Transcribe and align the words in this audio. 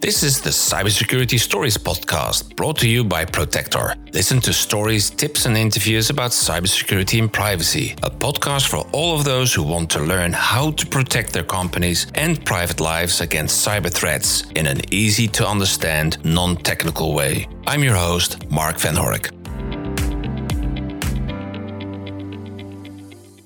This 0.00 0.22
is 0.22 0.40
the 0.40 0.50
Cybersecurity 0.50 1.40
Stories 1.40 1.76
podcast 1.76 2.54
brought 2.54 2.78
to 2.78 2.88
you 2.88 3.02
by 3.02 3.24
Protector. 3.24 3.96
Listen 4.12 4.40
to 4.42 4.52
stories, 4.52 5.10
tips, 5.10 5.44
and 5.44 5.56
interviews 5.56 6.08
about 6.08 6.30
cybersecurity 6.30 7.18
and 7.18 7.32
privacy. 7.32 7.96
A 8.04 8.10
podcast 8.10 8.68
for 8.68 8.88
all 8.92 9.16
of 9.16 9.24
those 9.24 9.52
who 9.52 9.64
want 9.64 9.90
to 9.90 9.98
learn 9.98 10.32
how 10.32 10.70
to 10.70 10.86
protect 10.86 11.32
their 11.32 11.42
companies 11.42 12.06
and 12.14 12.42
private 12.46 12.78
lives 12.78 13.20
against 13.20 13.66
cyber 13.66 13.92
threats 13.92 14.48
in 14.54 14.68
an 14.68 14.82
easy 14.94 15.26
to 15.26 15.44
understand, 15.44 16.24
non 16.24 16.54
technical 16.58 17.12
way. 17.12 17.48
I'm 17.66 17.82
your 17.82 17.96
host, 17.96 18.48
Mark 18.52 18.78
Van 18.78 18.94
Hork. 18.94 19.34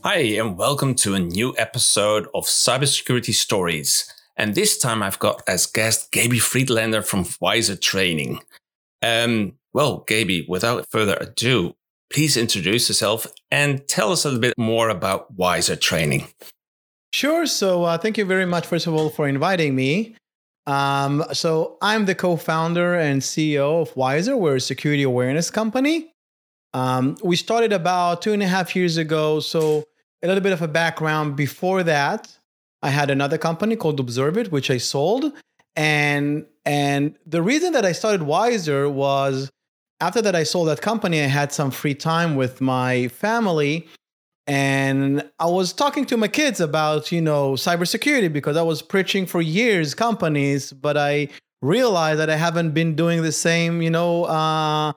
Hi, 0.05 0.19
and 0.19 0.59
welcome 0.59 0.95
to 0.97 1.15
a 1.15 1.19
new 1.19 1.55
episode 1.57 2.27
of 2.35 2.45
Cybersecurity 2.45 3.33
Stories. 3.33 4.05
And 4.37 4.55
this 4.55 4.79
time 4.79 5.03
I've 5.03 5.19
got 5.19 5.43
as 5.47 5.67
guest 5.67 6.11
Gaby 6.13 6.39
Friedlander 6.39 7.03
from 7.03 7.25
Wizer 7.25 7.77
Training. 7.77 8.41
Um, 9.03 9.55
well, 9.73 10.05
Gaby, 10.07 10.47
without 10.49 10.87
further 10.91 11.17
ado, 11.21 11.75
please 12.13 12.37
introduce 12.37 12.89
yourself 12.89 13.27
and 13.51 13.87
tell 13.89 14.13
us 14.13 14.25
a 14.25 14.29
little 14.29 14.41
bit 14.41 14.55
more 14.59 14.89
about 14.89 15.37
Wizer 15.37 15.77
Training. 15.77 16.27
Sure. 17.13 17.47
So, 17.47 17.85
uh, 17.85 17.99
thank 17.99 18.17
you 18.17 18.25
very 18.25 18.47
much, 18.47 18.67
first 18.67 18.87
of 18.87 18.95
all, 18.95 19.11
for 19.11 19.29
inviting 19.29 19.75
me. 19.75 20.17
Um, 20.67 21.25
so, 21.33 21.77
I'm 21.83 22.07
the 22.07 22.15
co 22.15 22.37
founder 22.37 22.95
and 22.95 23.21
CEO 23.21 23.83
of 23.83 23.95
Wizer. 23.95 24.37
We're 24.37 24.57
a 24.57 24.61
security 24.61 25.03
awareness 25.03 25.51
company. 25.51 26.13
Um, 26.73 27.17
we 27.23 27.37
started 27.37 27.73
about 27.73 28.23
two 28.23 28.33
and 28.33 28.43
a 28.43 28.47
half 28.47 28.75
years 28.75 28.97
ago. 28.97 29.41
So, 29.41 29.85
a 30.23 30.27
little 30.27 30.43
bit 30.43 30.53
of 30.53 30.63
a 30.63 30.69
background 30.69 31.37
before 31.37 31.83
that, 31.83 32.35
I 32.83 32.91
had 32.91 33.11
another 33.11 33.39
company 33.39 33.77
called 33.77 34.05
ObserveIT, 34.05 34.51
which 34.51 34.71
I 34.71 34.79
sold. 34.79 35.33
And 35.77 36.47
and 36.65 37.17
the 37.27 37.43
reason 37.43 37.73
that 37.73 37.85
I 37.85 37.93
started 37.93 38.23
Wizer 38.23 38.91
was 38.91 39.51
after 40.01 40.21
that 40.23 40.35
I 40.35 40.43
sold 40.43 40.69
that 40.69 40.83
company, 40.83 41.23
I 41.23 41.27
had 41.27 41.53
some 41.53 41.71
free 41.71 41.95
time 41.95 42.35
with 42.35 42.61
my 42.61 43.09
family. 43.09 43.89
And 44.49 45.31
I 45.39 45.47
was 45.47 45.73
talking 45.73 46.05
to 46.07 46.17
my 46.17 46.27
kids 46.27 46.61
about, 46.61 47.13
you 47.13 47.21
know, 47.21 47.53
cybersecurity 47.53 48.33
because 48.33 48.57
I 48.57 48.63
was 48.63 48.83
preaching 48.83 49.25
for 49.25 49.41
years 49.41 49.95
companies, 49.95 50.73
but 50.73 50.97
I 50.97 51.29
realized 51.63 52.19
that 52.19 52.29
I 52.29 52.35
haven't 52.35 52.73
been 52.73 52.97
doing 52.97 53.23
the 53.23 53.31
same, 53.31 53.81
you 53.81 53.91
know, 53.91 54.25
uh, 54.25 54.93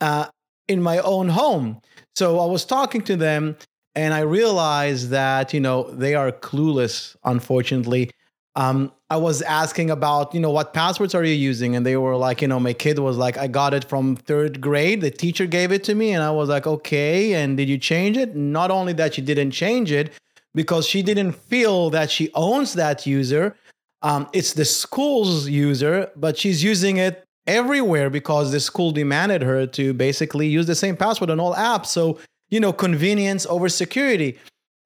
uh, 0.00 0.26
in 0.66 0.82
my 0.82 0.98
own 1.00 1.28
home. 1.28 1.82
So 2.16 2.40
I 2.40 2.46
was 2.46 2.64
talking 2.64 3.02
to 3.02 3.16
them 3.16 3.56
and 3.98 4.14
I 4.14 4.20
realized 4.20 5.10
that 5.10 5.52
you 5.52 5.60
know 5.60 5.90
they 5.90 6.14
are 6.14 6.30
clueless. 6.30 7.16
Unfortunately, 7.24 8.10
um, 8.54 8.92
I 9.10 9.16
was 9.16 9.42
asking 9.42 9.90
about 9.90 10.32
you 10.32 10.40
know 10.40 10.50
what 10.50 10.72
passwords 10.72 11.14
are 11.16 11.24
you 11.24 11.34
using, 11.34 11.74
and 11.74 11.84
they 11.84 11.96
were 11.96 12.16
like, 12.16 12.40
you 12.40 12.48
know, 12.48 12.60
my 12.60 12.72
kid 12.72 13.00
was 13.00 13.16
like, 13.16 13.36
I 13.36 13.48
got 13.48 13.74
it 13.74 13.84
from 13.84 14.14
third 14.14 14.60
grade. 14.60 15.00
The 15.00 15.10
teacher 15.10 15.46
gave 15.46 15.72
it 15.72 15.82
to 15.84 15.94
me, 15.96 16.12
and 16.12 16.22
I 16.22 16.30
was 16.30 16.48
like, 16.48 16.66
okay. 16.66 17.34
And 17.34 17.56
did 17.56 17.68
you 17.68 17.76
change 17.76 18.16
it? 18.16 18.36
Not 18.36 18.70
only 18.70 18.92
that, 18.94 19.14
she 19.14 19.22
didn't 19.22 19.50
change 19.50 19.90
it 19.90 20.12
because 20.54 20.86
she 20.86 21.02
didn't 21.02 21.32
feel 21.32 21.90
that 21.90 22.08
she 22.08 22.30
owns 22.34 22.74
that 22.74 23.04
user. 23.04 23.56
Um, 24.02 24.28
it's 24.32 24.52
the 24.52 24.64
school's 24.64 25.48
user, 25.48 26.08
but 26.14 26.38
she's 26.38 26.62
using 26.62 26.98
it 26.98 27.24
everywhere 27.48 28.10
because 28.10 28.52
the 28.52 28.60
school 28.60 28.92
demanded 28.92 29.42
her 29.42 29.66
to 29.66 29.92
basically 29.92 30.46
use 30.46 30.66
the 30.66 30.76
same 30.76 30.96
password 30.96 31.30
on 31.30 31.40
all 31.40 31.54
apps. 31.54 31.86
So 31.86 32.18
you 32.50 32.60
know, 32.60 32.72
convenience 32.72 33.46
over 33.46 33.68
security. 33.68 34.38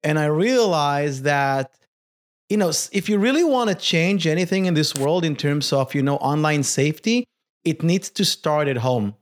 And 0.03 0.19
I 0.19 0.27
realized 0.27 1.25
that, 1.25 1.71
you 2.49 2.57
know, 2.57 2.73
if 2.93 3.09
you 3.09 3.19
really 3.19 3.45
want 3.45 3.71
to 3.71 3.77
change 3.77 4.27
anything 4.27 4.67
in 4.67 4.75
this 4.75 4.95
world 4.95 5.25
in 5.25 5.37
terms 5.37 5.73
of, 5.73 5.95
you 5.95 6.03
know, 6.03 6.17
online 6.17 6.63
safety, 6.63 7.25
it 7.65 7.83
needs 7.83 8.11
to 8.11 8.25
start 8.25 8.69
at 8.69 8.79
home. 8.79 9.15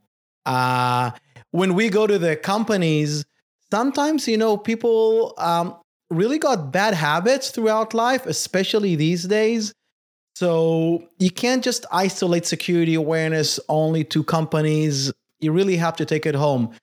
Uh, 0.46 1.10
when 1.50 1.74
we 1.74 1.88
go 1.90 2.06
to 2.06 2.18
the 2.18 2.36
companies, 2.36 3.24
sometimes, 3.70 4.26
you 4.26 4.38
know, 4.38 4.56
people 4.56 5.34
um, 5.38 5.76
really 6.08 6.38
got 6.38 6.72
bad 6.72 6.94
habits 6.94 7.50
throughout 7.50 7.94
life, 7.94 8.26
especially 8.26 8.96
these 8.96 9.24
days. 9.24 9.72
So 10.34 11.06
you 11.18 11.30
can't 11.30 11.62
just 11.62 11.84
isolate 11.92 12.46
security 12.46 12.94
awareness 12.94 13.60
only 13.68 14.04
to 14.04 14.24
companies. 14.24 15.12
You 15.40 15.52
really 15.52 15.76
have 15.76 15.96
to 15.96 16.06
take 16.06 16.24
it 16.24 16.34
home. 16.34 16.74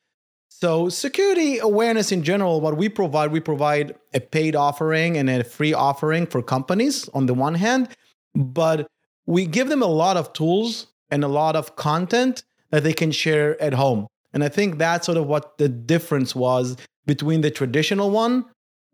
So, 0.59 0.89
security 0.89 1.59
awareness 1.59 2.11
in 2.11 2.23
general, 2.23 2.61
what 2.61 2.77
we 2.77 2.89
provide, 2.89 3.31
we 3.31 3.39
provide 3.39 3.93
a 4.15 4.19
paid 4.19 4.55
offering 4.55 5.15
and 5.15 5.29
a 5.29 5.43
free 5.43 5.71
offering 5.71 6.25
for 6.25 6.41
companies 6.41 7.07
on 7.09 7.27
the 7.27 7.35
one 7.35 7.53
hand, 7.53 7.89
but 8.33 8.87
we 9.27 9.45
give 9.45 9.69
them 9.69 9.83
a 9.83 9.87
lot 9.87 10.17
of 10.17 10.33
tools 10.33 10.87
and 11.11 11.23
a 11.23 11.27
lot 11.27 11.55
of 11.55 11.75
content 11.75 12.41
that 12.71 12.83
they 12.83 12.93
can 12.93 13.11
share 13.11 13.61
at 13.61 13.75
home. 13.75 14.07
And 14.33 14.43
I 14.43 14.49
think 14.49 14.79
that's 14.79 15.05
sort 15.05 15.19
of 15.19 15.27
what 15.27 15.59
the 15.59 15.69
difference 15.69 16.35
was 16.35 16.75
between 17.05 17.41
the 17.41 17.51
traditional 17.51 18.09
one 18.09 18.43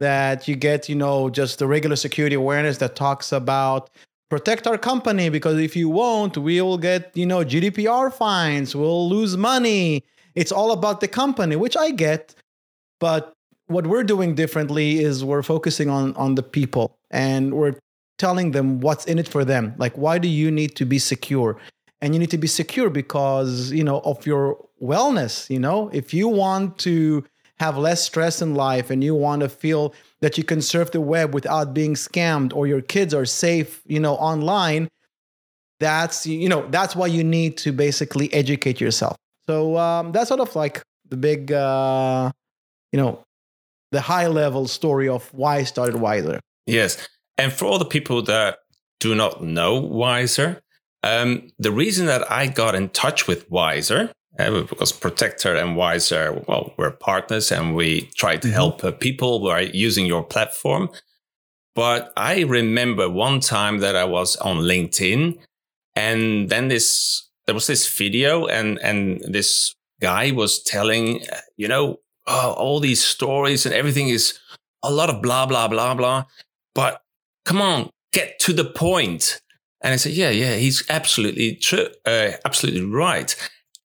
that 0.01 0.49
you 0.49 0.57
get, 0.57 0.89
you 0.89 0.95
know, 0.95 1.29
just 1.29 1.59
the 1.59 1.67
regular 1.67 1.95
security 1.95 2.35
awareness 2.35 2.79
that 2.79 2.97
talks 2.97 3.31
about 3.31 3.89
protect 4.29 4.67
our 4.67 4.77
company 4.77 5.29
because 5.29 5.57
if 5.59 5.77
you 5.77 5.87
won't, 5.87 6.37
we 6.37 6.59
will 6.59 6.77
get, 6.77 7.15
you 7.15 7.25
know, 7.25 7.45
GDPR 7.45 8.11
fines, 8.11 8.75
we'll 8.75 9.07
lose 9.07 9.37
money 9.37 10.03
it's 10.35 10.51
all 10.51 10.71
about 10.71 10.99
the 10.99 11.07
company, 11.07 11.55
which 11.55 11.77
I 11.77 11.91
get. 11.91 12.35
But 12.99 13.33
what 13.67 13.87
we're 13.87 14.03
doing 14.03 14.35
differently 14.35 14.99
is 14.99 15.23
we're 15.23 15.43
focusing 15.43 15.89
on 15.89 16.15
on 16.15 16.35
the 16.35 16.43
people 16.43 16.97
and 17.11 17.53
we're 17.53 17.75
telling 18.17 18.51
them 18.51 18.79
what's 18.79 19.05
in 19.05 19.19
it 19.19 19.27
for 19.27 19.43
them. 19.43 19.73
Like, 19.77 19.97
why 19.97 20.17
do 20.17 20.27
you 20.27 20.51
need 20.51 20.75
to 20.75 20.85
be 20.85 20.99
secure? 20.99 21.57
And 22.01 22.13
you 22.13 22.19
need 22.19 22.31
to 22.31 22.37
be 22.37 22.47
secure 22.47 22.89
because, 22.89 23.71
you 23.71 23.83
know, 23.83 23.99
of 24.01 24.25
your 24.25 24.57
wellness, 24.81 25.49
you 25.49 25.59
know, 25.59 25.89
if 25.93 26.13
you 26.13 26.27
want 26.27 26.77
to 26.79 27.23
have 27.59 27.77
less 27.77 28.03
stress 28.03 28.41
in 28.41 28.55
life 28.55 28.89
and 28.89 29.03
you 29.03 29.15
want 29.15 29.41
to 29.41 29.49
feel 29.49 29.93
that 30.21 30.37
you 30.37 30.43
can 30.43 30.61
surf 30.61 30.91
the 30.91 30.99
web 31.01 31.33
without 31.33 31.73
being 31.73 31.93
scammed 31.93 32.53
or 32.53 32.67
your 32.67 32.81
kids 32.81 33.13
are 33.13 33.25
safe, 33.25 33.81
you 33.85 33.99
know, 33.99 34.15
online, 34.15 34.89
that's 35.79 36.25
you 36.25 36.49
know, 36.49 36.67
that's 36.69 36.95
why 36.95 37.07
you 37.07 37.23
need 37.23 37.57
to 37.57 37.71
basically 37.71 38.33
educate 38.33 38.81
yourself. 38.81 39.15
So 39.47 39.77
um, 39.77 40.11
that's 40.11 40.29
sort 40.29 40.39
of 40.39 40.55
like 40.55 40.81
the 41.09 41.17
big, 41.17 41.51
uh, 41.51 42.31
you 42.91 42.99
know, 42.99 43.23
the 43.91 44.01
high 44.01 44.27
level 44.27 44.67
story 44.67 45.07
of 45.09 45.31
why 45.33 45.57
I 45.57 45.63
started 45.63 45.95
Wizer. 45.95 46.39
Yes. 46.65 47.07
And 47.37 47.51
for 47.51 47.65
all 47.65 47.79
the 47.79 47.85
people 47.85 48.21
that 48.23 48.59
do 48.99 49.15
not 49.15 49.43
know 49.43 49.81
Wizer, 49.81 50.61
um, 51.03 51.49
the 51.59 51.71
reason 51.71 52.05
that 52.05 52.31
I 52.31 52.47
got 52.47 52.75
in 52.75 52.89
touch 52.89 53.27
with 53.27 53.49
Wizer, 53.49 54.11
uh, 54.39 54.61
because 54.61 54.91
Protector 54.91 55.55
and 55.55 55.75
Wizer, 55.75 56.43
well, 56.47 56.73
we're 56.77 56.91
partners 56.91 57.51
and 57.51 57.75
we 57.75 58.09
try 58.15 58.37
to 58.37 58.47
mm-hmm. 58.47 58.53
help 58.53 58.83
uh, 58.83 58.91
people 58.91 59.39
by 59.39 59.61
using 59.61 60.05
your 60.05 60.23
platform. 60.23 60.89
But 61.75 62.13
I 62.15 62.41
remember 62.41 63.09
one 63.09 63.39
time 63.39 63.79
that 63.79 63.95
I 63.95 64.05
was 64.05 64.35
on 64.37 64.57
LinkedIn 64.57 65.37
and 65.95 66.49
then 66.49 66.67
this 66.67 67.29
there 67.45 67.55
was 67.55 67.67
this 67.67 67.87
video 67.97 68.45
and 68.45 68.79
and 68.79 69.21
this 69.27 69.75
guy 70.01 70.31
was 70.31 70.61
telling 70.61 71.21
you 71.57 71.67
know 71.67 71.97
oh, 72.27 72.53
all 72.53 72.79
these 72.79 73.03
stories 73.03 73.65
and 73.65 73.73
everything 73.73 74.09
is 74.09 74.39
a 74.83 74.91
lot 74.91 75.09
of 75.09 75.21
blah 75.21 75.45
blah 75.45 75.67
blah 75.67 75.93
blah. 75.93 76.25
But 76.75 77.01
come 77.45 77.61
on 77.61 77.89
get 78.11 78.39
to 78.39 78.53
the 78.53 78.65
point. 78.65 79.39
And 79.81 79.93
i 79.93 79.97
said 79.97 80.13
yeah 80.13 80.29
yeah 80.29 80.55
he's 80.55 80.83
absolutely 80.89 81.55
true 81.55 81.87
uh, 82.05 82.31
absolutely 82.45 82.85
right. 82.85 83.35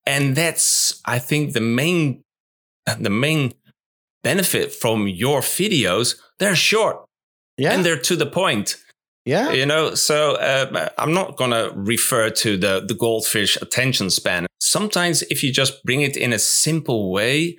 And 0.07 0.37
that's 0.37 1.01
i 1.05 1.19
think 1.19 1.53
the 1.53 1.61
main 1.61 2.23
the 2.99 3.11
main 3.11 3.53
benefit 4.23 4.73
from 4.73 5.09
your 5.09 5.41
videos. 5.41 6.17
They're 6.39 6.57
short. 6.57 7.05
Yeah. 7.57 7.73
And 7.73 7.85
they're 7.85 7.99
to 7.99 8.17
the 8.17 8.27
point 8.27 8.77
yeah. 9.29 9.53
You 9.53 9.67
know, 9.67 9.95
so 9.95 10.37
uh, 10.37 10.89
I'm 10.97 11.13
not 11.13 11.37
going 11.37 11.51
to 11.51 11.71
refer 11.75 12.31
to 12.31 12.57
the, 12.57 12.83
the 12.89 12.95
goldfish 12.95 13.59
attention 13.61 14.09
span. 14.09 14.47
Sometimes 14.59 15.21
if 15.25 15.43
you 15.43 15.53
just 15.53 15.85
bring 15.85 16.01
it 16.01 16.17
in 16.17 16.33
a 16.33 16.39
simple 16.39 17.13
way, 17.13 17.59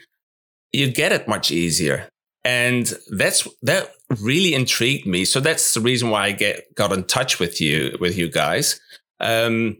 you 0.71 0.91
get 0.91 1.11
it 1.11 1.27
much 1.27 1.51
easier. 1.51 2.09
And 2.43 2.91
that's, 3.11 3.47
that 3.61 3.91
really 4.19 4.55
intrigued 4.55 5.05
me. 5.05 5.25
So 5.25 5.39
that's 5.39 5.75
the 5.75 5.79
reason 5.79 6.09
why 6.09 6.23
I 6.25 6.31
get, 6.31 6.73
got 6.73 6.91
in 6.91 7.03
touch 7.03 7.39
with 7.39 7.61
you, 7.61 7.95
with 7.99 8.17
you 8.17 8.31
guys. 8.31 8.79
Um, 9.19 9.77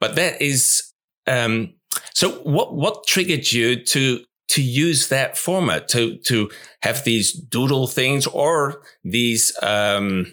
but 0.00 0.16
that 0.16 0.42
is, 0.42 0.92
um, 1.28 1.74
so 2.14 2.32
what, 2.42 2.74
what 2.74 3.06
triggered 3.06 3.52
you 3.52 3.76
to, 3.84 4.24
to 4.48 4.60
use 4.60 5.08
that 5.10 5.38
format 5.38 5.86
to, 5.90 6.16
to 6.24 6.50
have 6.82 7.04
these 7.04 7.32
doodle 7.32 7.86
things 7.86 8.26
or 8.26 8.82
these, 9.04 9.56
um, 9.62 10.26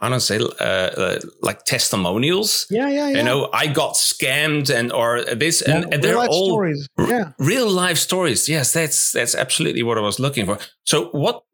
I 0.00 0.08
don't 0.08 0.20
say 0.20 0.38
uh, 0.38 0.64
uh, 0.64 1.20
like 1.42 1.64
testimonials. 1.64 2.66
Yeah, 2.70 2.88
yeah, 2.88 3.08
yeah. 3.08 3.18
You 3.18 3.22
know, 3.22 3.48
I 3.52 3.66
got 3.66 3.94
scammed 3.94 4.74
and 4.74 4.92
or 4.92 5.24
this 5.24 5.62
yeah, 5.66 5.76
and, 5.76 5.94
and 5.94 6.02
they're 6.02 6.18
all 6.18 6.48
stories. 6.48 6.88
Yeah. 6.98 7.32
real 7.38 7.70
life 7.70 7.98
stories. 7.98 8.48
Yes, 8.48 8.72
that's 8.72 9.12
that's 9.12 9.34
absolutely 9.34 9.82
what 9.82 9.98
I 9.98 10.02
was 10.02 10.18
looking 10.18 10.46
for. 10.46 10.58
So, 10.84 11.08
what 11.10 11.44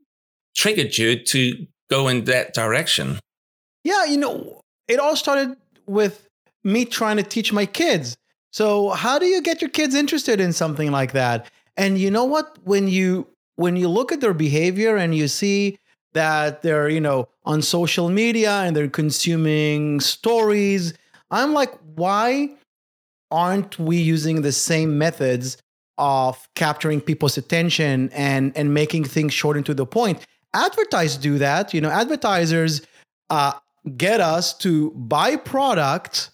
triggered 0.55 0.97
you 0.99 1.23
to 1.25 1.67
go 1.91 2.09
in 2.09 2.25
that 2.25 2.55
direction? 2.55 3.19
Yeah, 3.85 4.05
you 4.05 4.17
know, 4.17 4.63
it 4.89 4.99
all 4.99 5.17
started 5.17 5.57
with 5.87 6.29
me 6.65 6.85
trying 6.85 7.17
to 7.17 7.23
teach 7.23 7.53
my 7.53 7.67
kids. 7.67 8.17
So 8.53 8.91
how 8.91 9.19
do 9.19 9.27
you 9.27 9.43
get 9.43 9.61
your 9.61 9.71
kids 9.71 9.95
interested 9.95 10.41
in 10.41 10.53
something 10.53 10.91
like 10.91 11.13
that? 11.13 11.51
And 11.77 11.99
you 11.99 12.11
know 12.11 12.25
what? 12.25 12.59
When 12.65 12.89
you 12.89 13.29
when 13.57 13.77
you 13.77 13.89
look 13.89 14.13
at 14.13 14.21
their 14.21 14.35
behavior 14.35 14.97
and 14.97 15.15
you 15.15 15.29
see 15.29 15.79
that 16.13 16.63
they're, 16.63 16.89
you 16.89 17.01
know, 17.01 17.29
on 17.45 17.63
social 17.63 18.09
media 18.09 18.51
and 18.63 18.77
they're 18.77 18.89
consuming 18.89 20.01
stories, 20.01 20.95
I'm 21.31 21.53
like, 21.53 21.73
why 21.95 22.51
aren't 23.31 23.79
we 23.79 23.97
using 23.97 24.43
the 24.43 24.53
same 24.53 24.99
methods 24.99 25.57
of 25.99 26.49
capturing 26.55 27.01
people's 27.01 27.37
attention 27.37 28.11
and 28.13 28.57
and 28.57 28.73
making 28.73 29.05
things 29.05 29.33
short 29.33 29.57
and 29.57 29.67
to 29.67 29.75
the 29.75 29.87
point? 29.87 30.27
Advertisers 30.55 31.19
do 31.19 31.39
that. 31.39 31.73
You 31.73 31.81
know, 31.81 31.91
advertisers 31.91 32.83
uh, 33.29 33.53
get 33.97 34.21
us 34.21 34.57
to 34.59 34.91
buy 34.93 35.37
product 35.37 36.31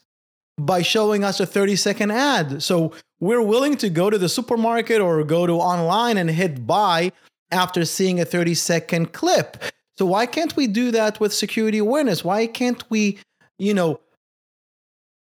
by 0.58 0.82
showing 0.82 1.22
us 1.22 1.38
a 1.40 1.46
30 1.46 1.76
second 1.76 2.10
ad. 2.10 2.62
So 2.62 2.92
we're 3.20 3.42
willing 3.42 3.76
to 3.78 3.90
go 3.90 4.10
to 4.10 4.18
the 4.18 4.28
supermarket 4.28 5.00
or 5.00 5.22
go 5.24 5.46
to 5.46 5.54
online 5.54 6.16
and 6.16 6.30
hit 6.30 6.66
buy 6.66 7.12
after 7.50 7.84
seeing 7.84 8.20
a 8.20 8.24
30 8.24 8.54
second 8.54 9.12
clip. 9.12 9.56
So 9.98 10.06
why 10.06 10.26
can't 10.26 10.54
we 10.56 10.66
do 10.66 10.90
that 10.90 11.20
with 11.20 11.32
security 11.32 11.78
awareness? 11.78 12.24
Why 12.24 12.46
can't 12.46 12.82
we, 12.90 13.18
you 13.58 13.72
know, 13.72 14.00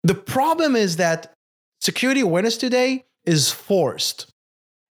the 0.04 0.16
problem 0.16 0.76
is 0.76 0.98
that 0.98 1.34
security 1.80 2.22
awareness 2.22 2.58
today 2.58 3.06
is 3.26 3.52
forced. 3.52 4.32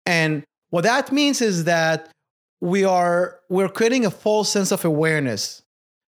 And 0.05 0.43
what 0.69 0.83
that 0.83 1.11
means 1.11 1.41
is 1.41 1.65
that 1.65 2.09
we 2.61 2.83
are 2.83 3.39
we're 3.49 3.69
creating 3.69 4.05
a 4.05 4.11
false 4.11 4.49
sense 4.49 4.71
of 4.71 4.85
awareness. 4.85 5.61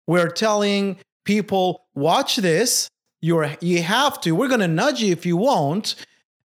We're 0.06 0.28
telling 0.28 0.99
people, 1.25 1.84
watch 1.94 2.37
this, 2.37 2.88
you're 3.20 3.50
you 3.61 3.82
have 3.82 4.20
to. 4.22 4.32
We're 4.32 4.49
gonna 4.49 4.69
nudge 4.69 5.02
you 5.02 5.12
if 5.12 5.25
you 5.26 5.37
won't. 5.37 5.94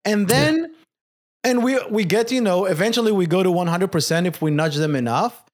And 0.05 0.29
then. 0.29 0.74
And 1.45 1.63
we 1.63 1.79
we 1.91 2.05
get, 2.05 2.33
you 2.33 2.41
know, 2.41 2.65
eventually 2.65 3.13
we 3.13 3.27
go 3.27 3.43
to 3.43 3.51
100% 3.51 4.27
if 4.27 4.43
we 4.43 4.51
nudge 4.51 4.77
them 4.77 4.97
enough. 4.97 5.45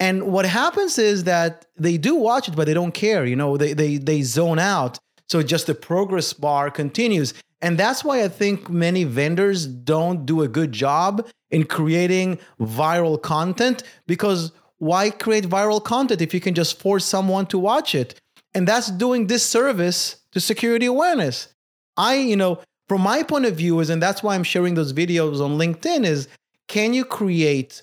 And 0.00 0.32
what 0.32 0.44
happens 0.44 0.98
is 0.98 1.24
that 1.24 1.66
they 1.76 1.96
do 1.96 2.14
watch 2.14 2.48
it, 2.48 2.56
but 2.56 2.66
they 2.66 2.74
don't 2.74 2.92
care. 2.92 3.24
You 3.24 3.36
know, 3.36 3.56
they 3.56 3.72
they 3.72 3.96
they 3.96 4.22
zone 4.22 4.58
out. 4.58 4.98
So 5.28 5.42
just 5.42 5.66
the 5.66 5.74
progress 5.74 6.32
bar 6.32 6.70
continues. 6.70 7.34
And 7.60 7.76
that's 7.76 8.04
why 8.04 8.22
I 8.22 8.28
think 8.28 8.70
many 8.70 9.04
vendors 9.04 9.66
don't 9.66 10.24
do 10.24 10.42
a 10.42 10.48
good 10.48 10.72
job 10.72 11.26
in 11.50 11.64
creating 11.64 12.38
viral 12.60 13.20
content 13.20 13.82
because 14.06 14.52
why 14.78 15.10
create 15.10 15.44
viral 15.44 15.82
content 15.82 16.22
if 16.22 16.32
you 16.32 16.40
can 16.40 16.54
just 16.54 16.78
force 16.78 17.04
someone 17.04 17.46
to 17.46 17.58
watch 17.58 17.94
it? 17.94 18.18
And 18.54 18.66
that's 18.66 18.90
doing 18.90 19.26
disservice 19.26 20.22
to 20.32 20.40
security 20.40 20.86
awareness. 20.86 21.48
I, 21.96 22.14
you 22.14 22.36
know, 22.36 22.60
from 22.88 23.02
my 23.02 23.22
point 23.22 23.44
of 23.44 23.56
view 23.56 23.80
is, 23.80 23.90
and 23.90 24.02
that's 24.02 24.22
why 24.22 24.34
I'm 24.34 24.44
sharing 24.44 24.74
those 24.74 24.92
videos 24.92 25.40
on 25.44 25.58
LinkedIn, 25.58 26.04
is 26.04 26.28
can 26.68 26.94
you 26.94 27.04
create 27.04 27.82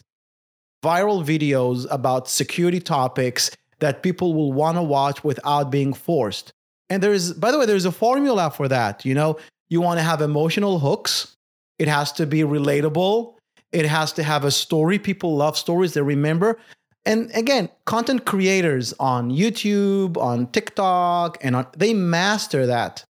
viral 0.84 1.24
videos 1.24 1.88
about 1.92 2.30
security 2.30 2.80
topics 2.80 3.52
that 3.80 4.04
people 4.04 4.34
will 4.34 4.54
want 4.54 4.78
to 4.78 4.84
watch 4.84 5.24
without 5.24 5.70
being 5.72 5.94
forced? 5.94 6.52
And 6.90 7.02
there's, 7.02 7.34
by 7.34 7.52
the 7.52 7.60
way, 7.60 7.66
there's 7.66 7.86
a 7.86 7.92
formula 7.92 8.52
for 8.52 8.68
that. 8.68 9.06
You 9.06 9.16
know, 9.16 9.38
you 9.70 9.82
want 9.82 10.00
to 10.00 10.04
have 10.04 10.22
emotional 10.22 10.80
hooks. 10.80 11.36
It 11.80 11.88
has 11.88 12.12
to 12.14 12.26
be 12.26 12.42
relatable. 12.42 13.34
It 13.72 13.86
has 13.86 14.14
to 14.14 14.24
have 14.24 14.46
a 14.46 14.52
story. 14.52 15.00
People 15.00 15.36
love 15.36 15.58
stories. 15.58 15.94
They 15.94 16.02
remember. 16.02 16.60
And 17.06 17.30
again, 17.36 17.70
content 17.86 18.26
creators 18.26 18.94
on 19.00 19.32
YouTube, 19.32 20.18
on 20.18 20.48
TikTok, 20.48 21.38
and 21.42 21.56
on, 21.56 21.68
they 21.76 21.94
master 21.94 22.66
that. 22.66 23.04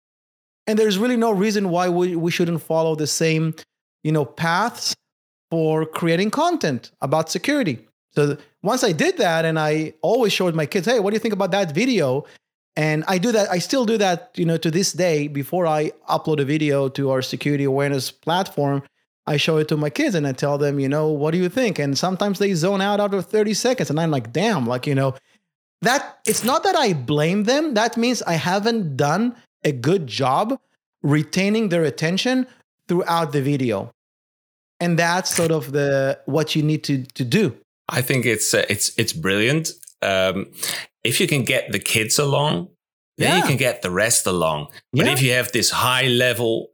And 0.73 0.79
there's 0.79 0.97
really 0.97 1.19
no 1.19 1.33
reason 1.33 1.69
why 1.69 1.91
we, 1.91 2.17
we 2.17 2.31
shouldn't 2.31 2.63
follow 2.63 2.95
the 2.95 3.07
same, 3.07 3.55
you 4.03 4.11
know, 4.11 4.25
paths 4.25 4.97
for 5.51 5.85
creating 5.85 6.31
content 6.31 6.93
about 7.03 7.29
security. 7.29 7.87
So 8.15 8.39
once 8.63 8.83
I 8.83 8.93
did 8.93 9.19
that, 9.19 9.45
and 9.45 9.59
I 9.59 9.93
always 10.01 10.33
showed 10.33 10.55
my 10.55 10.65
kids, 10.65 10.87
hey, 10.87 10.99
what 10.99 11.11
do 11.11 11.17
you 11.17 11.21
think 11.21 11.35
about 11.35 11.51
that 11.51 11.75
video? 11.75 12.25
And 12.75 13.05
I 13.07 13.19
do 13.19 13.33
that, 13.33 13.51
I 13.51 13.59
still 13.59 13.85
do 13.85 13.99
that, 13.99 14.31
you 14.35 14.47
know, 14.47 14.57
to 14.57 14.71
this 14.71 14.95
day 14.95 15.29
before 15.29 15.67
I 15.67 15.93
upload 16.09 16.41
a 16.41 16.45
video 16.47 16.89
to 16.89 17.11
our 17.11 17.21
security 17.21 17.65
awareness 17.65 18.11
platform. 18.11 18.83
I 19.27 19.37
show 19.37 19.59
it 19.59 19.69
to 19.69 19.77
my 19.77 19.91
kids 19.91 20.15
and 20.15 20.27
I 20.27 20.33
tell 20.33 20.57
them, 20.57 20.81
you 20.81 20.89
know, 20.89 21.09
what 21.09 21.33
do 21.33 21.37
you 21.37 21.51
think? 21.51 21.79
And 21.79 21.99
sometimes 21.99 22.39
they 22.39 22.55
zone 22.55 22.81
out 22.81 22.99
after 22.99 23.21
30 23.21 23.53
seconds. 23.53 23.91
And 23.91 24.01
I'm 24.01 24.11
like, 24.11 24.33
damn, 24.33 24.67
like, 24.67 24.87
you 24.87 24.95
know, 24.95 25.17
that 25.83 26.21
it's 26.27 26.45
not 26.45 26.63
that 26.63 26.77
I 26.77 26.95
blame 26.95 27.45
them. 27.45 27.75
That 27.75 27.99
means 27.99 28.23
I 28.23 28.37
haven't 28.37 28.97
done 28.97 29.37
a 29.65 29.73
good 29.73 30.07
job 30.07 30.59
retaining 31.03 31.69
their 31.69 31.85
attention 31.85 32.47
throughout 32.89 33.33
the 33.33 33.43
video. 33.43 33.91
And 34.81 34.99
that's 34.99 35.35
sort 35.35 35.53
of 35.53 35.73
the 35.73 36.19
what 36.27 36.57
you 36.57 36.63
need 36.63 36.83
to 36.85 37.05
to 37.15 37.25
do. 37.25 37.57
I 37.89 38.03
think 38.03 38.27
it's 38.27 38.53
uh, 38.55 38.65
it's 38.69 38.97
it's 38.99 39.13
brilliant. 39.13 39.71
Um, 40.01 40.53
if 41.05 41.21
you 41.21 41.27
can 41.27 41.45
get 41.45 41.71
the 41.71 41.79
kids 41.79 42.19
along, 42.19 42.69
then 43.19 43.29
yeah. 43.29 43.37
you 43.37 43.43
can 43.45 43.57
get 43.57 43.83
the 43.83 43.91
rest 43.91 44.27
along. 44.27 44.69
But 44.93 45.07
yeah. 45.07 45.13
if 45.13 45.23
you 45.23 45.33
have 45.33 45.53
this 45.53 45.71
high 45.71 46.09
level 46.09 46.71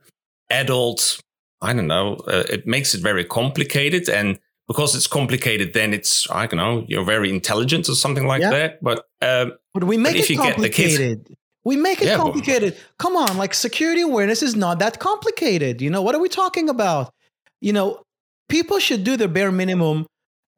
adult 0.48 1.20
I 1.60 1.72
don't 1.72 1.86
know, 1.86 2.14
uh, 2.26 2.44
it 2.48 2.66
makes 2.66 2.94
it 2.94 3.02
very 3.02 3.24
complicated. 3.24 4.08
And 4.08 4.38
because 4.66 4.94
it's 4.94 5.06
complicated, 5.06 5.72
then 5.74 5.92
it's, 5.92 6.30
I 6.30 6.46
don't 6.46 6.58
know, 6.58 6.84
you're 6.88 7.04
very 7.04 7.30
intelligent 7.30 7.88
or 7.88 7.94
something 7.94 8.26
like 8.26 8.42
yeah. 8.42 8.50
that. 8.50 8.82
But, 8.82 9.06
um, 9.22 9.54
but 9.74 9.84
we 9.84 9.96
make 9.96 10.16
but 10.16 10.30
it 10.30 10.36
complicated. 10.36 11.26
Kids, 11.26 11.38
we 11.64 11.76
make 11.76 12.00
it 12.00 12.08
yeah, 12.08 12.16
complicated. 12.16 12.74
Well, 12.74 12.82
Come 12.98 13.16
on, 13.16 13.36
like 13.36 13.54
security 13.54 14.02
awareness 14.02 14.42
is 14.42 14.56
not 14.56 14.78
that 14.78 14.98
complicated. 15.00 15.80
You 15.80 15.90
know, 15.90 16.02
what 16.02 16.14
are 16.14 16.20
we 16.20 16.28
talking 16.28 16.68
about? 16.68 17.12
You 17.60 17.72
know, 17.72 18.02
people 18.48 18.78
should 18.78 19.04
do 19.04 19.16
the 19.16 19.28
bare 19.28 19.52
minimum 19.52 20.06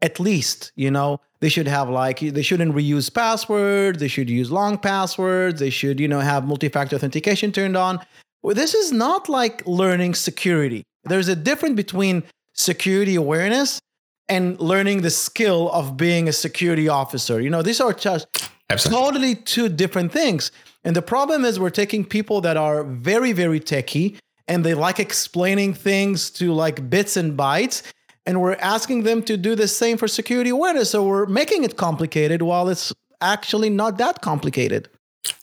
at 0.03 0.19
least, 0.19 0.73
you 0.77 0.91
know, 0.91 1.21
they 1.41 1.49
should 1.49 1.69
have 1.69 1.89
like 1.89 2.21
they 2.21 2.43
shouldn't 2.43 2.75
reuse 2.75 3.13
passwords, 3.13 3.99
they 3.99 4.09
should 4.09 4.31
use 4.31 4.51
long 4.51 4.79
passwords, 4.79 5.61
they 5.61 5.71
should, 5.71 6.01
you 6.01 6.09
know, 6.09 6.21
have 6.21 6.47
multi-factor 6.47 6.97
authentication 6.97 7.53
turned 7.53 7.77
on. 7.77 7.99
Well, 8.43 8.55
this 8.55 8.75
is 8.75 8.93
not 8.93 9.29
like 9.29 9.67
learning 9.67 10.15
security. 10.15 10.85
There's 11.05 11.29
a 11.29 11.37
difference 11.37 11.77
between 11.77 12.23
security 12.55 13.15
awareness 13.15 13.79
and 14.29 14.59
learning 14.61 15.03
the 15.03 15.11
skill 15.11 15.71
of 15.73 15.97
being 15.97 16.29
a 16.29 16.33
security 16.33 16.89
officer. 16.89 17.41
You 17.41 17.51
know, 17.51 17.63
these 17.63 17.81
are 17.81 17.93
just 17.93 18.27
Absolutely. 18.71 19.05
totally 19.05 19.35
two 19.35 19.69
different 19.69 20.13
things. 20.13 20.51
And 20.85 20.97
the 20.97 21.03
problem 21.03 21.45
is 21.45 21.61
we're 21.61 21.71
taking 21.71 22.05
people 22.05 22.41
that 22.41 22.57
are 22.57 22.85
very, 22.85 23.33
very 23.33 23.61
techy 23.61 24.19
and 24.49 24.65
they 24.65 24.75
like 24.75 24.99
explaining 24.99 25.75
things 25.75 26.31
to 26.33 26.53
like 26.53 26.89
bits 26.89 27.17
and 27.17 27.39
bytes. 27.39 27.83
And 28.27 28.41
we're 28.41 28.57
asking 28.57 29.03
them 29.05 29.23
to 29.25 29.37
do 29.37 29.55
the 29.55 29.69
same 29.69 29.97
for 29.97 30.09
security 30.09 30.51
awareness. 30.51 30.91
So 30.91 31.03
we're 31.05 31.27
making 31.27 31.65
it 31.65 31.77
complicated 31.77 32.43
while 32.43 32.69
it's 32.69 32.93
actually 33.21 33.71
not 33.71 33.99
that 33.99 34.23
complicated. 34.23 34.89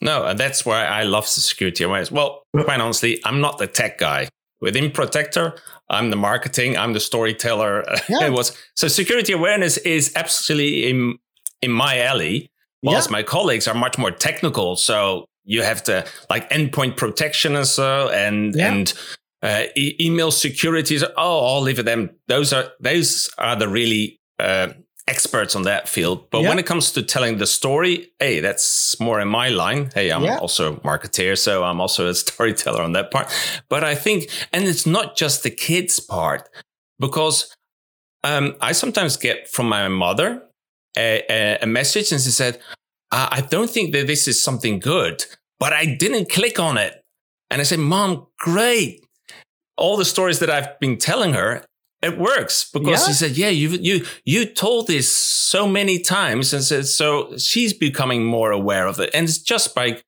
No, 0.01 0.25
and 0.25 0.39
that's 0.39 0.65
why 0.65 0.85
I 0.85 1.03
love 1.03 1.25
the 1.25 1.41
security 1.41 1.83
awareness. 1.83 2.11
Well, 2.11 2.43
quite 2.53 2.81
honestly, 2.81 3.19
I'm 3.25 3.41
not 3.41 3.57
the 3.59 3.67
tech 3.67 3.97
guy. 3.99 4.29
Within 4.59 4.89
Protector, 4.89 5.55
I'm 5.89 6.09
the 6.09 6.15
marketing, 6.15 6.77
I'm 6.77 6.93
the 6.93 6.99
storyteller. 6.99 7.83
Yeah. 8.09 8.25
it 8.25 8.31
was 8.31 8.57
so 8.75 8.87
security 8.87 9.33
awareness 9.33 9.77
is 9.77 10.11
absolutely 10.15 10.89
in 10.89 11.19
in 11.61 11.71
my 11.71 12.01
alley, 12.01 12.49
whilst 12.83 13.09
yeah. 13.09 13.13
my 13.13 13.23
colleagues 13.23 13.67
are 13.67 13.75
much 13.75 13.97
more 13.97 14.11
technical. 14.11 14.75
So 14.75 15.25
you 15.43 15.63
have 15.63 15.83
to 15.83 16.05
like 16.29 16.49
endpoint 16.49 16.97
protection 16.97 17.55
and 17.55 17.67
so 17.67 18.09
and 18.09 18.55
yeah. 18.55 18.73
and 18.73 18.93
uh, 19.41 19.63
e- 19.75 19.95
email 19.99 20.31
securities. 20.31 21.03
Oh, 21.03 21.45
I'll 21.55 21.61
leave 21.61 21.79
it 21.79 21.83
them. 21.83 22.11
Those 22.27 22.53
are 22.53 22.71
those 22.79 23.29
are 23.37 23.55
the 23.55 23.67
really 23.67 24.19
uh, 24.39 24.69
experts 25.07 25.55
on 25.55 25.63
that 25.63 25.87
field. 25.87 26.29
But 26.29 26.41
when 26.41 26.59
it 26.59 26.65
comes 26.65 26.91
to 26.91 27.01
telling 27.01 27.37
the 27.37 27.47
story, 27.47 28.11
hey, 28.19 28.41
that's 28.41 28.99
more 28.99 29.19
in 29.19 29.27
my 29.29 29.49
line. 29.49 29.89
Hey, 29.93 30.11
I'm 30.11 30.25
also 30.39 30.73
a 30.73 30.79
marketeer, 30.81 31.37
so 31.37 31.63
I'm 31.63 31.79
also 31.79 32.07
a 32.07 32.15
storyteller 32.25 32.81
on 32.81 32.91
that 32.93 33.09
part. 33.09 33.33
But 33.69 33.83
I 33.83 33.95
think, 33.95 34.29
and 34.51 34.65
it's 34.65 34.85
not 34.85 35.15
just 35.15 35.43
the 35.43 35.49
kids 35.49 35.99
part, 35.99 36.49
because 36.99 37.55
um, 38.23 38.55
I 38.59 38.73
sometimes 38.73 39.15
get 39.15 39.47
from 39.47 39.69
my 39.69 39.87
mother 39.87 40.43
a, 40.97 41.57
a 41.61 41.67
message 41.67 42.11
and 42.11 42.21
she 42.21 42.31
said, 42.31 42.59
I 43.11 43.41
don't 43.49 43.69
think 43.69 43.93
that 43.93 44.07
this 44.07 44.27
is 44.27 44.43
something 44.43 44.79
good, 44.79 45.23
but 45.59 45.71
I 45.73 45.85
didn't 45.85 46.29
click 46.29 46.59
on 46.59 46.77
it. 46.77 47.03
And 47.49 47.61
I 47.61 47.63
said, 47.63 47.79
Mom, 47.79 48.27
great. 48.39 49.05
All 49.77 49.95
the 49.95 50.05
stories 50.05 50.39
that 50.39 50.49
I've 50.49 50.79
been 50.79 50.97
telling 50.97 51.33
her, 51.33 51.63
it 52.01 52.17
works 52.17 52.69
because 52.69 53.01
yeah. 53.01 53.07
he 53.07 53.13
said, 53.13 53.37
"Yeah, 53.37 53.49
you 53.49 53.69
you 53.69 54.05
you 54.23 54.45
told 54.45 54.85
this 54.87 55.11
so 55.11 55.67
many 55.67 55.99
times," 55.99 56.53
and 56.53 56.63
said 56.63 56.85
so 56.85 57.35
she's 57.37 57.73
becoming 57.73 58.23
more 58.23 58.51
aware 58.51 58.85
of 58.85 58.99
it, 58.99 59.09
and 59.15 59.27
it's 59.27 59.39
just 59.39 59.73
by 59.73 59.99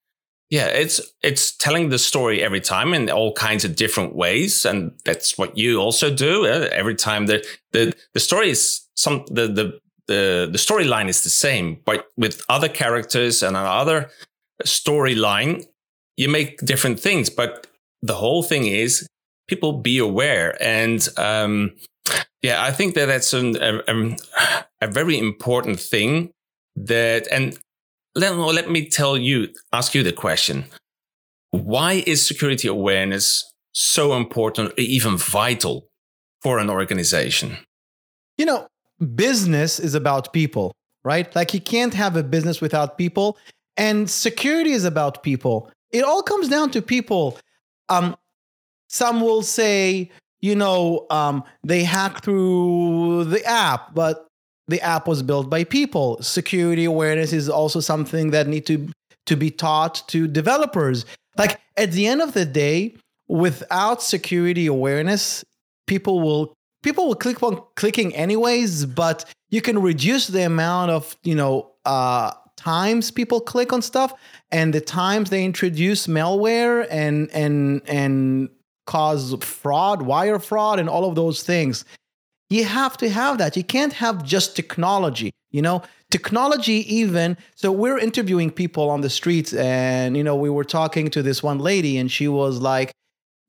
yeah, 0.49 0.67
it's 0.67 1.01
it's 1.23 1.55
telling 1.55 1.89
the 1.89 1.97
story 1.97 2.43
every 2.43 2.61
time 2.61 2.93
in 2.93 3.09
all 3.09 3.33
kinds 3.33 3.65
of 3.65 3.75
different 3.75 4.15
ways, 4.15 4.65
and 4.65 4.91
that's 5.03 5.37
what 5.37 5.57
you 5.57 5.79
also 5.79 6.13
do 6.13 6.45
uh, 6.45 6.69
every 6.71 6.95
time. 6.95 7.25
the 7.25 7.45
the 7.71 7.93
The 8.13 8.19
story 8.19 8.51
is 8.51 8.81
some 8.95 9.25
the 9.27 9.47
the 9.47 9.79
the 10.09 10.49
the 10.51 10.57
storyline 10.67 11.07
is 11.07 11.19
the 11.23 11.33
same, 11.45 11.67
but 11.85 11.99
with 12.17 12.35
other 12.49 12.69
characters 12.81 13.43
and 13.43 13.55
another 13.55 14.09
storyline. 14.65 15.53
you 16.19 16.27
make 16.27 16.57
different 16.59 16.99
things, 16.99 17.29
but 17.29 17.65
the 18.01 18.15
whole 18.15 18.43
thing 18.43 18.65
is 18.67 19.07
people 19.47 19.71
be 19.71 19.97
aware. 19.97 20.61
And 20.61 21.07
um, 21.15 21.71
yeah, 22.41 22.61
I 22.61 22.71
think 22.71 22.93
that 22.95 23.05
that's 23.05 23.31
an, 23.33 23.55
a, 23.55 24.17
a 24.81 24.87
very 24.87 25.17
important 25.17 25.79
thing 25.79 26.31
that, 26.75 27.25
and 27.31 27.57
let, 28.15 28.35
let 28.35 28.69
me 28.69 28.89
tell 28.89 29.17
you, 29.17 29.47
ask 29.71 29.95
you 29.95 30.03
the 30.03 30.11
question. 30.11 30.65
Why 31.51 32.03
is 32.05 32.27
security 32.27 32.67
awareness 32.67 33.49
so 33.71 34.17
important, 34.17 34.77
even 34.77 35.15
vital 35.15 35.87
for 36.41 36.59
an 36.59 36.69
organization? 36.69 37.59
You 38.37 38.45
know, 38.45 38.67
business 39.15 39.79
is 39.79 39.95
about 39.95 40.33
people, 40.33 40.73
right? 41.03 41.33
Like 41.35 41.53
you 41.53 41.61
can't 41.61 41.93
have 41.93 42.15
a 42.15 42.23
business 42.23 42.61
without 42.61 42.97
people, 42.97 43.37
and 43.77 44.09
security 44.09 44.71
is 44.71 44.85
about 44.85 45.23
people. 45.23 45.71
It 45.91 46.03
all 46.03 46.21
comes 46.21 46.49
down 46.49 46.71
to 46.71 46.81
people. 46.81 47.37
Um, 47.87 48.15
some 48.87 49.21
will 49.21 49.41
say, 49.41 50.11
you 50.41 50.55
know, 50.55 51.05
um, 51.09 51.43
they 51.63 51.83
hack 51.83 52.23
through 52.23 53.25
the 53.25 53.43
app, 53.45 53.93
but 53.95 54.27
the 54.67 54.81
app 54.81 55.07
was 55.07 55.23
built 55.23 55.49
by 55.49 55.63
people. 55.63 56.21
Security 56.21 56.85
awareness 56.85 57.33
is 57.33 57.49
also 57.49 57.79
something 57.79 58.31
that 58.31 58.47
need 58.47 58.65
to 58.67 58.87
to 59.25 59.35
be 59.35 59.51
taught 59.51 60.07
to 60.07 60.27
developers. 60.27 61.05
Like 61.37 61.59
at 61.77 61.91
the 61.91 62.07
end 62.07 62.21
of 62.21 62.33
the 62.33 62.45
day, 62.45 62.95
without 63.27 64.01
security 64.01 64.65
awareness, 64.65 65.45
people 65.87 66.19
will 66.19 66.53
people 66.81 67.07
will 67.07 67.15
click 67.15 67.41
on 67.43 67.61
clicking 67.75 68.15
anyways, 68.15 68.85
but 68.85 69.25
you 69.49 69.61
can 69.61 69.81
reduce 69.81 70.27
the 70.27 70.45
amount 70.45 70.91
of, 70.91 71.17
you 71.23 71.35
know, 71.35 71.71
uh, 71.85 72.31
times 72.55 73.09
people 73.09 73.39
click 73.39 73.71
on 73.71 73.81
stuff 73.81 74.13
and 74.51 74.73
the 74.73 74.81
times 74.81 75.29
they 75.29 75.45
introduce 75.45 76.07
malware 76.07 76.85
and 76.89 77.29
and 77.31 77.81
and 77.87 78.49
cause 78.85 79.35
fraud, 79.41 80.01
wire 80.01 80.39
fraud 80.39 80.79
and 80.79 80.89
all 80.89 81.07
of 81.07 81.15
those 81.15 81.43
things. 81.43 81.85
You 82.49 82.65
have 82.65 82.97
to 82.97 83.09
have 83.09 83.37
that. 83.37 83.55
You 83.55 83.63
can't 83.63 83.93
have 83.93 84.23
just 84.23 84.55
technology, 84.55 85.31
you 85.51 85.61
know? 85.61 85.83
Technology 86.09 86.91
even 86.93 87.37
so 87.55 87.71
we're 87.71 87.99
interviewing 87.99 88.49
people 88.49 88.89
on 88.89 89.01
the 89.01 89.11
streets 89.11 89.53
and 89.53 90.17
you 90.17 90.23
know 90.23 90.35
we 90.35 90.49
were 90.49 90.63
talking 90.63 91.11
to 91.11 91.21
this 91.21 91.43
one 91.43 91.59
lady 91.59 91.99
and 91.99 92.11
she 92.11 92.27
was 92.27 92.59
like 92.59 92.91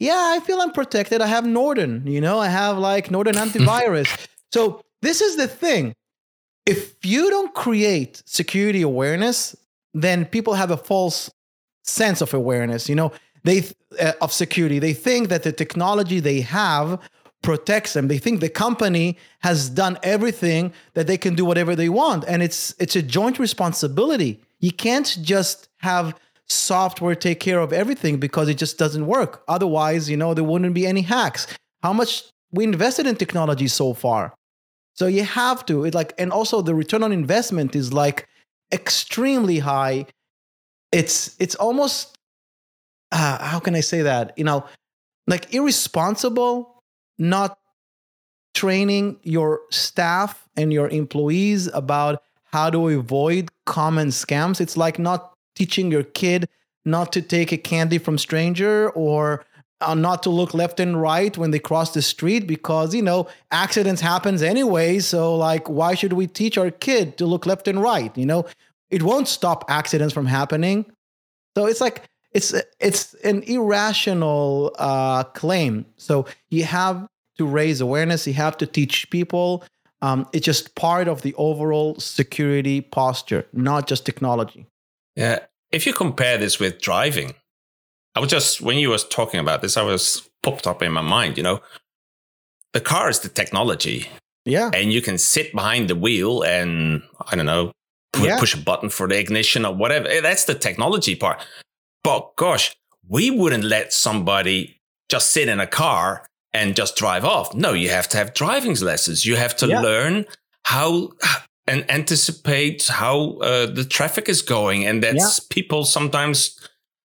yeah, 0.00 0.32
I 0.34 0.40
feel 0.40 0.60
I'm 0.60 0.72
protected. 0.72 1.20
I 1.20 1.26
have 1.26 1.46
Norton, 1.46 2.06
you 2.06 2.20
know, 2.20 2.40
I 2.40 2.48
have 2.48 2.78
like 2.78 3.10
Norton 3.10 3.34
antivirus. 3.44 4.08
so 4.52 4.82
this 5.02 5.20
is 5.20 5.36
the 5.36 5.46
thing. 5.46 5.94
If 6.66 7.04
you 7.04 7.30
don't 7.30 7.54
create 7.54 8.22
security 8.26 8.82
awareness, 8.82 9.54
then 9.94 10.24
people 10.24 10.54
have 10.54 10.70
a 10.70 10.76
false 10.76 11.30
sense 11.84 12.20
of 12.20 12.34
awareness, 12.34 12.88
you 12.88 12.94
know, 12.94 13.12
they 13.44 13.64
uh, 13.98 14.12
of 14.20 14.32
security. 14.32 14.78
They 14.78 14.92
think 14.92 15.28
that 15.28 15.42
the 15.42 15.52
technology 15.52 16.20
they 16.20 16.40
have 16.42 17.00
protects 17.42 17.94
them. 17.94 18.08
They 18.08 18.18
think 18.18 18.40
the 18.40 18.50
company 18.50 19.16
has 19.40 19.70
done 19.70 19.98
everything 20.02 20.72
that 20.92 21.06
they 21.06 21.16
can 21.16 21.34
do 21.34 21.44
whatever 21.44 21.74
they 21.74 21.88
want 21.88 22.24
and 22.28 22.42
it's 22.42 22.74
it's 22.78 22.96
a 22.96 23.02
joint 23.02 23.38
responsibility. 23.38 24.42
You 24.58 24.72
can't 24.72 25.18
just 25.22 25.68
have 25.78 26.14
software 26.50 27.14
take 27.14 27.40
care 27.40 27.60
of 27.60 27.72
everything 27.72 28.18
because 28.18 28.48
it 28.48 28.58
just 28.58 28.78
doesn't 28.78 29.06
work. 29.06 29.42
Otherwise, 29.48 30.10
you 30.10 30.16
know, 30.16 30.34
there 30.34 30.44
wouldn't 30.44 30.74
be 30.74 30.86
any 30.86 31.02
hacks. 31.02 31.46
How 31.82 31.92
much 31.92 32.24
we 32.52 32.64
invested 32.64 33.06
in 33.06 33.16
technology 33.16 33.68
so 33.68 33.94
far. 33.94 34.34
So 34.94 35.06
you 35.06 35.22
have 35.22 35.64
to, 35.66 35.84
it 35.84 35.94
like, 35.94 36.12
and 36.18 36.32
also 36.32 36.62
the 36.62 36.74
return 36.74 37.02
on 37.02 37.12
investment 37.12 37.76
is 37.76 37.92
like 37.92 38.28
extremely 38.72 39.60
high. 39.60 40.06
It's, 40.92 41.36
it's 41.38 41.54
almost, 41.54 42.18
uh, 43.12 43.38
how 43.44 43.60
can 43.60 43.74
I 43.74 43.80
say 43.80 44.02
that? 44.02 44.36
You 44.36 44.44
know, 44.44 44.64
like 45.26 45.54
irresponsible, 45.54 46.82
not 47.18 47.56
training 48.54 49.20
your 49.22 49.60
staff 49.70 50.48
and 50.56 50.72
your 50.72 50.88
employees 50.88 51.68
about 51.68 52.22
how 52.44 52.68
to 52.68 52.88
avoid 52.88 53.48
common 53.64 54.08
scams. 54.08 54.60
It's 54.60 54.76
like 54.76 54.98
not 54.98 55.29
teaching 55.60 55.92
your 55.92 56.06
kid 56.22 56.48
not 56.84 57.12
to 57.12 57.20
take 57.20 57.52
a 57.52 57.58
candy 57.58 57.98
from 57.98 58.16
stranger 58.16 58.90
or 58.90 59.44
uh, 59.82 59.94
not 59.94 60.22
to 60.22 60.30
look 60.30 60.52
left 60.54 60.80
and 60.80 61.00
right 61.00 61.36
when 61.36 61.50
they 61.50 61.58
cross 61.58 61.92
the 61.94 62.02
street 62.02 62.46
because 62.46 62.94
you 62.94 63.02
know 63.02 63.28
accidents 63.50 64.00
happens 64.00 64.42
anyway. 64.42 64.98
So 64.98 65.34
like 65.34 65.68
why 65.68 65.94
should 65.94 66.14
we 66.14 66.26
teach 66.26 66.56
our 66.58 66.70
kid 66.70 67.16
to 67.18 67.26
look 67.26 67.46
left 67.46 67.68
and 67.68 67.80
right? 67.80 68.16
You 68.16 68.26
know 68.26 68.46
it 68.90 69.02
won't 69.02 69.28
stop 69.28 69.64
accidents 69.68 70.12
from 70.12 70.26
happening. 70.26 70.86
So 71.56 71.66
it's 71.66 71.80
like 71.80 72.04
it's 72.32 72.54
it's 72.78 73.14
an 73.30 73.42
irrational 73.42 74.74
uh, 74.78 75.24
claim. 75.24 75.84
So 75.96 76.26
you 76.50 76.64
have 76.64 77.06
to 77.38 77.46
raise 77.46 77.80
awareness. 77.80 78.26
You 78.26 78.34
have 78.34 78.56
to 78.58 78.66
teach 78.66 79.10
people. 79.10 79.64
Um, 80.02 80.26
it's 80.32 80.46
just 80.46 80.74
part 80.74 81.08
of 81.08 81.20
the 81.22 81.34
overall 81.34 81.94
security 81.98 82.80
posture 82.80 83.46
not 83.52 83.86
just 83.86 84.06
technology. 84.06 84.66
Yeah. 85.16 85.40
If 85.72 85.86
you 85.86 85.92
compare 85.92 86.38
this 86.38 86.58
with 86.58 86.80
driving, 86.80 87.34
I 88.14 88.20
was 88.20 88.30
just, 88.30 88.60
when 88.60 88.76
you 88.76 88.90
was 88.90 89.06
talking 89.06 89.40
about 89.40 89.62
this, 89.62 89.76
I 89.76 89.82
was 89.82 90.28
popped 90.42 90.66
up 90.66 90.82
in 90.82 90.92
my 90.92 91.00
mind, 91.00 91.36
you 91.36 91.42
know, 91.42 91.60
the 92.72 92.80
car 92.80 93.08
is 93.08 93.20
the 93.20 93.28
technology. 93.28 94.08
Yeah. 94.44 94.70
And 94.72 94.92
you 94.92 95.02
can 95.02 95.18
sit 95.18 95.52
behind 95.52 95.88
the 95.88 95.94
wheel 95.94 96.42
and, 96.42 97.02
I 97.28 97.36
don't 97.36 97.46
know, 97.46 97.72
push, 98.12 98.26
yeah. 98.26 98.38
push 98.38 98.54
a 98.54 98.58
button 98.58 98.88
for 98.88 99.06
the 99.06 99.18
ignition 99.18 99.64
or 99.64 99.74
whatever. 99.74 100.08
Eh, 100.08 100.20
that's 100.20 100.44
the 100.44 100.54
technology 100.54 101.14
part. 101.14 101.44
But 102.02 102.34
gosh, 102.36 102.74
we 103.08 103.30
wouldn't 103.30 103.64
let 103.64 103.92
somebody 103.92 104.80
just 105.08 105.30
sit 105.32 105.48
in 105.48 105.60
a 105.60 105.66
car 105.66 106.26
and 106.52 106.74
just 106.74 106.96
drive 106.96 107.24
off. 107.24 107.54
No, 107.54 107.72
you 107.72 107.90
have 107.90 108.08
to 108.08 108.16
have 108.16 108.34
driving 108.34 108.74
lessons. 108.76 109.26
You 109.26 109.36
have 109.36 109.56
to 109.58 109.66
yeah. 109.66 109.80
learn 109.80 110.24
how 110.64 111.10
and 111.70 111.88
anticipate 111.88 112.88
how 112.88 113.38
uh, 113.38 113.66
the 113.66 113.84
traffic 113.84 114.28
is 114.28 114.42
going 114.42 114.84
and 114.84 115.04
that 115.04 115.14
yeah. 115.14 115.28
people 115.50 115.84
sometimes 115.84 116.58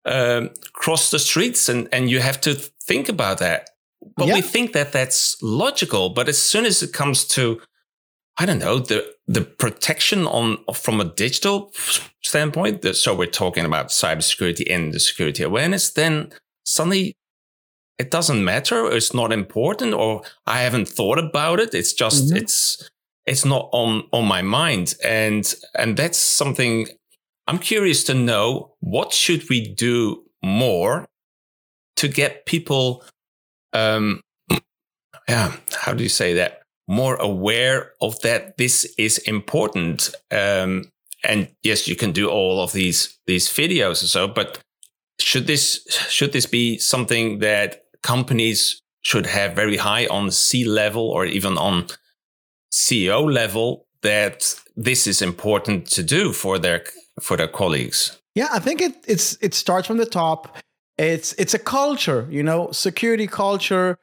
uh, 0.06 0.48
cross 0.74 1.10
the 1.10 1.20
streets 1.20 1.70
and, 1.70 1.88
and 1.94 2.10
you 2.10 2.20
have 2.20 2.42
to 2.42 2.54
think 2.54 3.08
about 3.08 3.38
that 3.38 3.70
but 4.18 4.28
yeah. 4.28 4.34
we 4.34 4.42
think 4.42 4.74
that 4.74 4.92
that's 4.92 5.42
logical 5.42 6.10
but 6.10 6.28
as 6.28 6.38
soon 6.38 6.66
as 6.66 6.84
it 6.84 6.92
comes 6.92 7.26
to 7.26 7.62
i 8.40 8.46
don't 8.46 8.60
know 8.60 8.80
the 8.80 9.00
the 9.28 9.42
protection 9.42 10.28
on 10.28 10.58
from 10.74 11.00
a 11.00 11.06
digital 11.06 11.72
standpoint 12.22 12.84
so 12.96 13.16
we're 13.16 13.26
talking 13.28 13.64
about 13.64 13.88
cybersecurity 13.88 14.66
and 14.70 14.94
the 14.94 15.00
security 15.00 15.44
awareness 15.44 15.92
then 15.92 16.30
suddenly 16.66 17.16
it 18.00 18.12
doesn't 18.12 18.44
matter 18.44 18.92
it's 18.92 19.14
not 19.14 19.32
important 19.32 19.94
or 19.94 20.24
i 20.46 20.62
haven't 20.62 20.90
thought 20.90 21.20
about 21.20 21.60
it 21.60 21.74
it's 21.74 21.94
just 21.94 22.26
mm-hmm. 22.26 22.38
it's 22.38 22.90
it's 23.26 23.46
not 23.46 23.70
on 23.72 24.04
on 24.12 24.26
my 24.26 24.42
mind. 24.42 24.96
And 25.04 25.54
and 25.76 25.98
that's 25.98 26.18
something 26.18 26.88
i'm 27.48 27.58
curious 27.58 28.04
to 28.04 28.14
know 28.14 28.76
what 28.80 29.14
should 29.14 29.50
we 29.50 29.74
do 29.74 30.24
more 30.44 31.06
to 31.96 32.08
get 32.08 32.46
people 32.46 33.04
um 33.74 34.22
yeah 35.30 35.56
how 35.74 35.94
do 35.94 36.04
you 36.04 36.10
say 36.10 36.34
that? 36.36 36.62
More 36.88 37.16
aware 37.16 37.92
of 38.02 38.20
that 38.22 38.58
this 38.58 38.94
is 38.98 39.18
important. 39.20 40.14
Um 40.32 40.90
and 41.24 41.50
yes 41.64 41.88
you 41.88 41.96
can 41.96 42.12
do 42.12 42.30
all 42.30 42.64
of 42.64 42.74
these 42.74 43.20
these 43.28 43.48
videos 43.48 44.04
or 44.04 44.08
so 44.08 44.28
but 44.28 44.60
should 45.20 45.46
this 45.46 45.86
should 46.10 46.34
this 46.34 46.48
be 46.48 46.80
something 46.80 47.40
that 47.40 47.84
companies 48.02 48.82
should 49.04 49.26
have 49.26 49.54
very 49.54 49.78
high 49.78 50.06
on 50.08 50.32
C 50.32 50.66
level 50.66 51.10
or 51.10 51.26
even 51.26 51.58
on 51.58 51.88
CEO 52.72 53.32
level 53.32 53.86
that 54.02 54.56
this 54.76 55.08
is 55.08 55.22
important 55.22 55.88
to 55.88 56.04
do 56.04 56.34
for 56.34 56.58
their 56.58 56.84
for 57.22 57.38
their 57.38 57.48
colleagues? 57.48 58.18
Yeah, 58.36 58.48
I 58.52 58.60
think 58.60 58.82
it 58.82 58.96
it's 59.08 59.38
it 59.42 59.54
starts 59.54 59.88
from 59.88 59.98
the 59.98 60.06
top. 60.06 60.58
It's 60.98 61.34
it's 61.34 61.54
a 61.54 61.60
culture, 61.60 62.28
you 62.30 62.44
know, 62.44 62.72
security 62.72 63.28
culture 63.28 63.98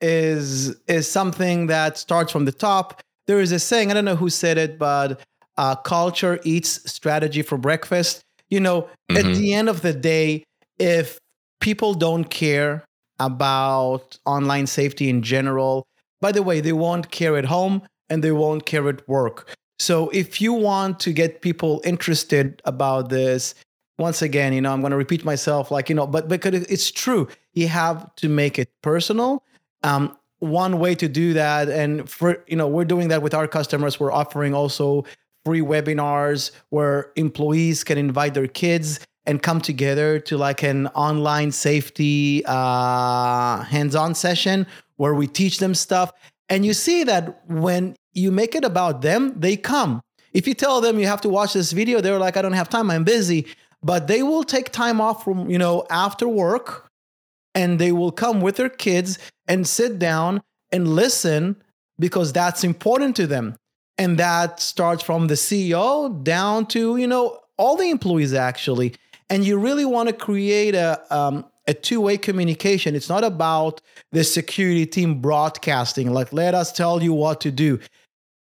is 0.00 0.76
is 0.86 1.10
something 1.10 1.66
that 1.68 1.98
starts 1.98 2.32
from 2.32 2.44
the 2.44 2.52
top. 2.52 3.02
There 3.26 3.40
is 3.40 3.52
a 3.52 3.58
saying, 3.58 3.90
I 3.90 3.94
don't 3.94 4.04
know 4.04 4.16
who 4.16 4.30
said 4.30 4.58
it, 4.58 4.78
but 4.78 5.20
uh, 5.56 5.76
culture 5.76 6.40
eats 6.44 6.90
strategy 6.90 7.42
for 7.42 7.56
breakfast. 7.56 8.22
You 8.48 8.60
know, 8.60 8.82
mm-hmm. 8.82 9.16
at 9.16 9.34
the 9.34 9.54
end 9.54 9.68
of 9.68 9.82
the 9.82 9.92
day, 9.92 10.44
if 10.78 11.18
people 11.60 11.94
don't 11.94 12.24
care 12.24 12.84
about 13.18 14.18
online 14.26 14.66
safety 14.66 15.08
in 15.08 15.22
general, 15.22 15.86
by 16.20 16.32
the 16.32 16.42
way, 16.42 16.60
they 16.60 16.72
won't 16.72 17.10
care 17.10 17.36
at 17.36 17.46
home 17.46 17.82
and 18.08 18.22
they 18.22 18.32
won't 18.32 18.66
care 18.66 18.88
at 18.88 19.06
work. 19.08 19.56
So 19.78 20.08
if 20.10 20.40
you 20.40 20.52
want 20.52 21.00
to 21.00 21.12
get 21.12 21.42
people 21.42 21.82
interested 21.84 22.62
about 22.64 23.08
this, 23.08 23.54
once 23.98 24.22
again, 24.22 24.52
you 24.52 24.60
know, 24.60 24.72
I'm 24.72 24.80
going 24.80 24.90
to 24.90 24.96
repeat 24.96 25.24
myself, 25.24 25.70
like 25.70 25.88
you 25.88 25.94
know, 25.94 26.06
but 26.06 26.28
because 26.28 26.54
it's 26.54 26.90
true, 26.90 27.28
you 27.52 27.68
have 27.68 28.14
to 28.16 28.28
make 28.28 28.58
it 28.58 28.70
personal. 28.82 29.44
Um, 29.82 30.16
one 30.40 30.78
way 30.78 30.94
to 30.96 31.08
do 31.08 31.32
that, 31.34 31.68
and 31.68 32.08
for 32.08 32.42
you 32.48 32.56
know, 32.56 32.66
we're 32.66 32.84
doing 32.84 33.08
that 33.08 33.22
with 33.22 33.34
our 33.34 33.46
customers. 33.46 34.00
We're 34.00 34.12
offering 34.12 34.54
also 34.54 35.04
free 35.44 35.60
webinars 35.60 36.50
where 36.70 37.12
employees 37.16 37.84
can 37.84 37.98
invite 37.98 38.34
their 38.34 38.48
kids 38.48 39.00
and 39.26 39.42
come 39.42 39.60
together 39.60 40.18
to 40.20 40.36
like 40.36 40.62
an 40.62 40.86
online 40.88 41.52
safety 41.52 42.42
uh, 42.46 43.62
hands-on 43.62 44.14
session 44.14 44.66
where 44.96 45.14
we 45.14 45.26
teach 45.26 45.58
them 45.58 45.74
stuff. 45.74 46.12
And 46.48 46.64
you 46.64 46.74
see 46.74 47.04
that 47.04 47.48
when 47.48 47.96
you 48.12 48.30
make 48.30 48.54
it 48.54 48.64
about 48.64 49.02
them, 49.02 49.38
they 49.38 49.56
come. 49.56 50.00
If 50.32 50.48
you 50.48 50.54
tell 50.54 50.80
them 50.80 50.98
you 50.98 51.06
have 51.06 51.20
to 51.22 51.28
watch 51.28 51.52
this 51.52 51.72
video, 51.72 52.00
they're 52.00 52.18
like, 52.18 52.36
I 52.36 52.42
don't 52.42 52.52
have 52.52 52.68
time, 52.68 52.90
I'm 52.90 53.04
busy. 53.04 53.46
But 53.82 54.06
they 54.06 54.22
will 54.22 54.44
take 54.44 54.72
time 54.72 55.00
off 55.00 55.24
from, 55.24 55.50
you 55.50 55.58
know, 55.58 55.86
after 55.90 56.26
work 56.26 56.90
and 57.54 57.78
they 57.78 57.92
will 57.92 58.10
come 58.10 58.40
with 58.40 58.56
their 58.56 58.68
kids 58.68 59.18
and 59.46 59.66
sit 59.66 59.98
down 59.98 60.42
and 60.72 60.88
listen 60.88 61.62
because 61.98 62.32
that's 62.32 62.64
important 62.64 63.14
to 63.16 63.26
them. 63.26 63.56
And 63.96 64.18
that 64.18 64.58
starts 64.58 65.02
from 65.02 65.28
the 65.28 65.34
CEO 65.34 66.22
down 66.24 66.66
to, 66.66 66.96
you 66.96 67.06
know, 67.06 67.38
all 67.56 67.76
the 67.76 67.90
employees 67.90 68.34
actually. 68.34 68.94
And 69.30 69.44
you 69.44 69.56
really 69.58 69.84
want 69.84 70.08
to 70.08 70.14
create 70.14 70.74
a, 70.74 71.00
um, 71.14 71.46
a 71.66 71.74
two-way 71.74 72.18
communication. 72.18 72.94
It's 72.94 73.08
not 73.08 73.24
about 73.24 73.80
the 74.12 74.24
security 74.24 74.86
team 74.86 75.20
broadcasting, 75.20 76.12
like, 76.12 76.32
let 76.32 76.54
us 76.54 76.72
tell 76.72 77.02
you 77.02 77.12
what 77.12 77.40
to 77.42 77.50
do. 77.50 77.80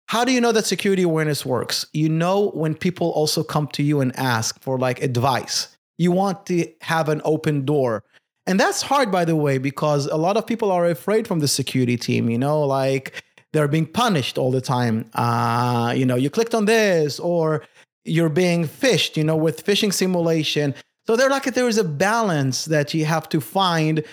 How 0.09 0.25
do 0.25 0.33
you 0.33 0.41
know 0.41 0.53
that 0.53 0.67
security 0.67 1.05
awareness 1.05 1.47
works? 1.47 1.87
You 1.93 2.09
know 2.09 2.51
when 2.51 2.75
people 2.75 3.11
also 3.11 3.43
come 3.43 3.67
to 3.69 3.83
you 3.83 4.01
and 4.01 4.15
ask 4.19 4.61
for 4.61 4.79
like 4.79 5.03
advice. 5.03 5.75
You 5.97 6.13
want 6.13 6.45
to 6.47 6.67
have 6.83 7.09
an 7.09 7.23
open 7.25 7.65
door. 7.65 8.05
And 8.47 8.59
that's 8.59 8.83
hard, 8.83 9.11
by 9.11 9.25
the 9.25 9.37
way, 9.37 9.59
because 9.59 10.07
a 10.07 10.17
lot 10.17 10.37
of 10.37 10.47
people 10.47 10.71
are 10.71 10.87
afraid 10.87 11.29
from 11.29 11.39
the 11.39 11.49
security 11.49 11.97
team, 11.97 12.29
you 12.29 12.37
know, 12.37 12.61
like 12.63 13.23
they're 13.53 13.69
being 13.69 13.87
punished 13.87 14.37
all 14.37 14.51
the 14.51 14.61
time. 14.61 15.09
Uh, 15.15 15.95
you 15.97 16.05
know, 16.05 16.17
you 16.17 16.29
clicked 16.29 16.55
on 16.55 16.65
this 16.65 17.21
or 17.21 17.63
you're 18.05 18.29
being 18.29 18.65
phished, 18.67 19.17
you 19.17 19.25
know, 19.25 19.37
with 19.37 19.65
phishing 19.65 19.93
simulation. 19.93 20.75
So 21.07 21.17
they're 21.17 21.31
like 21.31 21.45
there 21.55 21.69
is 21.69 21.79
a 21.79 21.85
balance 21.85 22.67
that 22.67 22.95
you 22.95 23.05
have 23.05 23.29
to 23.31 23.41
find 23.41 24.05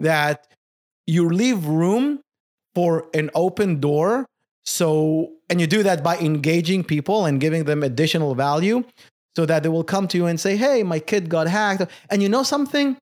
that 0.00 0.46
you 1.06 1.28
leave 1.28 1.66
room 1.66 2.20
for 2.74 3.08
an 3.14 3.30
open 3.34 3.80
door. 3.80 4.26
So, 4.64 5.32
and 5.48 5.60
you 5.60 5.66
do 5.66 5.82
that 5.82 6.04
by 6.04 6.18
engaging 6.18 6.84
people 6.84 7.24
and 7.24 7.40
giving 7.40 7.64
them 7.64 7.82
additional 7.82 8.34
value 8.34 8.84
so 9.34 9.46
that 9.46 9.62
they 9.62 9.68
will 9.68 9.84
come 9.84 10.06
to 10.08 10.16
you 10.18 10.26
and 10.26 10.38
say, 10.38 10.56
Hey, 10.56 10.82
my 10.82 10.98
kid 10.98 11.28
got 11.28 11.48
hacked. 11.48 11.90
And 12.10 12.22
you 12.22 12.28
know 12.28 12.42
something? 12.42 12.96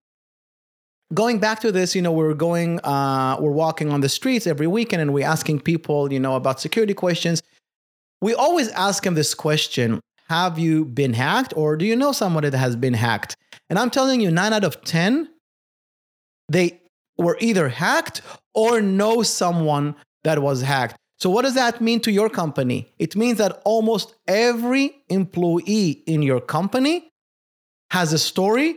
Going 1.14 1.38
back 1.38 1.60
to 1.60 1.70
this, 1.70 1.94
you 1.94 2.02
know, 2.02 2.12
we're 2.12 2.34
going, 2.34 2.80
uh, 2.80 3.36
we're 3.40 3.52
walking 3.52 3.92
on 3.92 4.00
the 4.00 4.08
streets 4.08 4.46
every 4.46 4.66
weekend 4.66 5.02
and 5.02 5.14
we're 5.14 5.26
asking 5.26 5.60
people, 5.60 6.12
you 6.12 6.18
know, 6.18 6.34
about 6.34 6.60
security 6.60 6.94
questions. 6.94 7.42
We 8.20 8.34
always 8.34 8.68
ask 8.70 9.04
them 9.04 9.14
this 9.14 9.34
question 9.34 10.00
Have 10.28 10.59
you 10.59 10.85
been 10.85 11.12
hacked 11.12 11.52
or 11.56 11.76
do 11.76 11.85
you 11.85 11.97
know 11.97 12.12
somebody 12.12 12.50
that 12.50 12.59
has 12.59 12.76
been 12.76 12.95
hacked? 12.95 13.37
And 13.71 13.78
I'm 13.78 13.90
telling 13.90 14.21
you, 14.21 14.30
nine 14.30 14.52
out 14.52 14.64
of 14.64 14.83
10, 14.85 15.28
they 16.49 16.80
were 17.18 17.37
either 17.40 17.68
hacked 17.68 18.23
or 18.54 18.80
know 18.80 19.23
someone 19.23 19.95
that 20.25 20.42
was 20.42 20.62
hacked. 20.62 20.97
So, 21.18 21.30
what 21.30 21.42
does 21.42 21.54
that 21.54 21.80
mean 21.80 22.00
to 22.00 22.12
your 22.12 22.28
company? 22.28 22.92
It 22.99 23.16
means 23.16 23.38
that 23.38 23.62
almost 23.64 24.14
every 24.26 24.97
employee 25.09 26.02
in 26.06 26.23
your 26.23 26.40
company 26.40 27.09
has 27.90 28.12
a 28.12 28.18
story 28.18 28.76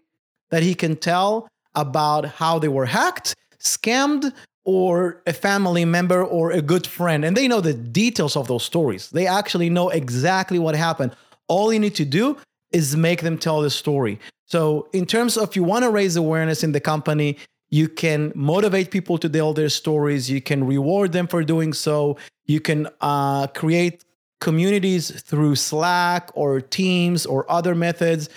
that 0.51 0.63
he 0.63 0.73
can 0.73 0.95
tell 0.95 1.47
about 1.75 2.25
how 2.25 2.59
they 2.59 2.67
were 2.67 2.85
hacked, 2.85 3.35
scammed, 3.59 4.31
or 4.63 5.21
a 5.25 5.33
family 5.33 5.83
member 5.83 6.23
or 6.23 6.51
a 6.51 6.61
good 6.61 6.85
friend. 6.85 7.25
And 7.25 7.35
they 7.35 7.47
know 7.47 7.61
the 7.61 7.73
details 7.73 8.35
of 8.35 8.47
those 8.47 8.63
stories. 8.63 9.09
They 9.09 9.27
actually 9.27 9.69
know 9.69 9.89
exactly 9.89 10.59
what 10.59 10.75
happened. 10.75 11.15
All 11.49 11.73
you 11.73 11.79
need 11.79 11.95
to 11.95 12.05
do 12.05 12.37
is 12.71 12.95
make 12.95 13.21
them 13.21 13.37
tell 13.37 13.61
the 13.61 13.69
story. 13.69 14.19
So, 14.45 14.87
in 14.93 15.05
terms 15.05 15.37
of 15.37 15.55
you 15.55 15.63
want 15.63 15.83
to 15.83 15.91
raise 15.91 16.15
awareness 16.15 16.63
in 16.63 16.71
the 16.71 16.79
company, 16.79 17.37
you 17.69 17.87
can 17.87 18.31
motivate 18.35 18.89
people 18.89 19.17
to 19.19 19.29
tell 19.29 19.53
their 19.53 19.69
stories. 19.69 20.29
You 20.29 20.41
can 20.41 20.65
reward 20.65 21.11
them 21.11 21.27
for 21.27 21.43
doing 21.43 21.73
so. 21.73 22.17
You 22.45 22.59
can 22.59 22.87
uh, 23.01 23.47
create 23.47 24.03
communities 24.39 25.21
through 25.21 25.55
Slack 25.55 26.31
or 26.33 26.61
Teams 26.61 27.25
or 27.25 27.49
other 27.51 27.75
methods. 27.75 28.29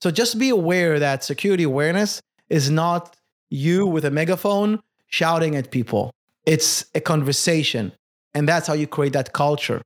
So 0.00 0.10
just 0.10 0.38
be 0.38 0.48
aware 0.48 0.98
that 0.98 1.24
security 1.24 1.64
awareness 1.64 2.22
is 2.48 2.70
not 2.70 3.16
you 3.50 3.86
with 3.86 4.04
a 4.04 4.10
megaphone 4.10 4.80
shouting 5.08 5.56
at 5.56 5.70
people. 5.70 6.12
It's 6.46 6.86
a 6.94 7.00
conversation. 7.00 7.92
And 8.34 8.48
that's 8.48 8.66
how 8.66 8.74
you 8.74 8.86
create 8.86 9.12
that 9.14 9.32
culture. 9.32 9.82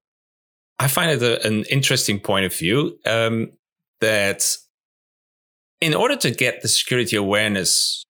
I 0.82 0.88
find 0.88 1.12
it 1.12 1.22
a, 1.22 1.46
an 1.46 1.64
interesting 1.70 2.18
point 2.18 2.44
of 2.44 2.52
view 2.52 2.98
um, 3.06 3.52
that 4.00 4.56
in 5.80 5.94
order 5.94 6.16
to 6.16 6.32
get 6.32 6.60
the 6.60 6.68
security 6.68 7.14
awareness 7.14 8.04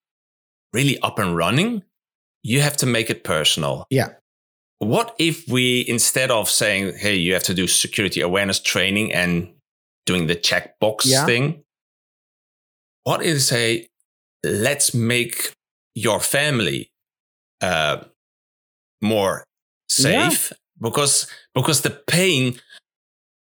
really 0.72 0.98
up 1.00 1.18
and 1.18 1.36
running, 1.36 1.82
you 2.42 2.62
have 2.62 2.78
to 2.78 2.86
make 2.86 3.10
it 3.10 3.24
personal. 3.24 3.86
Yeah. 3.90 4.14
What 4.78 5.14
if 5.18 5.46
we, 5.48 5.84
instead 5.86 6.30
of 6.30 6.48
saying, 6.48 6.94
hey, 6.96 7.14
you 7.14 7.34
have 7.34 7.42
to 7.44 7.54
do 7.54 7.66
security 7.66 8.22
awareness 8.22 8.58
training 8.58 9.12
and 9.12 9.52
doing 10.06 10.26
the 10.26 10.34
checkbox 10.34 11.02
yeah. 11.04 11.26
thing, 11.26 11.62
what 13.04 13.20
if 13.20 13.36
is 13.36 13.48
say, 13.48 13.88
let's 14.42 14.94
make 14.94 15.52
your 15.94 16.20
family 16.20 16.90
uh, 17.60 17.98
more 19.02 19.44
safe 19.90 20.50
yeah. 20.50 20.56
because 20.80 21.26
because 21.54 21.82
the 21.82 21.90
pain 21.90 22.58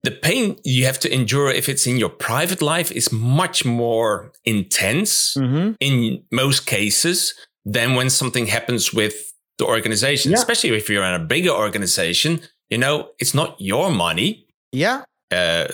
the 0.03 0.11
pain 0.11 0.57
you 0.63 0.85
have 0.85 0.99
to 0.99 1.13
endure 1.13 1.51
if 1.51 1.69
it's 1.69 1.85
in 1.85 1.97
your 1.97 2.09
private 2.09 2.61
life 2.61 2.91
is 2.91 3.11
much 3.11 3.63
more 3.65 4.31
intense 4.45 5.35
mm-hmm. 5.35 5.73
in 5.79 6.23
most 6.31 6.65
cases 6.65 7.35
than 7.65 7.95
when 7.95 8.09
something 8.09 8.47
happens 8.47 8.93
with 8.93 9.33
the 9.57 9.65
organization 9.65 10.31
yeah. 10.31 10.37
especially 10.37 10.71
if 10.71 10.89
you're 10.89 11.03
in 11.03 11.13
a 11.13 11.23
bigger 11.23 11.51
organization 11.51 12.41
you 12.69 12.77
know 12.77 13.09
it's 13.19 13.33
not 13.33 13.59
your 13.59 13.91
money 13.91 14.47
yeah 14.71 15.03
uh, 15.31 15.67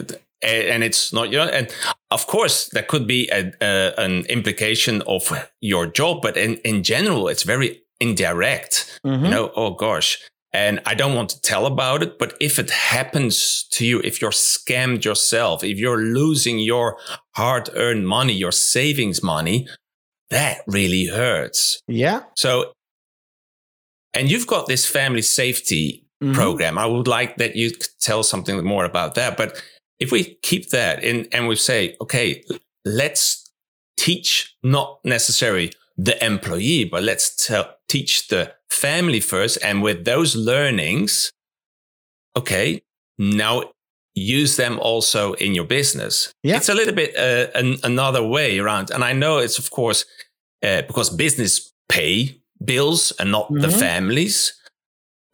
and 0.43 0.83
it's 0.83 1.13
not 1.13 1.31
your 1.31 1.49
and 1.51 1.73
of 2.11 2.27
course 2.27 2.69
there 2.69 2.83
could 2.83 3.07
be 3.07 3.29
a, 3.29 3.51
a, 3.61 3.93
an 3.97 4.25
implication 4.25 5.01
of 5.03 5.49
your 5.61 5.87
job 5.87 6.21
but 6.21 6.37
in, 6.37 6.55
in 6.57 6.83
general 6.83 7.27
it's 7.27 7.43
very 7.43 7.81
indirect 7.99 8.99
mm-hmm. 9.05 9.25
you 9.25 9.31
know 9.31 9.51
oh 9.55 9.71
gosh 9.71 10.19
and 10.53 10.79
I 10.85 10.95
don't 10.95 11.15
want 11.15 11.29
to 11.29 11.41
tell 11.41 11.65
about 11.65 12.01
it, 12.01 12.17
but 12.17 12.35
if 12.39 12.57
it 12.57 12.69
happens 12.69 13.67
to 13.71 13.85
you, 13.85 13.99
if 14.03 14.21
you're 14.21 14.31
scammed 14.31 15.03
yourself, 15.03 15.63
if 15.63 15.77
you're 15.77 16.01
losing 16.01 16.59
your 16.59 16.97
hard 17.35 17.69
earned 17.75 18.07
money, 18.07 18.33
your 18.33 18.53
savings 18.53 19.21
money, 19.21 19.67
that 20.29 20.59
really 20.67 21.07
hurts. 21.07 21.81
Yeah. 21.87 22.23
So, 22.35 22.71
and 24.13 24.31
you've 24.31 24.47
got 24.47 24.67
this 24.67 24.85
family 24.85 25.21
safety 25.21 26.07
mm-hmm. 26.23 26.33
program. 26.33 26.77
I 26.77 26.85
would 26.85 27.07
like 27.07 27.37
that 27.37 27.55
you 27.55 27.71
could 27.71 27.87
tell 27.99 28.23
something 28.23 28.63
more 28.65 28.85
about 28.85 29.15
that. 29.15 29.37
But 29.37 29.61
if 29.99 30.11
we 30.11 30.35
keep 30.43 30.69
that 30.69 31.03
in 31.03 31.27
and 31.31 31.47
we 31.47 31.55
say, 31.55 31.95
okay, 32.01 32.43
let's 32.85 33.51
teach 33.97 34.55
not 34.63 34.99
necessarily 35.03 35.73
the 35.97 36.23
employee, 36.23 36.85
but 36.85 37.03
let's 37.03 37.45
tell, 37.45 37.75
teach 37.87 38.27
the 38.27 38.53
family 38.69 39.19
first. 39.19 39.57
And 39.63 39.81
with 39.81 40.05
those 40.05 40.35
learnings, 40.35 41.31
okay, 42.35 42.81
now 43.17 43.71
use 44.15 44.55
them 44.55 44.79
also 44.79 45.33
in 45.33 45.53
your 45.53 45.65
business. 45.65 46.31
Yeah. 46.43 46.57
It's 46.57 46.69
a 46.69 46.73
little 46.73 46.93
bit 46.93 47.15
uh, 47.15 47.51
an, 47.55 47.77
another 47.83 48.25
way 48.25 48.59
around. 48.59 48.89
And 48.91 49.03
I 49.03 49.13
know 49.13 49.37
it's, 49.37 49.59
of 49.59 49.69
course, 49.69 50.05
uh, 50.63 50.81
because 50.83 51.09
business 51.09 51.71
pay 51.87 52.41
bills 52.63 53.11
and 53.19 53.31
not 53.31 53.45
mm-hmm. 53.45 53.61
the 53.61 53.69
families. 53.69 54.53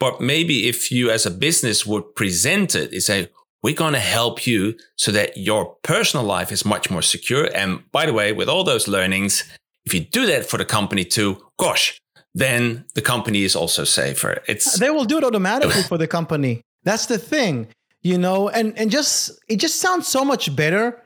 But 0.00 0.20
maybe 0.20 0.68
if 0.68 0.90
you 0.92 1.10
as 1.10 1.24
a 1.24 1.30
business 1.30 1.86
would 1.86 2.14
present 2.14 2.74
it, 2.74 2.92
is 2.92 3.06
say, 3.06 3.30
we're 3.62 3.74
going 3.74 3.94
to 3.94 4.00
help 4.00 4.46
you 4.46 4.74
so 4.96 5.10
that 5.12 5.38
your 5.38 5.76
personal 5.82 6.26
life 6.26 6.52
is 6.52 6.66
much 6.66 6.90
more 6.90 7.00
secure. 7.00 7.48
And 7.54 7.90
by 7.92 8.04
the 8.04 8.12
way, 8.12 8.32
with 8.32 8.48
all 8.48 8.64
those 8.64 8.86
learnings, 8.86 9.44
if 9.86 9.94
you 9.94 10.00
do 10.00 10.26
that 10.26 10.44
for 10.44 10.58
the 10.58 10.66
company 10.66 11.04
too, 11.04 11.42
gosh, 11.58 11.98
then 12.34 12.84
the 12.94 13.02
company 13.02 13.44
is 13.44 13.54
also 13.54 13.84
safer. 13.84 14.42
It's 14.46 14.78
they 14.78 14.90
will 14.90 15.04
do 15.04 15.18
it 15.18 15.24
automatically 15.24 15.82
for 15.88 15.98
the 15.98 16.08
company. 16.08 16.62
That's 16.82 17.06
the 17.06 17.18
thing, 17.18 17.68
you 18.02 18.18
know, 18.18 18.48
and 18.48 18.76
and 18.78 18.90
just 18.90 19.38
it 19.48 19.56
just 19.56 19.76
sounds 19.80 20.08
so 20.08 20.24
much 20.24 20.54
better 20.54 21.02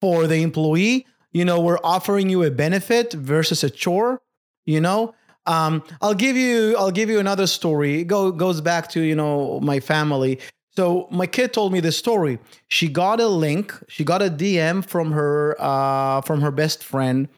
for 0.00 0.26
the 0.26 0.42
employee. 0.42 1.06
You 1.32 1.44
know, 1.44 1.60
we're 1.60 1.80
offering 1.82 2.28
you 2.28 2.42
a 2.44 2.50
benefit 2.50 3.12
versus 3.12 3.64
a 3.64 3.70
chore. 3.70 4.20
You 4.64 4.80
know, 4.80 5.14
um, 5.46 5.82
I'll 6.00 6.14
give 6.14 6.36
you 6.36 6.76
I'll 6.78 6.92
give 6.92 7.10
you 7.10 7.18
another 7.18 7.46
story. 7.46 8.00
It 8.00 8.04
go 8.04 8.30
goes 8.30 8.60
back 8.60 8.88
to 8.90 9.00
you 9.00 9.16
know 9.16 9.60
my 9.60 9.80
family. 9.80 10.38
So 10.74 11.06
my 11.10 11.26
kid 11.26 11.52
told 11.52 11.72
me 11.72 11.80
this 11.80 11.98
story. 11.98 12.38
She 12.68 12.88
got 12.88 13.20
a 13.20 13.26
link. 13.26 13.74
She 13.88 14.04
got 14.04 14.22
a 14.22 14.30
DM 14.30 14.86
from 14.86 15.12
her 15.12 15.56
uh, 15.58 16.20
from 16.22 16.40
her 16.40 16.50
best 16.50 16.84
friend 16.84 17.28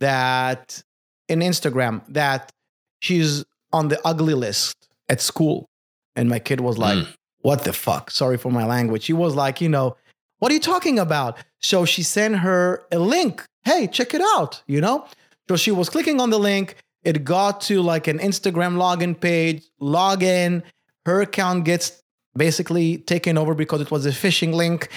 that 0.00 0.82
in 1.28 1.40
Instagram 1.40 2.02
that 2.08 2.52
she's 3.00 3.44
on 3.72 3.88
the 3.88 4.00
ugly 4.04 4.34
list 4.34 4.88
at 5.08 5.20
school. 5.20 5.68
And 6.16 6.28
my 6.28 6.38
kid 6.38 6.60
was 6.60 6.78
like, 6.78 6.98
mm. 6.98 7.14
what 7.40 7.64
the 7.64 7.72
fuck? 7.72 8.10
Sorry 8.10 8.36
for 8.36 8.50
my 8.50 8.66
language. 8.66 9.04
She 9.04 9.12
was 9.12 9.34
like, 9.34 9.60
you 9.60 9.68
know, 9.68 9.96
what 10.38 10.50
are 10.50 10.54
you 10.54 10.60
talking 10.60 10.98
about? 10.98 11.38
So 11.60 11.84
she 11.84 12.02
sent 12.02 12.36
her 12.36 12.84
a 12.90 12.98
link 12.98 13.44
hey, 13.68 13.86
check 13.86 14.14
it 14.14 14.22
out, 14.34 14.62
you 14.66 14.80
know? 14.80 15.06
So 15.48 15.56
she 15.56 15.70
was 15.70 15.88
clicking 15.88 16.20
on 16.20 16.30
the 16.30 16.38
link. 16.38 16.76
It 17.04 17.24
got 17.24 17.60
to 17.62 17.82
like 17.82 18.08
an 18.08 18.18
Instagram 18.18 18.76
login 18.76 19.18
page, 19.18 19.64
login. 19.80 20.62
Her 21.06 21.20
account 21.22 21.64
gets 21.64 22.02
basically 22.36 22.98
taken 22.98 23.38
over 23.38 23.54
because 23.54 23.80
it 23.80 23.90
was 23.90 24.06
a 24.06 24.10
phishing 24.10 24.54
link. 24.54 24.88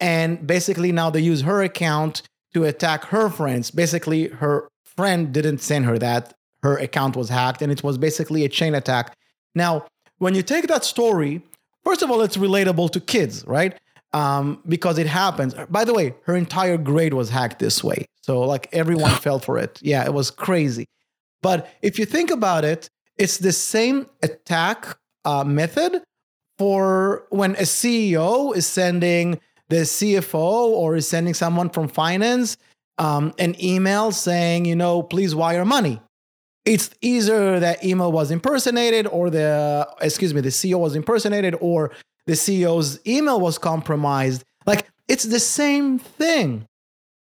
And 0.00 0.46
basically 0.46 0.92
now 0.92 1.10
they 1.10 1.20
use 1.20 1.42
her 1.42 1.62
account 1.62 2.22
to 2.54 2.64
attack 2.64 3.04
her 3.06 3.28
friends. 3.28 3.70
Basically, 3.70 4.28
her 4.28 4.68
friend 4.84 5.32
didn't 5.32 5.58
send 5.58 5.84
her 5.86 5.98
that. 5.98 6.34
Her 6.62 6.76
account 6.76 7.16
was 7.16 7.28
hacked, 7.28 7.62
and 7.62 7.70
it 7.70 7.82
was 7.82 7.98
basically 7.98 8.44
a 8.44 8.48
chain 8.48 8.74
attack. 8.74 9.16
Now, 9.54 9.86
when 10.18 10.34
you 10.34 10.42
take 10.42 10.66
that 10.68 10.84
story, 10.84 11.42
first 11.84 12.02
of 12.02 12.10
all, 12.10 12.20
it's 12.22 12.36
relatable 12.36 12.90
to 12.92 13.00
kids, 13.00 13.44
right? 13.46 13.78
Um, 14.12 14.62
because 14.66 14.98
it 14.98 15.06
happens. 15.06 15.54
By 15.68 15.84
the 15.84 15.94
way, 15.94 16.14
her 16.24 16.34
entire 16.34 16.78
grade 16.78 17.14
was 17.14 17.30
hacked 17.30 17.58
this 17.58 17.84
way. 17.84 18.06
So, 18.22 18.40
like, 18.40 18.68
everyone 18.72 19.10
fell 19.22 19.38
for 19.38 19.58
it. 19.58 19.78
Yeah, 19.82 20.04
it 20.04 20.14
was 20.14 20.30
crazy. 20.30 20.86
But 21.42 21.68
if 21.82 21.98
you 21.98 22.04
think 22.04 22.30
about 22.30 22.64
it, 22.64 22.88
it's 23.16 23.38
the 23.38 23.52
same 23.52 24.06
attack 24.22 24.98
uh, 25.24 25.44
method 25.44 26.02
for 26.58 27.26
when 27.30 27.52
a 27.56 27.62
CEO 27.62 28.56
is 28.56 28.66
sending 28.66 29.40
the 29.68 29.76
CFO 29.76 30.34
or 30.34 30.96
is 30.96 31.06
sending 31.06 31.34
someone 31.34 31.70
from 31.70 31.88
finance 31.88 32.56
um, 32.98 33.32
an 33.38 33.54
email 33.62 34.10
saying, 34.10 34.64
you 34.64 34.74
know, 34.74 35.02
please 35.02 35.34
wire 35.34 35.64
money. 35.64 36.00
It's 36.68 36.90
either 37.00 37.58
that 37.60 37.82
email 37.82 38.12
was 38.12 38.30
impersonated 38.30 39.06
or 39.06 39.30
the, 39.30 39.88
excuse 40.02 40.34
me, 40.34 40.42
the 40.42 40.50
CEO 40.50 40.78
was 40.78 40.94
impersonated 40.94 41.56
or 41.62 41.92
the 42.26 42.34
CEO's 42.34 43.00
email 43.06 43.40
was 43.40 43.56
compromised. 43.56 44.44
Like 44.66 44.86
it's 45.08 45.24
the 45.24 45.40
same 45.40 45.98
thing. 45.98 46.66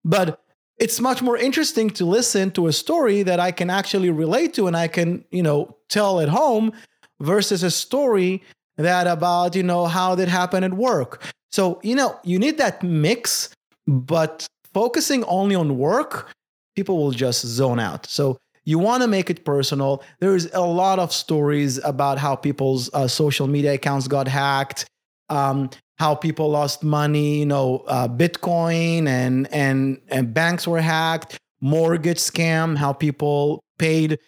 But 0.03 0.41
it's 0.79 0.99
much 0.99 1.21
more 1.21 1.37
interesting 1.37 1.91
to 1.91 2.07
listen 2.07 2.53
to 2.53 2.69
a 2.69 2.73
story 2.73 3.23
that 3.23 3.39
I 3.39 3.53
can 3.53 3.69
actually 3.69 4.09
relate 4.09 4.55
to 4.55 4.67
and 4.67 4.75
I 4.75 4.89
can, 4.89 5.27
you 5.31 5.43
know, 5.43 5.77
tell 5.91 6.21
at 6.21 6.31
home 6.31 6.73
versus 7.21 7.63
a 7.63 7.71
story 7.71 8.43
that 8.79 9.07
about, 9.07 9.55
you 9.55 9.63
know, 9.63 9.85
how 9.85 10.15
did 10.15 10.29
happen 10.29 10.65
at 10.65 10.73
work. 10.73 11.23
So, 11.53 11.81
you 11.83 11.95
know, 11.95 12.19
you 12.25 12.39
need 12.39 12.57
that 12.57 12.83
mix, 12.83 13.51
but 13.87 14.47
focusing 14.73 15.23
only 15.25 15.55
on 15.55 15.77
work, 15.77 16.33
people 16.75 16.97
will 16.97 17.13
just 17.13 17.45
zone 17.47 17.79
out. 17.79 18.07
So, 18.07 18.39
you 18.65 18.79
want 18.79 19.03
to 19.03 19.09
make 19.09 19.31
it 19.31 19.45
personal. 19.45 20.03
There's 20.21 20.47
a 20.53 20.61
lot 20.61 20.99
of 20.99 21.13
stories 21.13 21.79
about 21.85 22.19
how 22.19 22.37
people's 22.37 22.91
uh, 22.95 23.09
social 23.09 23.47
media 23.47 23.75
accounts 23.75 24.09
got 24.09 24.29
hacked, 24.29 24.87
um, 25.29 25.71
how 25.99 26.15
people 26.15 26.51
lost 26.51 26.83
money, 26.83 27.41
you 27.41 27.47
know, 27.47 27.85
uh, 27.87 28.09
Bitcoin 28.09 29.07
and, 29.07 29.53
and, 29.53 30.01
and 30.09 30.35
banks 30.35 30.67
were 30.67 30.81
hacked, 30.81 31.39
mortgage 31.61 32.19
scam, 32.19 32.77
how 32.77 32.93
people 32.93 33.63
paid 33.79 34.19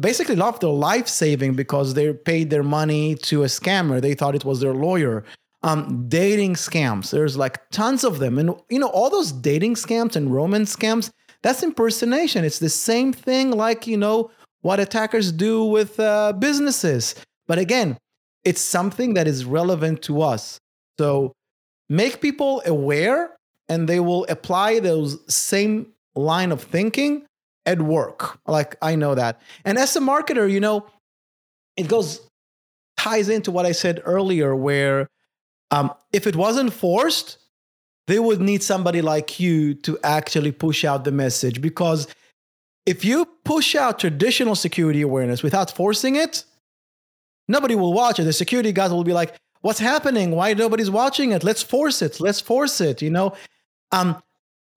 basically 0.00 0.36
lost 0.36 0.60
their 0.60 0.70
life 0.70 1.08
saving 1.08 1.54
because 1.54 1.94
they 1.94 2.12
paid 2.12 2.50
their 2.50 2.62
money 2.62 3.16
to 3.16 3.42
a 3.42 3.46
scammer. 3.46 4.00
They 4.00 4.14
thought 4.14 4.36
it 4.36 4.44
was 4.44 4.60
their 4.60 4.74
lawyer 4.74 5.24
um, 5.62 6.08
dating 6.08 6.54
scams. 6.54 7.10
There's 7.10 7.36
like 7.36 7.58
tons 7.70 8.04
of 8.04 8.18
them. 8.18 8.38
And, 8.38 8.54
you 8.68 8.78
know, 8.78 8.88
all 8.88 9.10
those 9.10 9.32
dating 9.32 9.74
scams 9.74 10.16
and 10.16 10.32
romance 10.32 10.74
scams, 10.74 11.10
that's 11.42 11.62
impersonation. 11.62 12.44
It's 12.44 12.58
the 12.58 12.68
same 12.68 13.12
thing 13.12 13.50
like, 13.50 13.86
you 13.86 13.96
know, 13.96 14.30
what 14.62 14.80
attackers 14.80 15.32
do 15.32 15.64
with 15.64 15.98
uh, 15.98 16.32
businesses. 16.34 17.14
But 17.46 17.58
again, 17.58 17.96
it's 18.44 18.60
something 18.60 19.14
that 19.14 19.26
is 19.26 19.44
relevant 19.44 20.02
to 20.02 20.22
us. 20.22 20.58
So 20.98 21.32
make 21.88 22.20
people 22.20 22.62
aware 22.66 23.36
and 23.68 23.88
they 23.88 24.00
will 24.00 24.26
apply 24.28 24.80
those 24.80 25.18
same 25.32 25.92
line 26.14 26.52
of 26.52 26.62
thinking 26.62 27.26
at 27.66 27.80
work. 27.80 28.38
Like 28.46 28.76
I 28.82 28.96
know 28.96 29.14
that. 29.14 29.40
And 29.64 29.78
as 29.78 29.96
a 29.96 30.00
marketer, 30.00 30.50
you 30.50 30.60
know, 30.60 30.86
it 31.76 31.88
goes 31.88 32.20
ties 32.98 33.30
into 33.30 33.50
what 33.50 33.64
I 33.64 33.72
said 33.72 34.02
earlier 34.04 34.54
where 34.54 35.08
um, 35.70 35.92
if 36.12 36.26
it 36.26 36.36
wasn't 36.36 36.72
forced, 36.72 37.38
they 38.10 38.18
would 38.18 38.40
need 38.40 38.60
somebody 38.60 39.02
like 39.02 39.38
you 39.38 39.72
to 39.72 39.96
actually 40.02 40.50
push 40.50 40.84
out 40.84 41.04
the 41.04 41.12
message 41.12 41.60
because 41.60 42.08
if 42.84 43.04
you 43.04 43.24
push 43.44 43.76
out 43.76 44.00
traditional 44.00 44.56
security 44.56 45.00
awareness 45.02 45.44
without 45.44 45.70
forcing 45.70 46.16
it, 46.16 46.42
nobody 47.46 47.76
will 47.76 47.92
watch 47.92 48.18
it. 48.18 48.24
The 48.24 48.32
security 48.32 48.72
guys 48.72 48.90
will 48.90 49.04
be 49.04 49.12
like, 49.12 49.36
"What's 49.60 49.78
happening? 49.78 50.32
Why 50.32 50.54
nobody's 50.54 50.90
watching 50.90 51.30
it? 51.30 51.44
Let's 51.44 51.62
force 51.62 52.02
it. 52.02 52.18
Let's 52.18 52.40
force 52.40 52.80
it." 52.80 53.00
You 53.00 53.10
know, 53.10 53.32
um, 53.92 54.20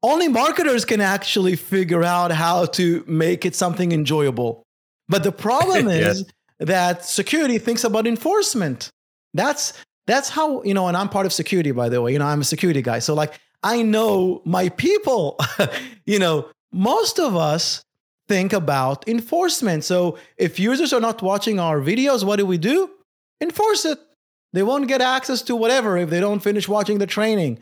only 0.04 0.28
marketers 0.28 0.86
can 0.86 1.02
actually 1.02 1.56
figure 1.56 2.04
out 2.04 2.32
how 2.32 2.65
to 2.78 3.04
make 3.08 3.46
it 3.46 3.56
something 3.56 3.91
enjoyable. 3.93 4.62
But 5.10 5.24
the 5.24 5.32
problem 5.32 5.88
is 6.06 6.26
that 6.60 7.04
security 7.04 7.58
thinks 7.58 7.84
about 7.84 8.06
enforcement. 8.06 8.91
That's 9.34 9.74
that's 10.06 10.30
how, 10.30 10.63
you 10.63 10.74
know, 10.74 10.88
and 10.88 10.98
I'm 10.98 11.10
part 11.10 11.26
of 11.26 11.34
security, 11.34 11.72
by 11.72 11.89
the 11.89 12.02
way. 12.02 12.13
You 12.13 12.20
know, 12.20 12.26
I'm 12.26 12.42
a 12.42 12.46
security 12.46 12.82
guy. 12.82 13.00
So, 13.00 13.13
like, 13.13 13.39
I 13.63 13.82
know 13.82 14.42
my 14.46 14.70
people. 14.70 15.39
you 16.06 16.20
know, 16.20 16.50
most 16.72 17.20
of 17.20 17.36
us 17.36 17.84
think 18.28 18.54
about 18.54 19.08
enforcement. 19.08 19.84
So, 19.84 20.18
if 20.38 20.60
users 20.60 20.92
are 20.94 21.00
not 21.00 21.22
watching 21.22 21.60
our 21.60 21.80
videos, 21.80 22.24
what 22.24 22.38
do 22.38 22.46
we 22.46 22.58
do? 22.58 22.89
Enforce 23.39 23.86
it. 23.86 24.00
They 24.52 24.63
won't 24.63 24.88
get 24.88 25.02
access 25.02 25.42
to 25.44 25.56
whatever 25.56 25.98
if 25.98 26.10
they 26.10 26.20
don't 26.20 26.39
finish 26.39 26.68
watching 26.68 27.00
the 27.00 27.08
training. 27.08 27.60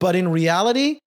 But 0.00 0.16
in 0.16 0.28
reality, 0.28 0.98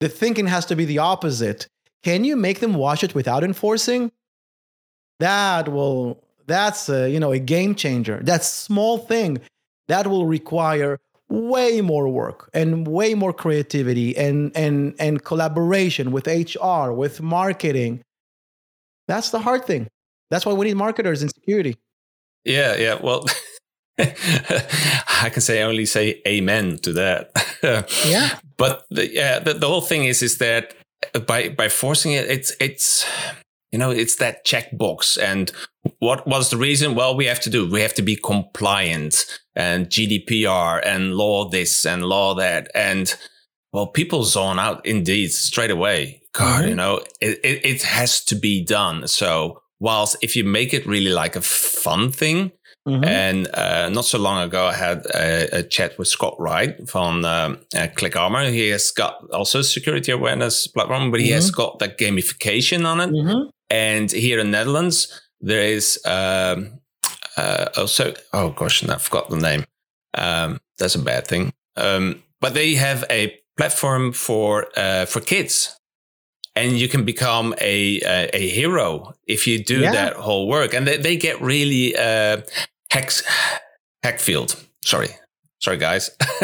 the 0.00 0.08
thinking 0.08 0.46
has 0.46 0.64
to 0.66 0.76
be 0.76 0.84
the 0.84 0.98
opposite. 0.98 1.66
Can 2.02 2.24
you 2.24 2.36
make 2.36 2.60
them 2.60 2.74
watch 2.74 3.02
it 3.02 3.14
without 3.14 3.44
enforcing? 3.44 4.12
That 5.20 5.68
will 5.68 6.22
that's 6.48 6.88
a, 6.88 7.08
you 7.08 7.20
know 7.20 7.30
a 7.30 7.38
game 7.38 7.74
changer. 7.74 8.20
That 8.24 8.42
small 8.42 8.98
thing 8.98 9.38
that 9.86 10.06
will 10.06 10.26
require 10.26 10.98
way 11.28 11.80
more 11.82 12.08
work 12.08 12.48
and 12.54 12.86
way 12.86 13.14
more 13.14 13.32
creativity 13.32 14.16
and 14.16 14.50
and 14.56 14.94
and 14.98 15.22
collaboration 15.22 16.10
with 16.10 16.26
HR, 16.26 16.90
with 16.92 17.20
marketing. 17.20 18.02
That's 19.06 19.30
the 19.30 19.38
hard 19.38 19.64
thing. 19.64 19.88
That's 20.30 20.44
why 20.44 20.52
we 20.54 20.66
need 20.66 20.76
marketers 20.76 21.22
in 21.22 21.28
security. 21.28 21.76
Yeah, 22.44 22.76
yeah. 22.76 22.98
Well, 23.00 23.26
I 23.98 25.30
can 25.30 25.40
say 25.40 25.62
only 25.62 25.86
say 25.86 26.22
amen 26.26 26.78
to 26.78 26.92
that. 26.94 27.30
yeah. 28.06 28.38
But 28.56 28.84
the, 28.90 29.12
yeah, 29.12 29.38
the, 29.38 29.54
the 29.54 29.66
whole 29.66 29.80
thing 29.80 30.04
is 30.04 30.22
is 30.22 30.38
that 30.38 30.74
by 31.26 31.48
by 31.50 31.68
forcing 31.68 32.12
it, 32.12 32.28
it's 32.28 32.54
it's 32.60 33.06
you 33.72 33.78
know, 33.78 33.90
it's 33.90 34.16
that 34.16 34.46
checkbox. 34.46 35.18
And 35.20 35.52
what 35.98 36.26
was 36.26 36.50
the 36.50 36.56
reason? 36.56 36.94
Well, 36.94 37.16
we 37.16 37.26
have 37.26 37.40
to 37.40 37.50
do, 37.50 37.68
we 37.68 37.82
have 37.82 37.94
to 37.94 38.02
be 38.02 38.16
compliant 38.16 39.24
and 39.54 39.86
GDPR 39.86 40.80
and 40.84 41.14
law 41.14 41.48
this 41.48 41.84
and 41.84 42.04
law 42.04 42.34
that. 42.34 42.70
And 42.74 43.14
well, 43.72 43.86
people 43.86 44.24
zone 44.24 44.58
out 44.58 44.84
indeed 44.86 45.28
straight 45.32 45.70
away. 45.70 46.22
God, 46.32 46.60
mm-hmm. 46.60 46.68
you 46.70 46.74
know, 46.74 47.00
it, 47.20 47.40
it, 47.44 47.66
it 47.66 47.82
has 47.82 48.24
to 48.26 48.34
be 48.34 48.64
done. 48.64 49.06
So 49.08 49.62
whilst 49.80 50.16
if 50.22 50.36
you 50.36 50.44
make 50.44 50.72
it 50.72 50.86
really 50.86 51.12
like 51.12 51.36
a 51.36 51.40
fun 51.40 52.10
thing, 52.10 52.52
Mm-hmm. 52.88 53.04
And 53.04 53.54
uh, 53.54 53.90
not 53.90 54.06
so 54.06 54.18
long 54.18 54.42
ago, 54.42 54.66
I 54.66 54.72
had 54.72 55.04
a, 55.14 55.58
a 55.58 55.62
chat 55.62 55.98
with 55.98 56.08
Scott 56.08 56.36
Wright 56.38 56.88
from 56.88 57.22
um, 57.24 57.58
uh, 57.76 57.88
ClickArmor. 57.88 58.50
He 58.50 58.68
has 58.68 58.90
got 58.90 59.28
also 59.30 59.60
security 59.60 60.10
awareness 60.10 60.66
platform, 60.66 61.10
but 61.10 61.20
he 61.20 61.26
mm-hmm. 61.26 61.34
has 61.34 61.50
got 61.50 61.80
that 61.80 61.98
gamification 61.98 62.86
on 62.86 63.00
it. 63.00 63.10
And 63.70 64.10
here 64.10 64.38
in 64.38 64.50
Netherlands, 64.50 65.20
there 65.40 65.62
is 65.62 66.00
um, 66.04 66.80
uh, 67.36 67.66
also 67.76 68.14
oh 68.32 68.50
gosh, 68.50 68.86
I 68.88 68.98
forgot 68.98 69.30
the 69.30 69.36
name. 69.36 69.64
Um, 70.14 70.60
that's 70.78 70.94
a 70.94 70.98
bad 71.02 71.26
thing. 71.26 71.52
Um, 71.76 72.22
but 72.40 72.54
they 72.54 72.74
have 72.74 73.04
a 73.10 73.38
platform 73.56 74.12
for 74.12 74.66
uh, 74.76 75.04
for 75.06 75.20
kids, 75.20 75.78
and 76.56 76.78
you 76.78 76.88
can 76.88 77.04
become 77.04 77.54
a 77.60 78.00
a, 78.00 78.30
a 78.34 78.48
hero 78.48 79.14
if 79.26 79.46
you 79.46 79.62
do 79.62 79.80
yeah. 79.80 79.92
that 79.92 80.14
whole 80.14 80.48
work. 80.48 80.74
And 80.74 80.86
they, 80.86 80.96
they 80.96 81.16
get 81.16 81.40
really 81.40 81.96
uh, 81.96 82.42
hex 82.90 83.22
HackShield. 84.04 84.64
Sorry, 84.84 85.10
sorry 85.60 85.76
guys. 85.76 86.10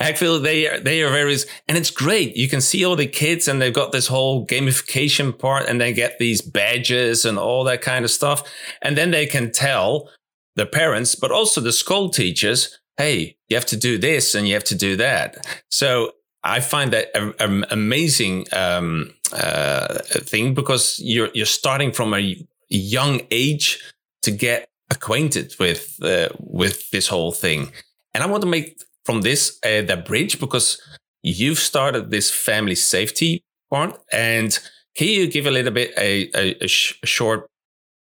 Actually 0.00 0.40
they 0.42 0.66
are 0.66 0.80
they 0.80 1.02
are 1.02 1.10
very 1.10 1.36
and 1.68 1.76
it's 1.76 1.90
great. 1.90 2.36
You 2.36 2.48
can 2.48 2.60
see 2.60 2.84
all 2.84 2.96
the 2.96 3.06
kids 3.06 3.48
and 3.48 3.60
they've 3.60 3.72
got 3.74 3.92
this 3.92 4.08
whole 4.08 4.46
gamification 4.46 5.36
part 5.36 5.68
and 5.68 5.80
they 5.80 5.92
get 5.92 6.18
these 6.18 6.40
badges 6.40 7.24
and 7.24 7.38
all 7.38 7.64
that 7.64 7.82
kind 7.82 8.04
of 8.04 8.10
stuff. 8.10 8.42
And 8.82 8.96
then 8.96 9.10
they 9.10 9.26
can 9.26 9.52
tell 9.52 10.10
the 10.56 10.66
parents 10.66 11.14
but 11.14 11.30
also 11.30 11.60
the 11.60 11.72
school 11.72 12.10
teachers 12.10 12.78
hey 12.96 13.36
you 13.48 13.56
have 13.56 13.64
to 13.66 13.76
do 13.76 13.96
this 13.98 14.34
and 14.34 14.48
you 14.48 14.54
have 14.54 14.64
to 14.64 14.74
do 14.74 14.96
that. 14.96 15.46
So 15.70 16.12
i 16.42 16.58
find 16.58 16.90
that 16.92 17.08
an 17.14 17.66
amazing 17.70 18.46
um, 18.52 19.12
uh, 19.32 19.98
thing 20.22 20.54
because 20.54 20.98
you're 21.02 21.30
you're 21.34 21.46
starting 21.46 21.92
from 21.92 22.14
a 22.14 22.36
young 22.68 23.20
age 23.30 23.78
to 24.22 24.30
get 24.30 24.68
acquainted 24.90 25.54
with 25.58 25.98
uh, 26.02 26.28
with 26.38 26.90
this 26.90 27.08
whole 27.08 27.32
thing 27.32 27.70
and 28.14 28.22
I 28.22 28.26
want 28.26 28.42
to 28.42 28.48
make 28.48 28.82
from 29.04 29.22
this 29.22 29.58
uh, 29.64 29.82
the 29.82 29.96
bridge 29.96 30.38
because 30.40 30.80
you've 31.22 31.58
started 31.58 32.10
this 32.10 32.30
family 32.30 32.74
safety 32.74 33.42
part. 33.70 33.98
And 34.12 34.58
can 34.96 35.08
you 35.08 35.30
give 35.30 35.46
a 35.46 35.50
little 35.50 35.72
bit 35.72 35.92
a, 35.96 36.30
a, 36.34 36.64
a, 36.64 36.68
sh- 36.68 36.98
a 37.02 37.06
short 37.06 37.46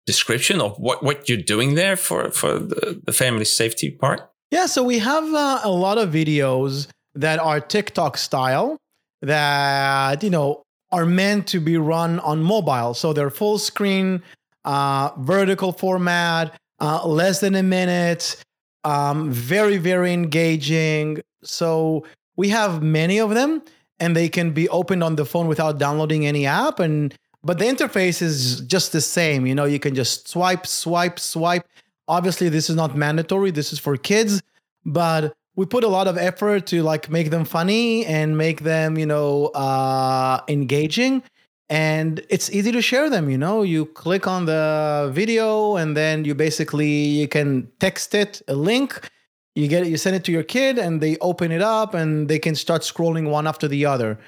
description 0.06 0.60
of 0.60 0.76
what, 0.78 1.02
what 1.02 1.28
you're 1.28 1.38
doing 1.38 1.74
there 1.74 1.96
for, 1.96 2.30
for 2.30 2.58
the, 2.58 3.00
the 3.04 3.12
family 3.12 3.44
safety 3.44 3.90
part? 3.90 4.20
Yeah, 4.50 4.66
so 4.66 4.82
we 4.82 4.98
have 4.98 5.24
uh, 5.32 5.60
a 5.64 5.70
lot 5.70 5.98
of 5.98 6.10
videos 6.10 6.88
that 7.14 7.38
are 7.38 7.60
TikTok 7.60 8.16
style 8.16 8.76
that, 9.22 10.22
you 10.22 10.30
know, 10.30 10.62
are 10.92 11.06
meant 11.06 11.46
to 11.48 11.60
be 11.60 11.76
run 11.76 12.20
on 12.20 12.42
mobile. 12.42 12.94
So 12.94 13.12
they're 13.12 13.30
full 13.30 13.58
screen, 13.58 14.22
uh, 14.64 15.10
vertical 15.18 15.72
format, 15.72 16.54
uh, 16.80 17.06
less 17.06 17.40
than 17.40 17.54
a 17.54 17.62
minute, 17.62 18.36
um, 18.84 19.30
very, 19.30 19.76
very 19.76 20.12
engaging. 20.12 21.22
So 21.42 22.04
we 22.36 22.48
have 22.50 22.82
many 22.82 23.18
of 23.18 23.30
them 23.30 23.62
and 24.00 24.16
they 24.16 24.28
can 24.28 24.52
be 24.52 24.68
opened 24.68 25.02
on 25.02 25.16
the 25.16 25.24
phone 25.24 25.48
without 25.48 25.78
downloading 25.78 26.26
any 26.26 26.46
app. 26.46 26.80
And 26.80 27.14
but 27.42 27.58
the 27.58 27.66
interface 27.66 28.22
is 28.22 28.60
just 28.62 28.92
the 28.92 29.00
same. 29.00 29.46
You 29.46 29.54
know, 29.54 29.64
you 29.64 29.78
can 29.78 29.94
just 29.94 30.28
swipe, 30.28 30.66
swipe, 30.66 31.18
swipe. 31.18 31.66
Obviously, 32.08 32.48
this 32.48 32.70
is 32.70 32.76
not 32.76 32.96
mandatory. 32.96 33.50
This 33.50 33.72
is 33.72 33.78
for 33.78 33.96
kids, 33.96 34.42
but 34.84 35.34
we 35.56 35.66
put 35.66 35.84
a 35.84 35.88
lot 35.88 36.08
of 36.08 36.18
effort 36.18 36.66
to 36.66 36.82
like 36.82 37.10
make 37.10 37.30
them 37.30 37.44
funny 37.44 38.04
and 38.06 38.36
make 38.36 38.62
them, 38.62 38.98
you 38.98 39.06
know, 39.06 39.46
uh, 39.48 40.40
engaging. 40.48 41.22
And 41.68 42.24
it's 42.28 42.50
easy 42.50 42.72
to 42.72 42.82
share 42.82 43.08
them. 43.08 43.30
You 43.30 43.38
know, 43.38 43.62
you 43.62 43.86
click 43.86 44.26
on 44.26 44.44
the 44.44 45.10
video 45.12 45.76
and 45.76 45.96
then 45.96 46.24
you 46.24 46.34
basically 46.34 46.90
you 46.90 47.28
can 47.28 47.70
text 47.80 48.14
it 48.14 48.42
a 48.48 48.54
link. 48.54 49.08
You 49.54 49.68
get 49.68 49.86
it, 49.86 49.88
you 49.88 49.96
send 49.96 50.16
it 50.16 50.24
to 50.24 50.32
your 50.32 50.42
kid, 50.42 50.78
and 50.78 51.00
they 51.00 51.16
open 51.18 51.52
it 51.52 51.62
up 51.62 51.94
and 51.94 52.28
they 52.28 52.40
can 52.40 52.56
start 52.56 52.82
scrolling 52.82 53.30
one 53.30 53.46
after 53.46 53.68
the 53.68 53.86
other. 53.86 54.18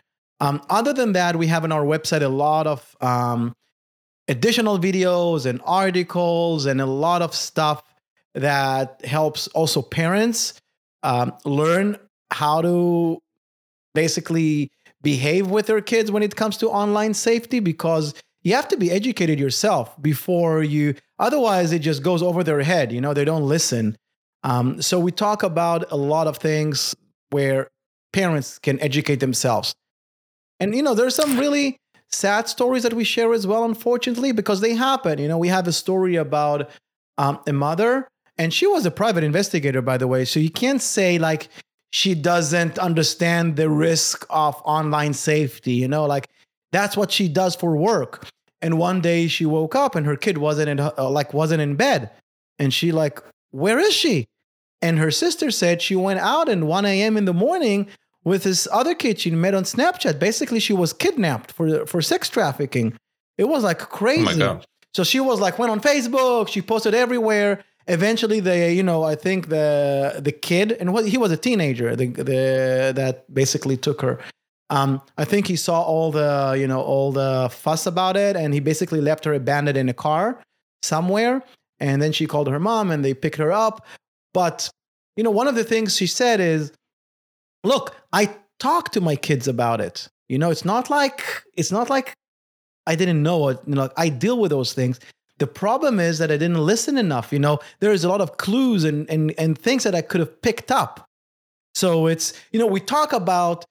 Um, 0.40 0.62
other 0.70 0.92
than 0.92 1.12
that, 1.12 1.36
we 1.36 1.48
have 1.48 1.64
on 1.64 1.72
our 1.72 1.84
website 1.84 2.22
a 2.22 2.28
lot 2.28 2.66
of 2.66 2.96
um, 3.00 3.54
additional 4.28 4.78
videos 4.78 5.46
and 5.46 5.60
articles 5.64 6.66
and 6.66 6.80
a 6.80 6.86
lot 6.86 7.22
of 7.22 7.34
stuff 7.34 7.82
that 8.34 9.04
helps 9.04 9.48
also 9.48 9.82
parents 9.82 10.54
um, 11.02 11.32
learn 11.44 11.98
how 12.30 12.60
to 12.60 13.18
basically 13.94 14.70
behave 15.12 15.44
with 15.56 15.66
their 15.66 15.80
kids 15.92 16.10
when 16.10 16.22
it 16.22 16.34
comes 16.40 16.56
to 16.58 16.68
online 16.68 17.14
safety 17.14 17.60
because 17.60 18.14
you 18.42 18.54
have 18.54 18.68
to 18.68 18.76
be 18.76 18.88
educated 18.90 19.38
yourself 19.44 19.84
before 20.10 20.62
you 20.62 20.94
otherwise 21.26 21.72
it 21.76 21.82
just 21.90 22.02
goes 22.02 22.22
over 22.28 22.40
their 22.44 22.62
head 22.72 22.92
you 22.92 23.00
know 23.00 23.14
they 23.14 23.28
don't 23.32 23.46
listen 23.56 23.96
um, 24.50 24.80
so 24.80 24.94
we 25.06 25.10
talk 25.10 25.42
about 25.42 25.80
a 25.90 25.96
lot 25.96 26.26
of 26.26 26.36
things 26.36 26.94
where 27.30 27.60
parents 28.12 28.58
can 28.66 28.76
educate 28.80 29.20
themselves 29.26 29.74
and 30.60 30.74
you 30.74 30.82
know, 30.82 30.94
there's 30.94 31.14
some 31.14 31.38
really 31.38 31.78
sad 32.10 32.48
stories 32.48 32.82
that 32.82 32.94
we 32.94 33.04
share 33.04 33.32
as 33.32 33.46
well, 33.46 33.64
unfortunately, 33.64 34.32
because 34.32 34.60
they 34.60 34.74
happen. 34.74 35.18
You 35.18 35.28
know, 35.28 35.38
we 35.38 35.48
have 35.48 35.66
a 35.66 35.72
story 35.72 36.16
about 36.16 36.70
um, 37.18 37.38
a 37.46 37.52
mother, 37.52 38.08
and 38.38 38.52
she 38.52 38.66
was 38.66 38.86
a 38.86 38.90
private 38.90 39.24
investigator, 39.24 39.82
by 39.82 39.96
the 39.98 40.06
way. 40.06 40.24
So 40.24 40.40
you 40.40 40.50
can't 40.50 40.80
say 40.80 41.18
like 41.18 41.48
she 41.90 42.14
doesn't 42.14 42.78
understand 42.78 43.56
the 43.56 43.70
risk 43.70 44.26
of 44.30 44.60
online 44.64 45.14
safety. 45.14 45.72
You 45.72 45.88
know, 45.88 46.06
like 46.06 46.28
that's 46.72 46.96
what 46.96 47.12
she 47.12 47.28
does 47.28 47.54
for 47.54 47.76
work. 47.76 48.26
And 48.62 48.78
one 48.78 49.00
day 49.00 49.28
she 49.28 49.46
woke 49.46 49.74
up 49.74 49.94
and 49.94 50.06
her 50.06 50.16
kid 50.16 50.38
wasn't 50.38 50.68
in 50.68 50.80
uh, 50.80 50.92
like 51.10 51.34
wasn't 51.34 51.62
in 51.62 51.76
bed, 51.76 52.10
and 52.58 52.72
she 52.72 52.92
like, 52.92 53.20
where 53.50 53.78
is 53.78 53.94
she? 53.94 54.26
And 54.82 54.98
her 54.98 55.10
sister 55.10 55.50
said 55.50 55.80
she 55.80 55.96
went 55.96 56.20
out 56.20 56.48
and 56.48 56.68
1 56.68 56.84
a.m. 56.84 57.16
in 57.16 57.24
the 57.24 57.32
morning 57.32 57.88
with 58.24 58.42
this 58.42 58.68
other 58.70 58.94
kid 58.94 59.18
she 59.18 59.30
met 59.30 59.54
on 59.54 59.64
Snapchat. 59.64 60.18
Basically, 60.18 60.60
she 60.60 60.72
was 60.72 60.92
kidnapped 60.92 61.52
for 61.52 61.86
for 61.86 62.02
sex 62.02 62.28
trafficking. 62.28 62.96
It 63.38 63.44
was 63.44 63.62
like 63.62 63.78
crazy. 63.78 64.42
Oh 64.42 64.60
so 64.94 65.04
she 65.04 65.20
was 65.20 65.40
like 65.40 65.58
went 65.58 65.70
on 65.70 65.80
Facebook. 65.80 66.48
She 66.48 66.62
posted 66.62 66.94
everywhere. 66.94 67.62
Eventually, 67.88 68.40
they 68.40 68.72
you 68.72 68.82
know 68.82 69.04
I 69.04 69.14
think 69.14 69.48
the 69.48 70.20
the 70.20 70.32
kid 70.32 70.72
and 70.72 70.92
what 70.92 71.06
he 71.06 71.18
was 71.18 71.30
a 71.30 71.36
teenager. 71.36 71.94
The 71.94 72.06
the 72.08 72.92
that 72.94 73.32
basically 73.32 73.76
took 73.76 74.00
her. 74.02 74.18
Um, 74.68 75.00
I 75.16 75.24
think 75.24 75.46
he 75.46 75.54
saw 75.54 75.82
all 75.82 76.10
the 76.10 76.56
you 76.58 76.66
know 76.66 76.80
all 76.80 77.12
the 77.12 77.48
fuss 77.52 77.86
about 77.86 78.16
it, 78.16 78.36
and 78.36 78.52
he 78.52 78.60
basically 78.60 79.00
left 79.00 79.24
her 79.24 79.34
abandoned 79.34 79.78
in 79.78 79.88
a 79.88 79.94
car 79.94 80.42
somewhere. 80.82 81.42
And 81.78 82.00
then 82.00 82.12
she 82.12 82.26
called 82.26 82.48
her 82.48 82.58
mom, 82.58 82.90
and 82.90 83.04
they 83.04 83.14
picked 83.14 83.36
her 83.36 83.52
up. 83.52 83.86
But 84.34 84.68
you 85.16 85.22
know, 85.22 85.30
one 85.30 85.46
of 85.46 85.54
the 85.54 85.64
things 85.64 85.96
she 85.96 86.06
said 86.06 86.40
is 86.40 86.72
look, 87.62 87.94
I 88.12 88.34
talk 88.58 88.90
to 88.92 89.00
my 89.00 89.16
kids 89.16 89.46
about 89.46 89.80
it. 89.80 90.08
You 90.28 90.38
know, 90.38 90.50
it's 90.50 90.64
not 90.64 90.90
like 90.90 91.22
it's 91.54 91.70
not 91.70 91.88
like 91.90 92.14
I 92.86 92.96
didn't 92.96 93.22
know 93.22 93.48
it. 93.48 93.58
You 93.66 93.74
know, 93.74 93.90
I 93.96 94.08
deal 94.08 94.38
with 94.38 94.50
those 94.50 94.72
things. 94.72 94.98
The 95.38 95.46
problem 95.46 96.00
is 96.00 96.18
that 96.18 96.30
I 96.30 96.36
didn't 96.36 96.58
listen 96.58 96.96
enough. 96.96 97.32
You 97.32 97.38
know, 97.38 97.58
there's 97.80 98.04
a 98.04 98.08
lot 98.08 98.20
of 98.20 98.36
clues 98.36 98.84
and 98.84 99.08
and 99.10 99.34
and 99.38 99.58
things 99.58 99.84
that 99.84 99.94
I 99.94 100.02
could 100.02 100.20
have 100.20 100.40
picked 100.42 100.70
up. 100.70 101.06
So 101.74 102.06
it's 102.06 102.32
you 102.52 102.58
know 102.58 102.66
we 102.66 102.80
talk 102.80 103.12
about 103.12 103.64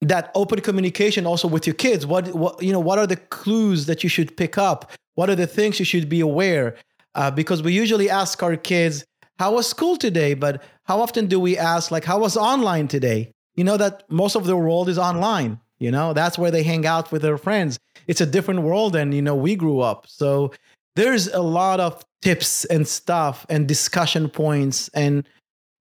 that 0.00 0.32
open 0.34 0.60
communication 0.60 1.26
also 1.26 1.46
with 1.46 1.66
your 1.66 1.74
kids. 1.74 2.06
What 2.06 2.34
what 2.34 2.62
you 2.62 2.72
know 2.72 2.80
what 2.80 2.98
are 2.98 3.06
the 3.06 3.16
clues 3.16 3.86
that 3.86 4.02
you 4.02 4.08
should 4.08 4.36
pick 4.36 4.56
up? 4.56 4.90
What 5.14 5.28
are 5.28 5.36
the 5.36 5.46
things 5.46 5.78
you 5.78 5.84
should 5.84 6.08
be 6.08 6.20
aware? 6.20 6.76
Uh, 7.14 7.30
because 7.30 7.62
we 7.62 7.74
usually 7.74 8.08
ask 8.08 8.42
our 8.42 8.56
kids, 8.56 9.04
"How 9.38 9.54
was 9.54 9.66
school 9.68 9.96
today?" 9.96 10.32
But 10.32 10.62
how 10.84 11.00
often 11.00 11.26
do 11.26 11.38
we 11.38 11.56
ask 11.56 11.90
like 11.90 12.04
how 12.04 12.18
was 12.18 12.36
online 12.36 12.88
today 12.88 13.32
you 13.54 13.64
know 13.64 13.76
that 13.76 14.02
most 14.10 14.34
of 14.34 14.44
the 14.44 14.56
world 14.56 14.88
is 14.88 14.98
online 14.98 15.60
you 15.78 15.90
know 15.90 16.12
that's 16.12 16.38
where 16.38 16.50
they 16.50 16.62
hang 16.62 16.86
out 16.86 17.10
with 17.12 17.22
their 17.22 17.38
friends 17.38 17.78
it's 18.06 18.20
a 18.20 18.26
different 18.26 18.62
world 18.62 18.92
than 18.94 19.12
you 19.12 19.22
know 19.22 19.34
we 19.34 19.56
grew 19.56 19.80
up. 19.80 20.06
So 20.08 20.52
there's 20.96 21.28
a 21.28 21.42
lot 21.42 21.80
of 21.80 22.04
tips 22.22 22.64
and 22.66 22.86
stuff 22.86 23.46
and 23.48 23.66
discussion 23.66 24.28
points 24.28 24.88
and 24.94 25.26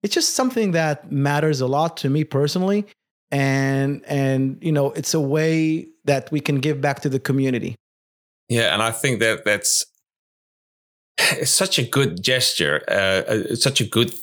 it's 0.02 0.16
just 0.16 0.36
something 0.36 0.72
that 0.72 1.12
matters 1.12 1.62
a 1.62 1.68
lot 1.68 1.98
to 1.98 2.10
me 2.10 2.24
personally 2.24 2.88
and 3.30 4.04
and 4.08 4.58
you 4.62 4.72
know 4.72 4.92
it's 4.94 5.14
a 5.14 5.20
way 5.20 5.88
that 6.06 6.32
we 6.32 6.40
can 6.40 6.56
give 6.56 6.82
back 6.82 7.02
to 7.02 7.10
the 7.10 7.20
community. 7.20 7.76
Yeah 8.50 8.74
and 8.74 8.82
i 8.82 8.90
think 8.90 9.20
that 9.20 9.46
that's 9.46 9.86
it's 11.18 11.52
such 11.52 11.78
a 11.78 11.84
good 11.84 12.24
gesture 12.24 12.84
uh, 12.88 13.22
uh 13.32 13.56
such 13.56 13.82
a 13.82 13.86
good 13.86 14.16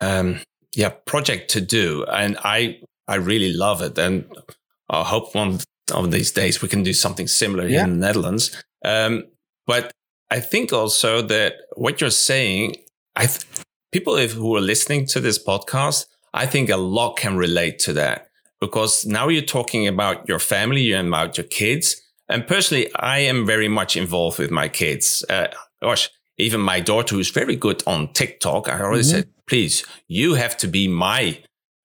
um, 0.00 0.40
yeah 0.74 0.90
project 1.06 1.50
to 1.50 1.60
do, 1.60 2.04
and 2.04 2.36
I 2.44 2.80
I 3.08 3.16
really 3.16 3.52
love 3.52 3.82
it, 3.82 3.98
and 3.98 4.26
I 4.88 5.02
hope 5.02 5.34
one 5.34 5.60
of 5.92 6.10
these 6.10 6.30
days 6.30 6.62
we 6.62 6.68
can 6.68 6.82
do 6.82 6.92
something 6.92 7.26
similar 7.26 7.66
yeah. 7.66 7.84
in 7.84 7.90
the 7.90 8.06
Netherlands. 8.06 8.62
Um, 8.84 9.24
but 9.66 9.92
I 10.30 10.40
think 10.40 10.72
also 10.72 11.22
that 11.22 11.54
what 11.76 12.00
you're 12.00 12.10
saying, 12.10 12.76
I 13.16 13.26
th- 13.26 13.44
people 13.92 14.16
if, 14.16 14.32
who 14.32 14.56
are 14.56 14.60
listening 14.60 15.06
to 15.06 15.20
this 15.20 15.42
podcast, 15.42 16.06
I 16.32 16.46
think 16.46 16.70
a 16.70 16.76
lot 16.76 17.16
can 17.16 17.36
relate 17.36 17.78
to 17.80 17.92
that 17.94 18.28
because 18.60 19.06
now 19.06 19.28
you're 19.28 19.42
talking 19.42 19.86
about 19.86 20.28
your 20.28 20.38
family 20.38 20.92
and 20.92 21.08
about 21.08 21.36
your 21.36 21.46
kids. 21.46 22.00
And 22.28 22.46
personally, 22.46 22.90
I 22.96 23.18
am 23.18 23.46
very 23.46 23.68
much 23.68 23.96
involved 23.96 24.38
with 24.38 24.50
my 24.50 24.68
kids. 24.68 25.24
Uh, 25.28 25.48
gosh, 25.82 26.10
even 26.38 26.60
my 26.60 26.80
daughter, 26.80 27.14
who's 27.14 27.30
very 27.30 27.56
good 27.56 27.82
on 27.86 28.12
TikTok, 28.12 28.68
I 28.68 28.82
always 28.82 29.08
mm-hmm. 29.08 29.16
said, 29.18 29.28
please, 29.46 29.84
you 30.08 30.34
have 30.34 30.56
to 30.58 30.66
be 30.66 30.88
my, 30.88 31.38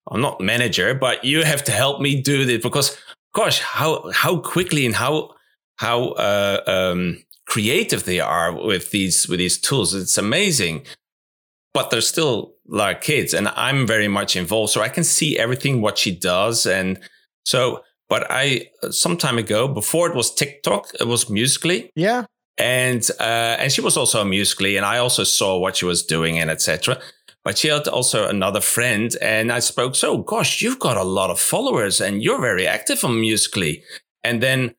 I'm 0.10 0.22
not 0.22 0.42
manager, 0.42 0.94
but 0.96 1.24
you 1.24 1.44
have 1.44 1.64
to 1.66 1.72
help 1.72 2.02
me 2.02 2.22
do 2.22 2.46
this 2.46 2.64
because, 2.64 2.98
gosh, 3.34 3.60
how, 3.60 4.12
how 4.12 4.40
quickly 4.40 4.86
and 4.86 4.96
how, 4.96 5.32
how, 5.78 6.10
uh, 6.10 6.62
um, 6.68 7.24
creative 7.46 8.04
they 8.06 8.20
are 8.20 8.54
with 8.54 8.92
these, 8.92 9.28
with 9.28 9.40
these 9.40 9.60
tools. 9.60 9.94
It's 9.94 10.18
amazing, 10.18 10.86
but 11.74 11.90
they're 11.90 12.02
still 12.02 12.56
like 12.68 13.02
kids 13.02 13.34
and 13.34 13.48
I'm 13.50 13.88
very 13.88 14.08
much 14.08 14.36
involved. 14.36 14.72
So 14.72 14.82
I 14.82 14.90
can 14.90 15.04
see 15.04 15.38
everything, 15.38 15.82
what 15.82 15.98
she 15.98 16.16
does. 16.16 16.66
And 16.66 17.00
so, 17.46 17.84
but 18.08 18.28
I, 18.30 18.68
some 18.92 19.18
time 19.18 19.38
ago, 19.38 19.68
before 19.68 20.10
it 20.10 20.16
was 20.16 20.34
TikTok, 20.34 20.90
it 21.00 21.08
was 21.08 21.30
Musical.ly. 21.30 21.90
Yeah 21.96 22.26
and 22.60 23.10
uh, 23.20 23.56
and 23.58 23.72
she 23.72 23.82
was 23.82 23.96
also 23.96 24.24
Musical.ly, 24.24 24.72
and 24.72 24.86
I 24.86 24.98
also 24.98 25.24
saw 25.24 25.58
what 25.58 25.78
she 25.78 25.86
was 25.86 26.04
doing 26.04 26.38
and 26.38 26.52
etc. 26.52 27.00
But 27.50 27.58
she 27.58 27.70
had 27.70 27.88
also 27.88 28.28
another 28.28 28.62
friend, 28.62 29.12
and 29.24 29.52
I 29.52 29.58
spoke. 29.58 29.96
So, 29.96 30.20
gosh, 30.20 30.62
you've 30.62 30.78
got 30.78 30.98
a 30.98 31.04
lot 31.04 31.32
of 31.32 31.40
followers, 31.40 32.00
and 32.00 32.22
you're 32.22 32.40
very 32.40 32.68
active 32.68 33.04
on 33.04 33.20
Musical.ly. 33.20 33.82
And 34.24 34.44
then 34.44 34.76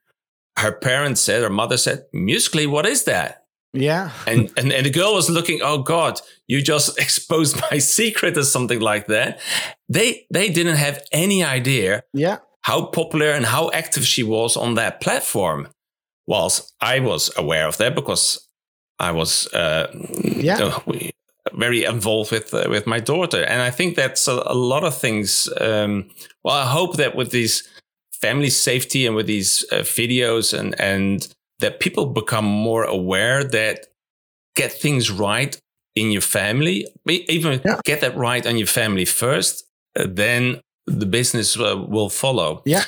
her 0.56 0.70
parents 0.70 1.20
said, 1.20 1.42
her 1.42 1.50
mother 1.50 1.76
said, 1.76 2.04
Musical.ly, 2.12 2.66
what 2.66 2.86
is 2.86 3.02
that? 3.06 3.46
Yeah. 3.72 4.12
and, 4.24 4.52
and 4.56 4.72
and 4.72 4.86
the 4.86 4.90
girl 4.90 5.14
was 5.14 5.28
looking, 5.28 5.58
oh 5.64 5.82
God, 5.82 6.20
you 6.46 6.62
just 6.62 6.96
exposed 7.04 7.60
my 7.72 7.78
secret 7.78 8.38
or 8.38 8.44
something 8.44 8.78
like 8.78 9.08
that. 9.08 9.40
They 9.88 10.28
they 10.32 10.48
didn't 10.48 10.76
have 10.76 11.02
any 11.10 11.42
idea 11.42 12.04
yeah. 12.12 12.36
how 12.62 12.84
popular 12.84 13.32
and 13.32 13.46
how 13.46 13.72
active 13.72 14.06
she 14.06 14.22
was 14.22 14.56
on 14.56 14.74
that 14.74 15.00
platform 15.00 15.66
whilst 16.28 16.72
I 16.80 17.00
was 17.00 17.32
aware 17.36 17.66
of 17.66 17.78
that 17.78 17.96
because 17.96 18.48
I 19.00 19.10
was 19.10 19.52
uh, 19.54 19.88
yeah. 20.22 20.78
Very 21.54 21.84
involved 21.84 22.32
with 22.32 22.52
uh, 22.54 22.66
with 22.68 22.86
my 22.86 23.00
daughter, 23.00 23.42
and 23.44 23.62
I 23.62 23.70
think 23.70 23.96
that's 23.96 24.28
a, 24.28 24.42
a 24.46 24.54
lot 24.54 24.84
of 24.84 24.96
things. 24.96 25.48
Um, 25.60 26.10
well, 26.44 26.54
I 26.54 26.66
hope 26.66 26.96
that 26.96 27.16
with 27.16 27.30
these 27.30 27.68
family 28.12 28.50
safety 28.50 29.06
and 29.06 29.16
with 29.16 29.26
these 29.26 29.64
uh, 29.72 29.76
videos 29.76 30.58
and 30.58 30.78
and 30.80 31.26
that 31.60 31.80
people 31.80 32.06
become 32.06 32.44
more 32.44 32.84
aware 32.84 33.44
that 33.44 33.86
get 34.56 34.72
things 34.72 35.10
right 35.10 35.60
in 35.94 36.10
your 36.10 36.22
family, 36.22 36.86
even 37.06 37.60
yeah. 37.64 37.80
get 37.84 38.00
that 38.00 38.16
right 38.16 38.46
on 38.46 38.56
your 38.56 38.66
family 38.66 39.04
first, 39.04 39.64
uh, 39.96 40.06
then 40.08 40.60
the 40.86 41.06
business 41.06 41.58
uh, 41.58 41.76
will 41.88 42.08
follow. 42.08 42.62
Yeah. 42.64 42.84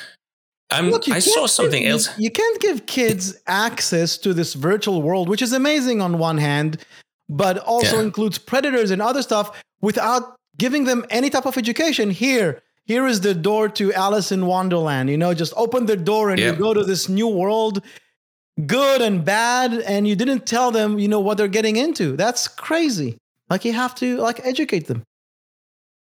Um, 0.71 0.89
Look, 0.89 1.09
I 1.09 1.19
saw 1.19 1.45
something 1.45 1.83
give, 1.83 1.91
else. 1.91 2.17
You, 2.17 2.25
you 2.25 2.31
can't 2.31 2.59
give 2.59 2.85
kids 2.85 3.35
access 3.45 4.17
to 4.19 4.33
this 4.33 4.53
virtual 4.55 5.01
world, 5.01 5.29
which 5.29 5.41
is 5.41 5.53
amazing 5.53 6.01
on 6.01 6.17
one 6.17 6.37
hand, 6.39 6.83
but 7.33 7.57
also 7.57 7.97
yeah. 7.97 8.03
includes 8.03 8.37
predators 8.37 8.91
and 8.91 9.01
other 9.01 9.23
stuff 9.23 9.63
without 9.81 10.35
giving 10.57 10.85
them 10.85 11.03
any 11.09 11.31
type 11.31 11.47
of 11.47 11.57
education. 11.57 12.11
Here, 12.11 12.61
here 12.85 13.07
is 13.07 13.21
the 13.21 13.33
door 13.33 13.67
to 13.69 13.91
Alice 13.93 14.31
in 14.31 14.45
Wonderland. 14.45 15.09
You 15.09 15.17
know, 15.17 15.33
just 15.33 15.51
open 15.57 15.87
the 15.87 15.97
door 15.97 16.29
and 16.29 16.39
yep. 16.39 16.53
you 16.53 16.59
go 16.59 16.75
to 16.75 16.83
this 16.83 17.09
new 17.09 17.27
world, 17.27 17.81
good 18.67 19.01
and 19.01 19.25
bad, 19.25 19.73
and 19.73 20.07
you 20.07 20.15
didn't 20.15 20.45
tell 20.45 20.69
them, 20.69 20.99
you 20.99 21.07
know, 21.07 21.19
what 21.19 21.37
they're 21.37 21.47
getting 21.47 21.75
into. 21.75 22.15
That's 22.15 22.47
crazy. 22.47 23.17
Like 23.49 23.65
you 23.65 23.73
have 23.73 23.95
to 23.95 24.17
like 24.17 24.39
educate 24.45 24.85
them. 24.85 25.03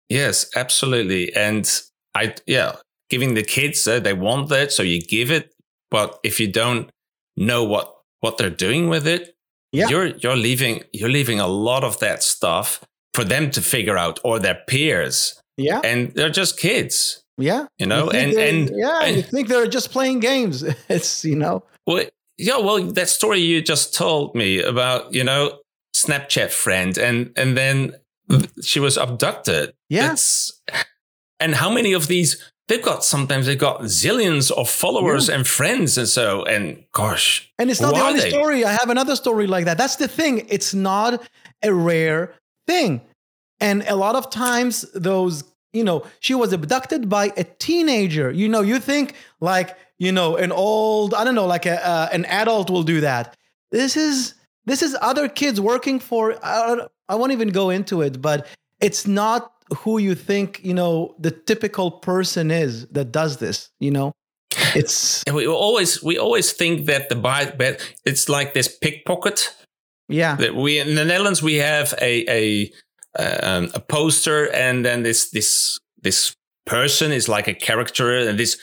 Yes, 0.08 0.50
absolutely. 0.56 1.34
And 1.36 1.70
I, 2.14 2.34
yeah, 2.46 2.76
giving 3.10 3.34
the 3.34 3.42
kids 3.42 3.86
uh, 3.86 4.00
they 4.00 4.14
want 4.14 4.48
that, 4.48 4.72
so 4.72 4.82
you 4.82 5.02
give 5.02 5.30
it. 5.30 5.52
But 5.90 6.18
if 6.24 6.40
you 6.40 6.50
don't 6.50 6.90
know 7.36 7.62
what 7.62 7.94
what 8.20 8.38
they're 8.38 8.50
doing 8.50 8.88
with 8.88 9.06
it, 9.06 9.34
yeah. 9.72 9.88
you're 9.88 10.06
you're 10.06 10.36
leaving 10.36 10.82
you're 10.92 11.10
leaving 11.10 11.40
a 11.40 11.46
lot 11.46 11.84
of 11.84 11.98
that 12.00 12.22
stuff 12.22 12.80
for 13.14 13.24
them 13.24 13.50
to 13.50 13.60
figure 13.60 13.98
out 13.98 14.18
or 14.24 14.38
their 14.38 14.58
peers. 14.66 15.40
Yeah, 15.56 15.80
and 15.84 16.12
they're 16.14 16.30
just 16.30 16.58
kids. 16.58 17.22
Yeah, 17.36 17.66
you 17.78 17.86
know, 17.86 18.10
you 18.12 18.18
and 18.18 18.32
and 18.34 18.70
yeah, 18.74 19.02
and, 19.02 19.16
you 19.16 19.22
think 19.22 19.48
they're 19.48 19.66
just 19.66 19.90
playing 19.90 20.20
games. 20.20 20.62
it's 20.88 21.24
you 21.24 21.36
know. 21.36 21.64
Well, 21.86 22.04
yeah, 22.40 22.56
well, 22.56 22.82
that 22.82 23.08
story 23.08 23.40
you 23.40 23.60
just 23.60 23.94
told 23.94 24.34
me 24.34 24.62
about, 24.62 25.12
you 25.12 25.22
know, 25.22 25.58
Snapchat 25.94 26.50
friend, 26.50 26.96
and 26.96 27.32
and 27.36 27.56
then 27.56 27.94
she 28.62 28.80
was 28.80 28.96
abducted. 28.96 29.74
Yeah. 29.88 30.16
and 31.40 31.54
how 31.54 31.70
many 31.70 31.92
of 31.92 32.06
these 32.06 32.49
they've 32.70 32.82
got 32.82 33.04
sometimes 33.04 33.46
they've 33.46 33.58
got 33.58 33.80
zillions 33.82 34.50
of 34.52 34.70
followers 34.70 35.28
yeah. 35.28 35.34
and 35.34 35.46
friends 35.46 35.98
and 35.98 36.08
so 36.08 36.44
and 36.44 36.84
gosh 36.92 37.52
and 37.58 37.68
it's 37.68 37.80
not 37.80 37.94
the 37.94 38.00
only 38.00 38.20
they? 38.20 38.30
story. 38.30 38.64
I 38.64 38.70
have 38.70 38.88
another 38.88 39.16
story 39.16 39.46
like 39.48 39.64
that. 39.64 39.76
That's 39.76 39.96
the 39.96 40.08
thing. 40.08 40.46
It's 40.48 40.72
not 40.72 41.20
a 41.62 41.74
rare 41.74 42.32
thing. 42.66 43.02
And 43.58 43.82
a 43.88 43.96
lot 43.96 44.14
of 44.14 44.30
times 44.30 44.82
those 44.94 45.44
you 45.72 45.84
know 45.84 46.06
she 46.20 46.34
was 46.34 46.52
abducted 46.52 47.08
by 47.08 47.32
a 47.36 47.44
teenager. 47.44 48.30
You 48.30 48.48
know 48.48 48.60
you 48.60 48.78
think 48.78 49.14
like 49.40 49.76
you 49.98 50.12
know 50.12 50.36
an 50.36 50.52
old 50.52 51.12
i 51.12 51.24
don't 51.24 51.34
know 51.34 51.46
like 51.46 51.66
a, 51.66 51.84
uh, 51.86 52.08
an 52.12 52.24
adult 52.26 52.70
will 52.70 52.84
do 52.84 53.00
that. 53.00 53.36
This 53.72 53.96
is 53.96 54.34
this 54.64 54.80
is 54.80 54.96
other 55.02 55.28
kids 55.28 55.60
working 55.60 55.98
for 55.98 56.38
I, 56.42 56.86
I 57.08 57.16
won't 57.16 57.32
even 57.32 57.48
go 57.48 57.70
into 57.70 58.00
it 58.00 58.22
but 58.22 58.46
it's 58.80 59.06
not 59.08 59.59
who 59.78 59.98
you 59.98 60.14
think 60.14 60.60
you 60.62 60.74
know 60.74 61.14
the 61.18 61.30
typical 61.30 61.90
person 61.90 62.50
is 62.50 62.86
that 62.88 63.12
does 63.12 63.38
this 63.38 63.70
you 63.78 63.90
know? 63.90 64.12
It's 64.74 65.22
and 65.24 65.36
we 65.36 65.46
always 65.46 66.02
we 66.02 66.18
always 66.18 66.52
think 66.52 66.86
that 66.86 67.08
the 67.08 67.16
buy 67.16 67.52
it's 68.04 68.28
like 68.28 68.54
this 68.54 68.68
pickpocket. 68.68 69.54
Yeah. 70.08 70.36
That 70.36 70.54
we 70.54 70.78
in 70.78 70.94
the 70.94 71.04
netherlands 71.04 71.42
we 71.42 71.56
have 71.56 71.94
a 72.00 72.24
a 72.28 72.72
um, 73.18 73.70
a 73.74 73.80
poster 73.80 74.52
and 74.52 74.84
then 74.84 75.02
this 75.02 75.30
this 75.30 75.78
this 76.02 76.34
person 76.66 77.12
is 77.12 77.28
like 77.28 77.48
a 77.48 77.54
character 77.54 78.16
and 78.16 78.38
this 78.38 78.58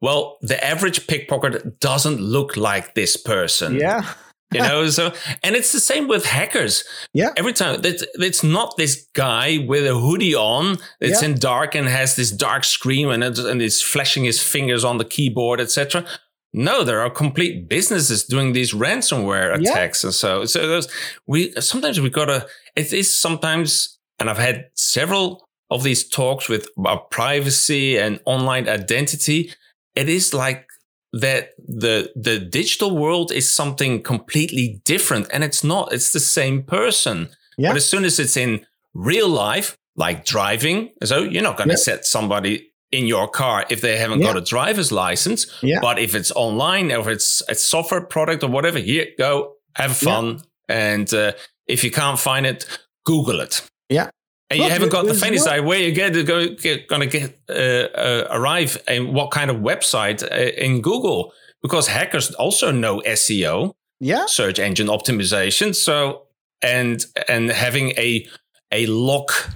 well 0.00 0.38
the 0.42 0.62
average 0.64 1.06
pickpocket 1.06 1.80
doesn't 1.80 2.20
look 2.20 2.56
like 2.56 2.94
this 2.94 3.16
person. 3.16 3.76
Yeah 3.76 4.12
you 4.52 4.60
know 4.60 4.88
so 4.88 5.12
and 5.42 5.54
it's 5.54 5.72
the 5.72 5.80
same 5.80 6.08
with 6.08 6.24
hackers 6.24 6.84
yeah 7.12 7.30
every 7.36 7.52
time 7.52 7.80
it's, 7.84 8.04
it's 8.14 8.42
not 8.42 8.76
this 8.76 9.06
guy 9.14 9.58
with 9.66 9.86
a 9.86 9.94
hoodie 9.94 10.34
on 10.34 10.78
it's 11.00 11.22
yeah. 11.22 11.28
in 11.28 11.34
dark 11.34 11.74
and 11.74 11.88
has 11.88 12.16
this 12.16 12.30
dark 12.30 12.64
screen 12.64 13.10
and, 13.10 13.22
it's, 13.22 13.38
and 13.38 13.60
is 13.60 13.82
flashing 13.82 14.24
his 14.24 14.42
fingers 14.42 14.84
on 14.84 14.98
the 14.98 15.04
keyboard 15.04 15.60
etc 15.60 16.04
no 16.52 16.82
there 16.82 17.00
are 17.00 17.10
complete 17.10 17.68
businesses 17.68 18.24
doing 18.24 18.52
these 18.52 18.72
ransomware 18.72 19.54
attacks 19.54 20.02
yeah. 20.02 20.08
and 20.08 20.14
so 20.14 20.44
so 20.44 20.80
we 21.26 21.52
sometimes 21.60 22.00
we 22.00 22.08
gotta 22.08 22.46
it 22.74 22.92
is 22.92 23.12
sometimes 23.12 23.98
and 24.18 24.30
i've 24.30 24.38
had 24.38 24.66
several 24.74 25.46
of 25.70 25.82
these 25.82 26.08
talks 26.08 26.48
with 26.48 26.66
about 26.78 27.10
privacy 27.10 27.98
and 27.98 28.18
online 28.24 28.66
identity 28.66 29.52
it 29.94 30.08
is 30.08 30.32
like 30.32 30.68
that 31.12 31.50
the 31.58 32.10
the 32.14 32.38
digital 32.38 32.96
world 32.96 33.32
is 33.32 33.48
something 33.48 34.02
completely 34.02 34.80
different 34.84 35.26
and 35.32 35.42
it's 35.42 35.64
not 35.64 35.92
it's 35.92 36.12
the 36.12 36.20
same 36.20 36.62
person 36.62 37.28
yeah. 37.56 37.70
but 37.70 37.76
as 37.76 37.88
soon 37.88 38.04
as 38.04 38.18
it's 38.18 38.36
in 38.36 38.64
real 38.94 39.28
life 39.28 39.76
like 39.96 40.24
driving 40.24 40.90
so 41.02 41.20
you're 41.20 41.42
not 41.42 41.56
going 41.56 41.68
to 41.68 41.74
yeah. 41.74 41.78
set 41.78 42.04
somebody 42.04 42.70
in 42.92 43.06
your 43.06 43.26
car 43.26 43.64
if 43.70 43.80
they 43.80 43.96
haven't 43.96 44.20
yeah. 44.20 44.26
got 44.26 44.36
a 44.36 44.40
driver's 44.40 44.92
license 44.92 45.46
yeah. 45.62 45.78
but 45.80 45.98
if 45.98 46.14
it's 46.14 46.30
online 46.32 46.92
or 46.92 47.00
if 47.00 47.06
it's 47.06 47.42
a 47.48 47.54
software 47.54 48.02
product 48.02 48.42
or 48.42 48.50
whatever 48.50 48.78
here 48.78 49.06
go 49.18 49.54
have 49.76 49.96
fun 49.96 50.42
and 50.68 51.14
uh, 51.14 51.32
if 51.66 51.82
you 51.84 51.90
can't 51.90 52.18
find 52.18 52.44
it 52.46 52.66
google 53.04 53.40
it 53.40 53.62
yeah 53.88 54.10
and 54.50 54.58
Look, 54.58 54.66
you 54.66 54.72
haven't 54.72 54.92
got 54.92 55.06
the 55.06 55.14
faintest 55.14 55.46
idea 55.46 55.62
where 55.62 55.78
you 55.78 55.92
get, 55.92 56.12
go, 56.26 56.48
get 56.48 56.88
going 56.88 57.08
to 57.08 57.18
get 57.18 57.38
uh, 57.50 57.52
uh, 57.52 58.28
arrive 58.30 58.82
and 58.88 59.12
what 59.12 59.30
kind 59.30 59.50
of 59.50 59.58
website 59.58 60.22
uh, 60.22 60.52
in 60.56 60.80
Google 60.80 61.32
because 61.62 61.88
hackers 61.88 62.30
also 62.34 62.70
know 62.70 63.00
SEO, 63.00 63.74
yeah, 64.00 64.24
search 64.26 64.58
engine 64.58 64.86
optimization. 64.86 65.74
So 65.74 66.22
and 66.62 67.04
and 67.28 67.50
having 67.50 67.90
a 67.90 68.26
a 68.72 68.86
lock 68.86 69.50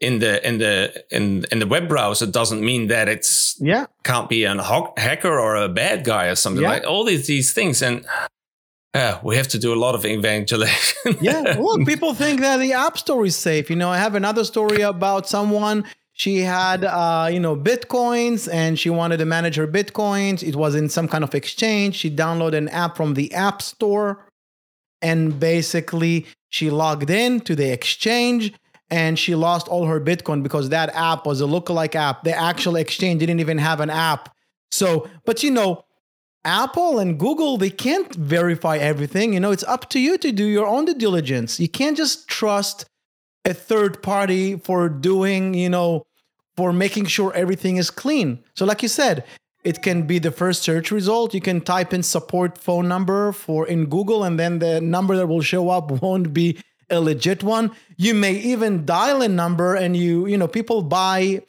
in 0.00 0.18
the 0.18 0.46
in 0.46 0.58
the 0.58 1.04
in 1.10 1.46
in 1.50 1.58
the 1.58 1.66
web 1.66 1.88
browser 1.88 2.26
doesn't 2.26 2.62
mean 2.62 2.88
that 2.88 3.08
it's 3.08 3.56
yeah 3.60 3.86
can't 4.04 4.28
be 4.28 4.44
a 4.44 4.62
hacker 4.98 5.40
or 5.40 5.56
a 5.56 5.68
bad 5.68 6.04
guy 6.04 6.26
or 6.26 6.34
something 6.34 6.62
yeah. 6.62 6.70
like 6.70 6.86
all 6.86 7.04
these 7.04 7.26
these 7.26 7.52
things 7.52 7.82
and 7.82 8.04
yeah, 8.94 9.20
we 9.22 9.36
have 9.36 9.48
to 9.48 9.58
do 9.58 9.74
a 9.74 9.76
lot 9.76 9.94
of 9.94 10.04
evangelization. 10.04 11.18
yeah, 11.20 11.56
look, 11.58 11.86
people 11.86 12.14
think 12.14 12.40
that 12.40 12.58
the 12.58 12.72
App 12.72 12.96
Store 12.98 13.26
is 13.26 13.36
safe. 13.36 13.68
You 13.68 13.76
know, 13.76 13.90
I 13.90 13.98
have 13.98 14.14
another 14.14 14.44
story 14.44 14.82
about 14.82 15.28
someone. 15.28 15.84
She 16.12 16.38
had, 16.38 16.82
uh, 16.82 17.28
you 17.30 17.38
know, 17.38 17.54
bitcoins, 17.54 18.48
and 18.50 18.78
she 18.78 18.88
wanted 18.88 19.18
to 19.18 19.26
manage 19.26 19.56
her 19.56 19.66
bitcoins. 19.66 20.42
It 20.42 20.56
was 20.56 20.74
in 20.74 20.88
some 20.88 21.08
kind 21.08 21.22
of 21.22 21.34
exchange. 21.34 21.94
She 21.94 22.10
downloaded 22.10 22.56
an 22.56 22.68
app 22.70 22.96
from 22.96 23.14
the 23.14 23.34
App 23.34 23.60
Store, 23.60 24.26
and 25.02 25.38
basically 25.38 26.26
she 26.48 26.70
logged 26.70 27.10
in 27.10 27.40
to 27.40 27.54
the 27.54 27.70
exchange, 27.70 28.54
and 28.88 29.18
she 29.18 29.34
lost 29.34 29.68
all 29.68 29.84
her 29.86 30.00
Bitcoin 30.00 30.42
because 30.42 30.70
that 30.70 30.94
app 30.94 31.26
was 31.26 31.42
a 31.42 31.44
lookalike 31.44 31.94
app. 31.94 32.24
The 32.24 32.34
actual 32.34 32.76
exchange 32.76 33.20
didn't 33.20 33.40
even 33.40 33.58
have 33.58 33.80
an 33.80 33.90
app. 33.90 34.34
So, 34.70 35.08
but 35.24 35.42
you 35.42 35.50
know, 35.50 35.84
Apple 36.46 37.00
and 37.00 37.18
Google, 37.18 37.56
they 37.56 37.70
can't 37.70 38.14
verify 38.14 38.76
everything. 38.76 39.34
You 39.34 39.40
know, 39.40 39.50
it's 39.50 39.64
up 39.64 39.90
to 39.90 39.98
you 39.98 40.16
to 40.18 40.30
do 40.30 40.44
your 40.44 40.66
own 40.66 40.84
due 40.84 40.94
diligence. 40.94 41.58
You 41.58 41.68
can't 41.68 41.96
just 41.96 42.28
trust 42.28 42.86
a 43.44 43.52
third 43.52 44.00
party 44.02 44.56
for 44.56 44.88
doing, 44.88 45.54
you 45.54 45.68
know, 45.68 46.06
for 46.56 46.72
making 46.72 47.06
sure 47.06 47.34
everything 47.34 47.76
is 47.76 47.90
clean. 47.90 48.44
So, 48.54 48.64
like 48.64 48.82
you 48.82 48.88
said, 48.88 49.24
it 49.64 49.82
can 49.82 50.06
be 50.06 50.20
the 50.20 50.30
first 50.30 50.62
search 50.62 50.92
result. 50.92 51.34
You 51.34 51.40
can 51.40 51.60
type 51.60 51.92
in 51.92 52.04
support 52.04 52.56
phone 52.56 52.86
number 52.86 53.32
for 53.32 53.66
in 53.66 53.86
Google, 53.86 54.22
and 54.22 54.38
then 54.38 54.60
the 54.60 54.80
number 54.80 55.16
that 55.16 55.26
will 55.26 55.42
show 55.42 55.68
up 55.68 55.90
won't 56.02 56.32
be 56.32 56.58
a 56.88 57.00
legit 57.00 57.42
one. 57.42 57.72
You 57.96 58.14
may 58.14 58.34
even 58.34 58.86
dial 58.86 59.20
a 59.20 59.28
number, 59.28 59.74
and 59.74 59.96
you, 59.96 60.26
you 60.26 60.38
know, 60.38 60.46
people 60.46 60.82
buy 60.82 61.42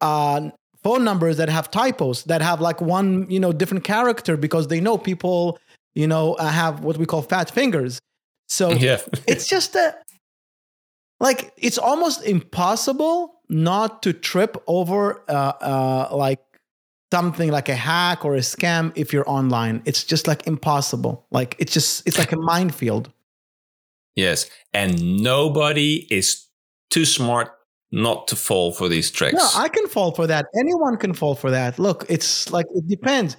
uh, 0.00 0.50
phone 0.86 1.02
numbers 1.02 1.36
that 1.38 1.48
have 1.48 1.68
typos 1.68 2.22
that 2.30 2.40
have 2.40 2.60
like 2.60 2.80
one 2.80 3.28
you 3.28 3.40
know 3.40 3.52
different 3.52 3.82
character 3.82 4.36
because 4.36 4.68
they 4.68 4.80
know 4.80 4.96
people 4.96 5.58
you 5.96 6.06
know 6.06 6.34
uh, 6.34 6.48
have 6.48 6.84
what 6.84 6.96
we 6.96 7.04
call 7.04 7.22
fat 7.22 7.50
fingers. 7.50 7.98
So 8.48 8.70
yeah. 8.86 9.00
it's 9.26 9.48
just 9.48 9.74
a 9.74 9.96
like 11.18 11.52
it's 11.56 11.76
almost 11.76 12.24
impossible 12.24 13.40
not 13.48 14.00
to 14.04 14.12
trip 14.12 14.62
over 14.68 15.24
uh, 15.28 15.52
uh, 15.72 16.08
like 16.12 16.38
something 17.12 17.50
like 17.50 17.68
a 17.68 17.74
hack 17.74 18.24
or 18.24 18.36
a 18.36 18.44
scam 18.54 18.92
if 18.94 19.12
you're 19.12 19.28
online. 19.28 19.82
It's 19.86 20.04
just 20.04 20.28
like 20.28 20.46
impossible. 20.46 21.26
Like 21.32 21.56
it's 21.58 21.72
just 21.72 22.06
it's 22.06 22.18
like 22.18 22.30
a 22.30 22.38
minefield. 22.38 23.10
Yes. 24.14 24.48
And 24.72 25.20
nobody 25.20 26.06
is 26.10 26.46
too 26.90 27.04
smart 27.04 27.56
not 27.92 28.28
to 28.28 28.36
fall 28.36 28.72
for 28.72 28.88
these 28.88 29.10
tricks. 29.10 29.34
No, 29.34 29.48
I 29.54 29.68
can 29.68 29.86
fall 29.88 30.12
for 30.12 30.26
that. 30.26 30.46
Anyone 30.58 30.96
can 30.96 31.14
fall 31.14 31.34
for 31.34 31.50
that. 31.50 31.78
Look, 31.78 32.04
it's 32.08 32.50
like 32.50 32.66
it 32.74 32.86
depends. 32.88 33.36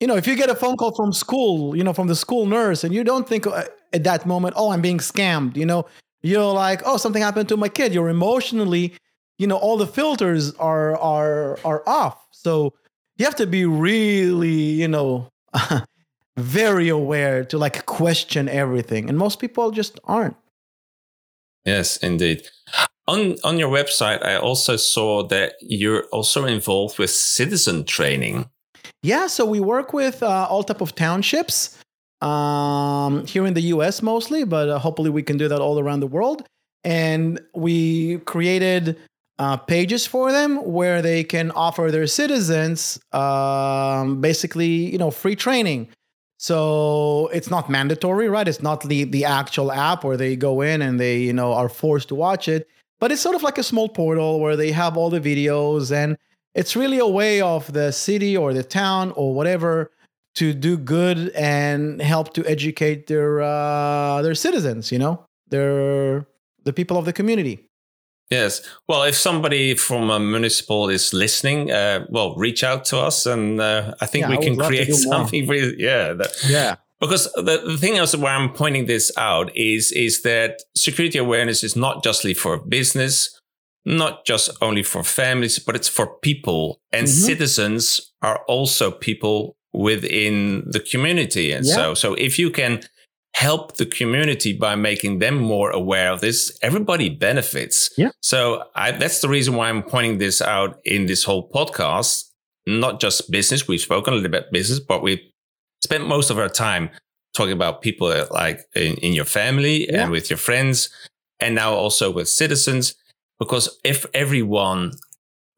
You 0.00 0.06
know, 0.06 0.16
if 0.16 0.26
you 0.26 0.36
get 0.36 0.48
a 0.48 0.54
phone 0.54 0.76
call 0.76 0.94
from 0.94 1.12
school, 1.12 1.76
you 1.76 1.82
know, 1.82 1.92
from 1.92 2.06
the 2.06 2.14
school 2.14 2.46
nurse, 2.46 2.84
and 2.84 2.94
you 2.94 3.02
don't 3.02 3.28
think 3.28 3.46
uh, 3.46 3.64
at 3.92 4.04
that 4.04 4.26
moment, 4.26 4.54
oh, 4.56 4.70
I'm 4.70 4.80
being 4.80 4.98
scammed, 4.98 5.56
you 5.56 5.66
know, 5.66 5.86
you're 6.22 6.52
like, 6.52 6.82
oh, 6.84 6.96
something 6.96 7.22
happened 7.22 7.48
to 7.48 7.56
my 7.56 7.68
kid. 7.68 7.92
You're 7.92 8.08
emotionally, 8.08 8.94
you 9.38 9.46
know, 9.46 9.56
all 9.56 9.76
the 9.76 9.86
filters 9.86 10.54
are 10.54 10.96
are 10.98 11.58
are 11.64 11.82
off. 11.88 12.26
So 12.30 12.74
you 13.16 13.24
have 13.24 13.36
to 13.36 13.46
be 13.46 13.66
really, 13.66 14.52
you 14.52 14.88
know, 14.88 15.28
very 16.36 16.88
aware 16.88 17.44
to 17.46 17.58
like 17.58 17.84
question 17.86 18.48
everything. 18.48 19.08
And 19.08 19.18
most 19.18 19.40
people 19.40 19.70
just 19.70 19.98
aren't. 20.04 20.36
Yes, 21.64 21.96
indeed. 21.98 22.48
On 23.08 23.36
on 23.42 23.58
your 23.58 23.70
website, 23.70 24.22
I 24.22 24.36
also 24.36 24.76
saw 24.76 25.26
that 25.28 25.54
you're 25.62 26.04
also 26.12 26.44
involved 26.44 26.98
with 26.98 27.10
citizen 27.10 27.84
training. 27.84 28.50
Yeah, 29.02 29.28
so 29.28 29.46
we 29.46 29.60
work 29.60 29.92
with 29.94 30.22
uh, 30.22 30.46
all 30.50 30.62
type 30.62 30.82
of 30.82 30.94
townships 30.94 31.78
um, 32.20 33.24
here 33.26 33.46
in 33.46 33.54
the 33.54 33.62
U.S. 33.74 34.02
mostly, 34.02 34.44
but 34.44 34.68
uh, 34.68 34.78
hopefully 34.78 35.10
we 35.10 35.22
can 35.22 35.38
do 35.38 35.48
that 35.48 35.60
all 35.60 35.78
around 35.78 36.00
the 36.00 36.06
world. 36.06 36.46
And 36.84 37.40
we 37.54 38.18
created 38.18 38.98
uh, 39.38 39.56
pages 39.56 40.06
for 40.06 40.30
them 40.30 40.56
where 40.64 41.00
they 41.00 41.24
can 41.24 41.50
offer 41.52 41.90
their 41.90 42.06
citizens 42.06 43.00
um, 43.12 44.20
basically, 44.20 44.92
you 44.92 44.98
know, 44.98 45.10
free 45.10 45.36
training. 45.36 45.88
So 46.38 47.28
it's 47.32 47.50
not 47.50 47.70
mandatory, 47.70 48.28
right? 48.28 48.46
It's 48.46 48.62
not 48.62 48.82
the 48.82 49.04
the 49.04 49.24
actual 49.24 49.72
app 49.72 50.04
where 50.04 50.16
they 50.16 50.36
go 50.36 50.60
in 50.60 50.82
and 50.82 51.00
they, 51.00 51.18
you 51.18 51.32
know, 51.32 51.52
are 51.52 51.68
forced 51.68 52.08
to 52.08 52.14
watch 52.14 52.48
it, 52.48 52.68
but 53.00 53.12
it's 53.12 53.20
sort 53.20 53.34
of 53.34 53.42
like 53.42 53.58
a 53.58 53.62
small 53.62 53.88
portal 53.88 54.40
where 54.40 54.56
they 54.56 54.72
have 54.72 54.96
all 54.96 55.10
the 55.10 55.20
videos 55.20 55.92
and 55.92 56.16
it's 56.54 56.74
really 56.74 56.98
a 56.98 57.06
way 57.06 57.40
of 57.40 57.72
the 57.72 57.92
city 57.92 58.36
or 58.36 58.52
the 58.52 58.64
town 58.64 59.12
or 59.12 59.34
whatever 59.34 59.90
to 60.34 60.52
do 60.52 60.76
good 60.76 61.30
and 61.30 62.00
help 62.00 62.32
to 62.34 62.44
educate 62.46 63.06
their 63.06 63.40
uh, 63.42 64.22
their 64.22 64.34
citizens, 64.34 64.92
you 64.92 64.98
know, 64.98 65.24
their 65.48 66.26
the 66.64 66.72
people 66.72 66.96
of 66.96 67.04
the 67.04 67.12
community. 67.12 67.68
Yes. 68.30 68.60
Well, 68.88 69.04
if 69.04 69.14
somebody 69.14 69.74
from 69.74 70.10
a 70.10 70.20
municipal 70.20 70.90
is 70.90 71.14
listening, 71.14 71.70
uh, 71.70 72.06
well, 72.10 72.34
reach 72.36 72.62
out 72.62 72.84
to 72.86 72.98
us, 72.98 73.24
and 73.24 73.60
uh, 73.60 73.94
I 74.00 74.06
think 74.06 74.24
Yeah, 74.24 74.30
we 74.30 74.36
I 74.36 74.40
can 74.40 74.50
would 74.50 74.58
love 74.58 74.70
to 74.70 74.76
create 74.76 74.94
something. 75.10 75.44
Yeah. 75.78 76.12
That, 76.12 76.30
Yeah. 76.46 76.76
Because 77.00 77.24
the, 77.34 77.62
the 77.66 77.76
thing 77.78 77.96
else 77.96 78.14
why 78.16 78.32
I'm 78.34 78.52
pointing 78.52 78.86
this 78.86 79.10
out 79.16 79.50
is 79.56 79.92
is 79.92 80.22
that 80.22 80.62
security 80.76 81.18
awareness 81.18 81.62
is 81.62 81.76
not 81.76 82.02
justly 82.04 82.34
for 82.34 82.58
business, 82.58 83.38
not 83.84 84.24
just 84.26 84.50
only 84.60 84.82
for 84.82 85.02
families, 85.02 85.58
but 85.58 85.74
it's 85.76 85.88
for 85.88 86.06
people, 86.22 86.80
and 86.92 87.06
Mhm. 87.06 87.26
citizens 87.26 88.12
are 88.22 88.40
also 88.48 88.90
people 88.90 89.56
within 89.72 90.64
the 90.70 90.80
community, 90.80 91.52
and 91.52 91.64
Yeah. 91.66 91.74
so 91.74 91.94
so 91.94 92.14
if 92.14 92.38
you 92.38 92.50
can 92.50 92.80
help 93.34 93.76
the 93.76 93.86
community 93.86 94.52
by 94.52 94.74
making 94.74 95.18
them 95.20 95.36
more 95.38 95.70
aware 95.70 96.10
of 96.12 96.20
this, 96.20 96.58
everybody 96.62 97.08
benefits. 97.08 97.90
Yeah. 97.96 98.10
So 98.20 98.64
I, 98.74 98.90
that's 98.90 99.20
the 99.20 99.28
reason 99.28 99.54
why 99.54 99.68
I'm 99.68 99.82
pointing 99.84 100.18
this 100.18 100.42
out 100.42 100.78
in 100.84 101.06
this 101.06 101.22
whole 101.24 101.48
podcast. 101.50 102.24
Not 102.66 103.00
just 103.00 103.30
business. 103.30 103.68
We've 103.68 103.80
spoken 103.80 104.12
a 104.12 104.16
little 104.16 104.28
bit 104.30 104.38
about 104.40 104.52
business, 104.52 104.80
but 104.80 105.02
we 105.02 105.12
spent 105.82 106.06
most 106.06 106.30
of 106.30 106.38
our 106.38 106.48
time 106.48 106.90
talking 107.34 107.52
about 107.52 107.82
people 107.82 108.08
like 108.30 108.60
in, 108.74 108.94
in 108.96 109.12
your 109.12 109.24
family 109.24 109.86
Yeah. 109.90 110.02
and 110.02 110.10
with 110.10 110.30
your 110.30 110.38
friends, 110.38 110.90
and 111.40 111.54
now 111.54 111.72
also 111.74 112.10
with 112.10 112.28
citizens. 112.28 112.94
Because 113.38 113.78
if 113.84 114.04
everyone 114.14 114.92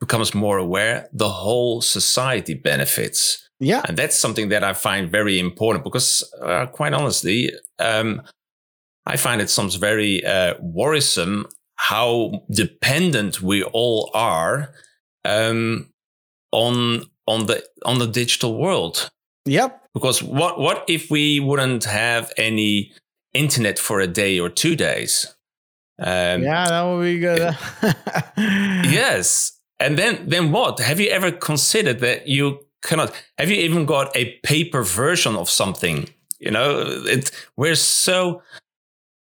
becomes 0.00 0.34
more 0.34 0.58
aware, 0.58 1.08
the 1.12 1.28
whole 1.30 1.80
society 1.80 2.54
benefits. 2.54 3.48
Yeah. 3.58 3.82
And 3.86 3.96
that's 3.96 4.18
something 4.18 4.48
that 4.50 4.64
I 4.64 4.72
find 4.74 5.10
very 5.10 5.38
important 5.38 5.84
because, 5.84 6.24
uh, 6.42 6.66
quite 6.66 6.92
honestly, 6.94 7.50
um, 7.78 8.22
I 9.06 9.16
find 9.16 9.40
it 9.40 9.50
sometimes 9.50 9.76
very 9.76 10.24
uh, 10.24 10.54
worrisome 10.60 11.46
how 11.76 12.42
dependent 12.50 13.40
we 13.40 13.62
all 13.62 14.10
are 14.14 14.74
um, 15.24 15.90
on 16.52 17.04
on 17.26 17.46
the 17.46 17.64
on 17.84 17.98
the 17.98 18.06
digital 18.06 18.58
world. 18.58 19.10
Yep. 19.46 19.82
Because 19.94 20.22
what 20.22 20.58
what 20.58 20.84
if 20.88 21.10
we 21.10 21.40
wouldn't 21.40 21.84
have 21.84 22.32
any 22.36 22.92
internet 23.32 23.78
for 23.78 24.00
a 24.00 24.06
day 24.06 24.38
or 24.38 24.48
two 24.48 24.76
days? 24.76 25.34
Um, 25.98 26.42
yeah, 26.42 26.64
that 26.66 26.82
would 26.84 27.02
be 27.02 27.18
good. 27.18 27.56
Yes. 28.90 29.58
And 29.78 29.98
then 29.98 30.28
then 30.28 30.52
what? 30.52 30.78
Have 30.80 31.00
you 31.00 31.08
ever 31.08 31.30
considered 31.30 32.00
that 32.00 32.26
you 32.26 32.60
cannot 32.82 33.12
have 33.38 33.50
you 33.50 33.56
even 33.56 33.86
got 33.86 34.14
a 34.16 34.38
paper 34.42 34.82
version 34.82 35.36
of 35.36 35.48
something? 35.48 36.08
You 36.38 36.50
know, 36.50 37.02
it 37.06 37.30
we're 37.56 37.74
so 37.74 38.42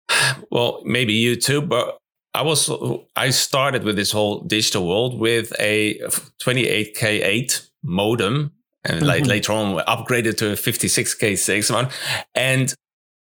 well, 0.51 0.81
maybe 0.85 1.13
you 1.13 1.35
too, 1.35 1.61
but 1.61 1.97
I 2.33 2.43
was 2.43 2.69
I 3.15 3.31
started 3.31 3.83
with 3.83 3.95
this 3.95 4.11
whole 4.11 4.41
digital 4.41 4.87
world 4.87 5.19
with 5.19 5.53
a 5.59 5.99
28k8 6.41 7.69
modem 7.83 8.51
and 8.85 9.05
like 9.05 9.23
Mhm. 9.23 9.27
later 9.27 9.51
on 9.53 9.75
we 9.75 9.81
upgraded 9.83 10.37
to 10.37 10.51
a 10.51 10.55
56k6 10.55 11.71
one 11.71 11.87
and 12.35 12.73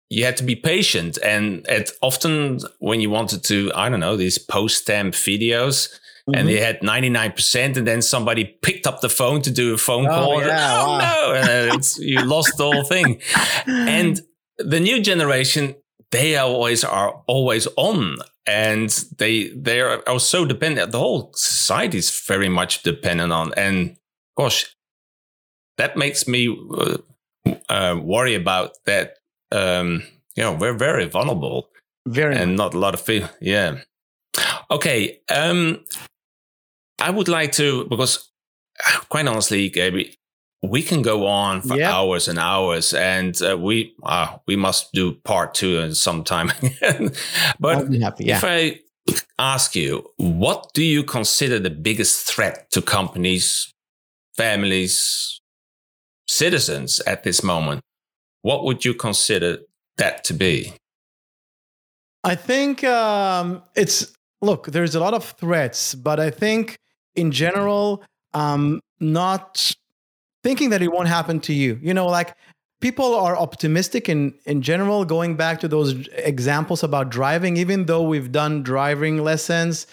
you 0.10 0.26
had 0.26 0.36
to 0.38 0.44
be 0.44 0.56
patient. 0.56 1.18
And 1.24 1.66
it 1.70 1.92
often 2.02 2.60
when 2.80 3.00
you 3.02 3.10
wanted 3.10 3.44
to 3.46 3.72
i 3.76 3.90
don't 3.90 4.00
know 4.02 4.18
these 4.18 4.38
post 4.38 4.78
stamp 4.84 5.14
videos 5.14 5.90
and 6.28 6.48
Mhm. 6.48 6.52
they 6.52 6.60
had 6.60 6.82
99% 6.84 7.78
and 7.78 7.88
then 7.88 8.02
somebody 8.02 8.44
picked 8.62 8.86
up 8.88 9.02
the 9.02 9.10
phone 9.10 9.42
to 9.42 9.52
do 9.52 9.74
a 9.74 9.78
phone 9.78 10.06
Oh, 10.08 10.10
call. 10.16 10.38
and, 10.40 10.48
yeah, 10.48 10.84
oh 10.84 10.88
wow. 10.88 11.00
no! 11.00 11.34
And 11.34 11.76
it's, 11.76 11.98
you 12.00 12.22
lost 12.24 12.52
the 12.58 12.64
whole 12.72 12.84
thing. 12.84 13.22
And 13.68 14.22
the 14.58 14.80
new 14.80 15.02
generation 15.02 15.76
they 16.12 16.36
always 16.38 16.84
are 16.84 17.24
always 17.28 17.68
on. 17.78 18.18
And 18.46 18.90
they 19.18 19.48
they 19.68 19.80
are, 19.82 20.04
are 20.08 20.20
so 20.20 20.46
dependent. 20.46 20.92
The 20.92 21.00
whole 21.00 21.32
society 21.36 21.98
is 21.98 22.10
very 22.28 22.50
much 22.50 22.84
dependent 22.84 23.32
on 23.32 23.54
and 23.56 23.96
gosh 24.38 24.66
that 25.82 25.98
makes 25.98 26.28
me 26.28 26.48
uh, 26.78 26.98
uh, 27.70 27.96
worry 28.14 28.36
about 28.36 28.72
that 28.86 29.18
um 29.52 30.04
you 30.36 30.44
know 30.44 30.54
we're 30.54 30.78
very 30.78 31.06
vulnerable 31.10 31.68
very 32.08 32.36
and 32.36 32.56
not 32.56 32.74
a 32.74 32.80
lot 32.80 32.94
of 32.94 33.06
people 33.06 33.30
yeah 33.42 33.78
okay 34.70 35.20
um 35.30 35.84
i 37.00 37.10
would 37.10 37.28
like 37.28 37.52
to 37.52 37.86
because 37.90 38.30
quite 39.10 39.28
honestly 39.28 39.70
Gaby, 39.70 40.16
we 40.64 40.82
can 40.82 41.02
go 41.02 41.26
on 41.28 41.62
for 41.62 41.78
Yeah. 41.78 41.92
hours 41.92 42.28
and 42.28 42.40
hours 42.40 42.94
and 42.94 43.36
uh, 43.42 43.58
we 43.58 43.94
uh, 44.04 44.38
we 44.48 44.56
must 44.56 44.92
do 44.94 45.14
part 45.24 45.54
two 45.54 45.80
in 45.80 45.94
some 45.96 46.24
but 47.60 47.76
happy. 48.02 48.26
Yeah. 48.26 48.38
if 48.38 48.44
i 48.44 48.80
ask 49.40 49.76
you 49.76 50.04
what 50.18 50.72
do 50.74 50.84
you 50.84 51.04
consider 51.04 51.60
the 51.60 51.70
biggest 51.70 52.28
threat 52.28 52.70
to 52.72 52.82
companies 52.82 53.74
families 54.38 55.41
citizens 56.28 57.00
at 57.02 57.24
this 57.24 57.44
moment 57.44 57.82
what 58.42 58.64
would 58.64 58.86
you 58.86 58.94
consider 58.94 59.60
that 59.98 60.24
to 60.24 60.34
be 60.34 60.74
I 62.24 62.36
think 62.36 62.84
um, 62.84 63.64
it's 63.76 64.14
look. 64.42 64.68
There's 64.68 64.96
a 64.96 65.00
lot 65.00 65.14
of 65.14 65.26
threats, 65.32 65.96
but 65.96 66.20
I 66.20 66.30
think 66.30 66.78
in 67.16 67.32
general, 67.32 68.04
um, 68.34 68.80
not 69.00 69.74
thinking 70.44 70.70
that 70.70 70.82
it 70.82 70.92
won't 70.92 71.08
happen 71.08 71.40
to 71.42 71.54
you. 71.54 71.80
You 71.82 71.94
know, 71.94 72.08
like 72.08 72.36
people 72.80 73.16
are 73.16 73.36
optimistic 73.36 74.08
in 74.08 74.36
in 74.46 74.62
general. 74.62 75.04
Going 75.04 75.36
back 75.36 75.60
to 75.62 75.68
those 75.68 76.08
examples 76.14 76.84
about 76.84 77.10
driving, 77.10 77.58
even 77.58 77.86
though 77.86 78.04
we've 78.04 78.32
done 78.32 78.62
driving 78.62 79.24
lessons, 79.24 79.88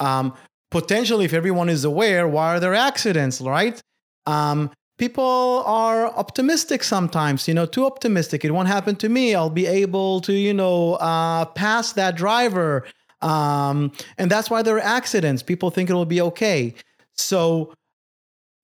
um, 0.00 0.34
potentially, 0.70 1.24
if 1.24 1.32
everyone 1.32 1.70
is 1.70 1.84
aware, 1.84 2.28
why 2.28 2.56
are 2.56 2.60
there 2.60 2.74
accidents? 2.74 3.40
Right? 3.40 3.80
Um, 4.26 4.70
people 5.00 5.64
are 5.64 6.08
optimistic 6.08 6.84
sometimes 6.84 7.48
you 7.48 7.54
know 7.54 7.66
too 7.66 7.86
optimistic. 7.86 8.44
It 8.44 8.52
won't 8.52 8.68
happen 8.68 8.94
to 8.96 9.08
me. 9.08 9.34
I'll 9.34 9.56
be 9.64 9.66
able 9.66 10.20
to 10.20 10.32
you 10.32 10.54
know 10.54 10.94
uh, 10.94 11.46
pass 11.46 11.94
that 11.94 12.16
driver. 12.16 12.84
Um, 13.22 13.92
and 14.18 14.30
that's 14.30 14.48
why 14.50 14.62
there 14.62 14.76
are 14.76 14.88
accidents. 14.98 15.42
People 15.42 15.70
think 15.70 15.90
it'll 15.90 16.04
be 16.18 16.20
okay. 16.20 16.74
So 17.14 17.74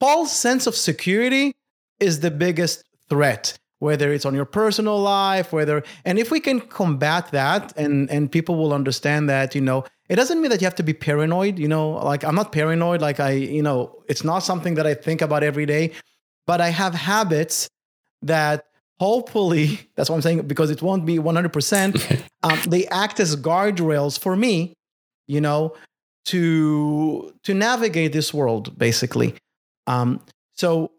false 0.01 0.33
sense 0.33 0.67
of 0.67 0.75
security 0.77 1.55
is 2.01 2.21
the 2.21 2.31
biggest 2.31 2.85
threat 3.09 3.59
whether 3.79 4.11
it's 4.13 4.25
on 4.25 4.35
your 4.35 4.47
personal 4.47 4.99
life 4.99 5.53
whether 5.53 5.83
and 6.05 6.19
if 6.19 6.31
we 6.31 6.41
can 6.41 6.61
combat 6.61 7.31
that 7.31 7.77
and 7.77 8.11
and 8.11 8.33
people 8.33 8.57
will 8.57 8.73
understand 8.73 9.29
that 9.29 9.55
you 9.55 9.61
know 9.61 9.85
it 10.09 10.17
doesn't 10.17 10.41
mean 10.41 10.51
that 10.51 10.61
you 10.61 10.67
have 10.67 10.75
to 10.75 10.83
be 10.83 10.95
paranoid 10.95 11.59
you 11.59 11.69
know 11.69 11.91
like 11.91 12.25
i'm 12.25 12.35
not 12.35 12.53
paranoid 12.53 13.01
like 13.03 13.21
i 13.21 13.33
you 13.33 13.63
know 13.63 13.79
it's 14.09 14.25
not 14.25 14.41
something 14.41 14.75
that 14.75 14.87
i 14.87 14.95
think 14.95 15.21
about 15.21 15.43
every 15.43 15.67
day 15.67 15.93
but 16.47 16.61
I 16.61 16.69
have 16.69 16.95
habits 16.95 17.69
that 18.23 18.67
hopefully, 19.01 19.81
that's 19.97 20.09
what 20.09 20.17
I'm 20.17 20.23
saying, 20.23 20.43
because 20.43 20.71
it 20.71 20.83
won't 20.83 21.05
be 21.05 21.19
100%, 21.19 22.23
um, 22.43 22.59
they 22.69 22.87
act 22.87 23.21
as 23.21 23.37
guardrails 23.37 24.19
for 24.19 24.37
me, 24.37 24.75
you 25.27 25.41
know, 25.41 25.75
to, 26.27 27.33
to 27.45 27.55
navigate 27.55 28.13
this 28.13 28.35
world, 28.35 28.77
basically. 28.79 29.35
Um, 29.87 30.21
so 30.55 30.91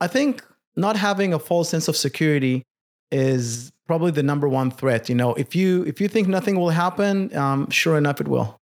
I 0.00 0.06
think 0.06 0.44
not 0.76 0.96
having 0.96 1.32
a 1.32 1.38
false 1.38 1.68
sense 1.68 1.88
of 1.88 1.96
security 1.96 2.62
is 3.10 3.72
probably 3.86 4.10
the 4.10 4.22
number 4.22 4.48
one 4.48 4.70
threat. 4.70 5.08
You 5.08 5.14
know, 5.14 5.34
if 5.34 5.56
you, 5.56 5.84
if 5.84 6.00
you 6.00 6.08
think 6.08 6.28
nothing 6.28 6.56
will 6.56 6.70
happen, 6.70 7.34
um, 7.36 7.70
sure 7.70 7.96
enough, 7.96 8.20
it 8.20 8.28
will. 8.28 8.60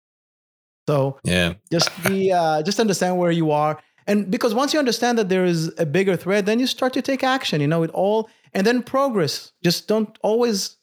So 0.87 1.19
yeah 1.23 1.53
just 1.71 1.91
be, 2.07 2.31
uh, 2.31 2.63
just 2.63 2.79
understand 2.79 3.17
where 3.19 3.29
you 3.29 3.51
are 3.51 3.79
and 4.09 4.29
because 4.29 4.53
once 4.53 4.73
you 4.73 4.79
understand 4.79 5.17
that 5.17 5.29
there 5.29 5.45
is 5.45 5.71
a 5.77 5.85
bigger 5.85 6.17
threat 6.17 6.45
then 6.45 6.59
you 6.59 6.67
start 6.67 6.91
to 6.93 7.01
take 7.01 7.23
action 7.23 7.61
you 7.61 7.67
know 7.67 7.83
it 7.83 7.91
all 7.91 8.29
and 8.53 8.65
then 8.65 8.81
progress. 8.81 9.53
Just 9.63 9.87
don't 9.87 10.17
always 10.23 10.77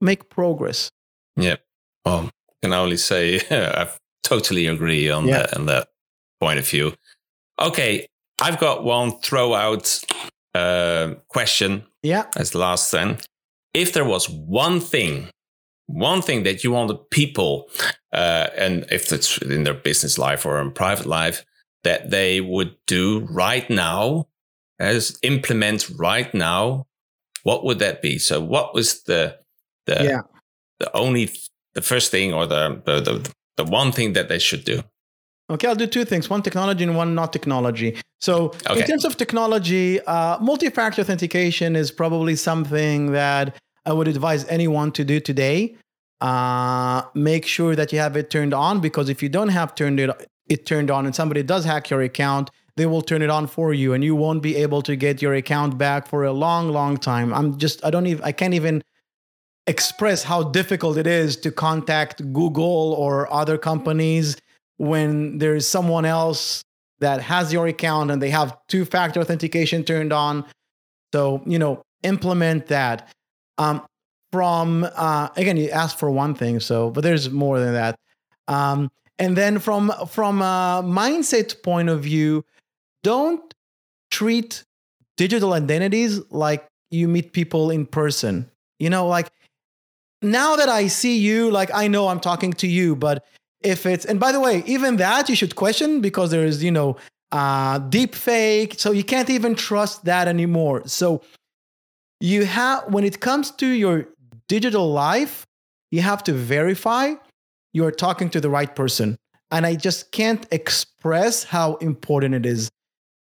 make 0.00 0.28
progress. 0.28 0.90
Yeah. 1.36 1.56
Well 2.04 2.30
I 2.50 2.54
can 2.62 2.72
only 2.72 2.96
say 2.96 3.40
i 3.50 3.88
totally 4.22 4.66
agree 4.66 5.10
on 5.10 5.26
yeah. 5.26 5.38
that 5.38 5.56
on 5.56 5.66
that 5.66 5.88
point 6.40 6.58
of 6.58 6.68
view. 6.68 6.94
Okay 7.58 8.06
i've 8.40 8.58
got 8.58 8.84
one 8.84 9.18
throw 9.20 9.54
out 9.54 10.02
uh, 10.54 11.14
question. 11.28 11.84
Yeah. 12.02 12.26
As 12.36 12.50
the 12.50 12.58
last 12.58 12.90
then. 12.90 13.18
If 13.72 13.94
there 13.94 14.04
was 14.04 14.28
one 14.28 14.80
thing 14.80 15.30
one 15.86 16.22
thing 16.22 16.42
that 16.44 16.64
you 16.64 16.72
want 16.72 16.88
the 16.88 16.96
people, 16.96 17.68
uh, 18.12 18.48
and 18.56 18.86
if 18.90 19.12
it's 19.12 19.38
in 19.38 19.64
their 19.64 19.74
business 19.74 20.18
life 20.18 20.46
or 20.46 20.60
in 20.60 20.70
private 20.70 21.06
life, 21.06 21.44
that 21.84 22.10
they 22.10 22.40
would 22.40 22.76
do 22.86 23.26
right 23.30 23.68
now, 23.68 24.28
as 24.78 25.18
implement 25.22 25.88
right 25.98 26.32
now, 26.34 26.86
what 27.42 27.64
would 27.64 27.78
that 27.80 28.02
be? 28.02 28.18
So, 28.18 28.40
what 28.40 28.74
was 28.74 29.02
the 29.04 29.38
the 29.86 30.04
yeah. 30.04 30.20
the 30.78 30.94
only 30.96 31.30
the 31.74 31.82
first 31.82 32.10
thing 32.10 32.32
or 32.32 32.46
the, 32.46 32.80
the 32.84 33.00
the 33.00 33.32
the 33.56 33.64
one 33.64 33.92
thing 33.92 34.12
that 34.14 34.28
they 34.28 34.38
should 34.38 34.64
do? 34.64 34.82
Okay, 35.50 35.68
I'll 35.68 35.74
do 35.74 35.86
two 35.86 36.04
things: 36.04 36.30
one 36.30 36.42
technology 36.42 36.84
and 36.84 36.96
one 36.96 37.14
not 37.14 37.32
technology. 37.32 38.00
So, 38.20 38.54
okay. 38.68 38.80
in 38.80 38.86
terms 38.86 39.04
of 39.04 39.16
technology, 39.16 40.00
uh, 40.02 40.38
multi-factor 40.38 41.02
authentication 41.02 41.74
is 41.74 41.90
probably 41.90 42.36
something 42.36 43.12
that 43.12 43.56
I 43.84 43.92
would 43.92 44.08
advise 44.08 44.46
anyone 44.48 44.92
to 44.92 45.04
do 45.04 45.18
today. 45.18 45.76
Uh, 46.20 47.02
make 47.14 47.44
sure 47.44 47.74
that 47.74 47.92
you 47.92 47.98
have 47.98 48.16
it 48.16 48.30
turned 48.30 48.54
on 48.54 48.80
because 48.80 49.08
if 49.08 49.24
you 49.24 49.28
don't 49.28 49.48
have 49.48 49.74
turned 49.74 49.98
it 49.98 50.08
it 50.52 50.66
turned 50.66 50.90
on 50.90 51.06
and 51.06 51.14
somebody 51.14 51.42
does 51.42 51.64
hack 51.64 51.90
your 51.90 52.02
account, 52.02 52.50
they 52.76 52.86
will 52.86 53.02
turn 53.02 53.22
it 53.22 53.30
on 53.30 53.46
for 53.46 53.72
you 53.72 53.92
and 53.94 54.04
you 54.04 54.14
won't 54.14 54.42
be 54.42 54.56
able 54.56 54.82
to 54.82 54.96
get 54.96 55.22
your 55.22 55.34
account 55.34 55.78
back 55.78 56.06
for 56.06 56.24
a 56.24 56.32
long, 56.32 56.68
long 56.68 56.96
time. 56.96 57.32
I'm 57.32 57.58
just 57.58 57.84
I 57.84 57.90
don't 57.90 58.06
even 58.06 58.24
I 58.24 58.32
can't 58.32 58.54
even 58.54 58.82
express 59.66 60.24
how 60.24 60.42
difficult 60.42 60.96
it 60.96 61.06
is 61.06 61.36
to 61.36 61.50
contact 61.50 62.32
Google 62.32 62.94
or 62.94 63.32
other 63.32 63.56
companies 63.58 64.36
when 64.76 65.38
there's 65.38 65.66
someone 65.66 66.04
else 66.04 66.62
that 67.00 67.20
has 67.20 67.52
your 67.52 67.66
account 67.66 68.10
and 68.10 68.20
they 68.20 68.30
have 68.30 68.56
two 68.68 68.84
factor 68.84 69.20
authentication 69.20 69.84
turned 69.84 70.12
on. 70.12 70.44
So, 71.12 71.42
you 71.46 71.58
know, 71.58 71.82
implement 72.02 72.66
that. 72.66 73.08
Um, 73.58 73.82
from 74.32 74.88
uh, 74.96 75.28
again, 75.36 75.58
you 75.58 75.68
asked 75.68 75.98
for 75.98 76.10
one 76.10 76.34
thing, 76.34 76.58
so 76.58 76.90
but 76.90 77.02
there's 77.02 77.28
more 77.30 77.60
than 77.60 77.74
that. 77.74 77.96
Um, 78.48 78.90
and 79.22 79.36
then 79.36 79.60
from 79.60 79.92
from 80.08 80.42
a 80.42 80.82
mindset 80.84 81.62
point 81.62 81.88
of 81.88 82.02
view, 82.02 82.44
don't 83.04 83.54
treat 84.10 84.64
digital 85.16 85.52
identities 85.52 86.20
like 86.30 86.66
you 86.90 87.06
meet 87.06 87.32
people 87.32 87.70
in 87.70 87.86
person. 87.86 88.50
You 88.80 88.90
know, 88.90 89.06
like 89.06 89.30
now 90.22 90.56
that 90.56 90.68
I 90.68 90.88
see 90.88 91.18
you, 91.18 91.52
like 91.52 91.70
I 91.72 91.86
know 91.86 92.08
I'm 92.08 92.18
talking 92.18 92.52
to 92.54 92.66
you, 92.66 92.96
but 92.96 93.24
if 93.60 93.86
it's 93.86 94.04
and 94.04 94.18
by 94.18 94.32
the 94.32 94.40
way, 94.40 94.64
even 94.66 94.96
that 94.96 95.28
you 95.28 95.36
should 95.36 95.54
question 95.54 96.00
because 96.00 96.32
there's, 96.32 96.64
you 96.64 96.72
know, 96.72 96.96
uh 97.30 97.78
deep 97.78 98.16
fake. 98.16 98.74
So 98.76 98.90
you 98.90 99.04
can't 99.04 99.30
even 99.30 99.54
trust 99.54 100.04
that 100.04 100.26
anymore. 100.26 100.82
So 100.86 101.22
you 102.18 102.44
have 102.44 102.92
when 102.92 103.04
it 103.04 103.20
comes 103.20 103.52
to 103.52 103.68
your 103.68 104.08
digital 104.48 104.92
life, 104.92 105.46
you 105.92 106.02
have 106.02 106.24
to 106.24 106.32
verify 106.32 107.14
you're 107.72 107.90
talking 107.90 108.30
to 108.30 108.40
the 108.40 108.50
right 108.50 108.74
person. 108.74 109.18
And 109.50 109.66
I 109.66 109.74
just 109.74 110.12
can't 110.12 110.46
express 110.50 111.44
how 111.44 111.76
important 111.76 112.34
it 112.34 112.46
is. 112.46 112.70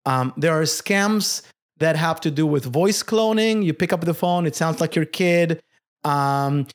Um, 0.06 0.32
there 0.36 0.58
are 0.58 0.62
scams 0.62 1.42
that 1.78 1.96
have 1.96 2.20
to 2.20 2.30
do 2.30 2.46
with 2.46 2.64
voice 2.64 3.02
cloning. 3.02 3.64
You 3.64 3.74
pick 3.74 3.92
up 3.92 4.02
the 4.02 4.14
phone, 4.14 4.46
it 4.46 4.54
sounds 4.54 4.80
like 4.80 4.94
your 4.94 5.06
kid. 5.06 5.60
Um, 6.04 6.66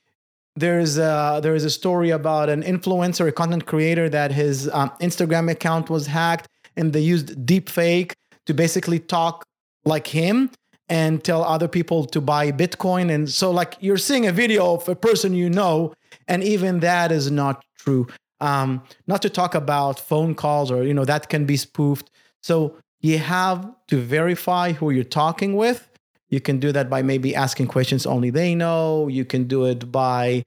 there's 0.55 0.97
a, 0.97 1.39
there 1.43 1.55
is 1.55 1.65
a 1.65 1.69
story 1.69 2.09
about 2.11 2.49
an 2.49 2.63
influencer, 2.63 3.28
a 3.28 3.32
content 3.32 3.65
creator, 3.65 4.09
that 4.09 4.32
his 4.32 4.69
um, 4.69 4.91
Instagram 5.01 5.51
account 5.51 5.89
was 5.89 6.07
hacked, 6.07 6.47
and 6.76 6.93
they 6.93 7.01
used 7.01 7.45
deepfake 7.45 8.13
to 8.45 8.53
basically 8.53 8.99
talk 8.99 9.45
like 9.84 10.07
him 10.07 10.49
and 10.88 11.23
tell 11.23 11.43
other 11.43 11.67
people 11.67 12.05
to 12.05 12.21
buy 12.21 12.51
Bitcoin. 12.51 13.11
And 13.11 13.30
so, 13.30 13.51
like, 13.51 13.76
you're 13.80 13.97
seeing 13.97 14.28
a 14.28 14.32
video 14.32 14.76
of 14.76 14.88
a 14.88 14.95
person 14.95 15.34
you 15.34 15.49
know, 15.49 15.93
and 16.28 16.43
even 16.43 16.80
that 16.80 17.11
is 17.11 17.32
not 17.32 17.63
true. 17.78 18.07
Um, 18.41 18.84
not 19.07 19.21
to 19.21 19.30
talk 19.30 19.55
about 19.55 19.99
phone 19.99 20.36
calls 20.36 20.69
or, 20.69 20.84
you 20.84 20.93
know, 20.93 21.05
that 21.05 21.30
can 21.30 21.45
be 21.45 21.57
spoofed. 21.57 22.11
So, 22.41 22.78
you 23.01 23.19
have 23.19 23.71
to 23.88 24.01
verify 24.01 24.71
who 24.71 24.89
you're 24.89 25.03
talking 25.03 25.55
with. 25.55 25.89
You 26.30 26.41
can 26.41 26.59
do 26.59 26.71
that 26.71 26.89
by 26.89 27.03
maybe 27.03 27.36
asking 27.36 27.67
questions 27.67 28.05
only 28.07 28.32
they 28.32 28.55
know. 28.55 29.07
You 29.07 29.26
can 29.26 29.43
do 29.43 29.65
it 29.65 29.91
by, 29.91 30.43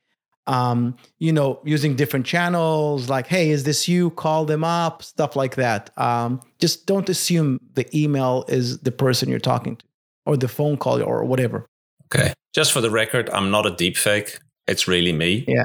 um, 0.48 0.96
you 1.18 1.32
know, 1.32 1.60
using 1.64 1.94
different 1.94 2.26
channels 2.26 3.08
like, 3.08 3.28
hey, 3.28 3.50
is 3.50 3.62
this 3.62 3.86
you? 3.86 4.10
Call 4.10 4.44
them 4.44 4.64
up, 4.64 5.04
stuff 5.04 5.36
like 5.36 5.54
that. 5.54 5.96
Um, 5.96 6.40
just 6.58 6.86
don't 6.86 7.08
assume 7.08 7.60
the 7.74 7.86
email 7.96 8.44
is 8.48 8.80
the 8.80 8.90
person 8.92 9.28
you're 9.28 9.38
talking 9.38 9.76
to 9.76 9.84
or 10.26 10.36
the 10.36 10.48
phone 10.48 10.76
call 10.78 11.00
or 11.00 11.24
whatever. 11.24 11.64
Okay. 12.06 12.34
Just 12.52 12.72
for 12.72 12.80
the 12.80 12.90
record, 12.90 13.30
I'm 13.30 13.50
not 13.50 13.66
a 13.66 13.70
deep 13.70 13.96
fake. 13.96 14.40
It's 14.68 14.86
really 14.86 15.12
me. 15.12 15.44
Yeah. 15.48 15.64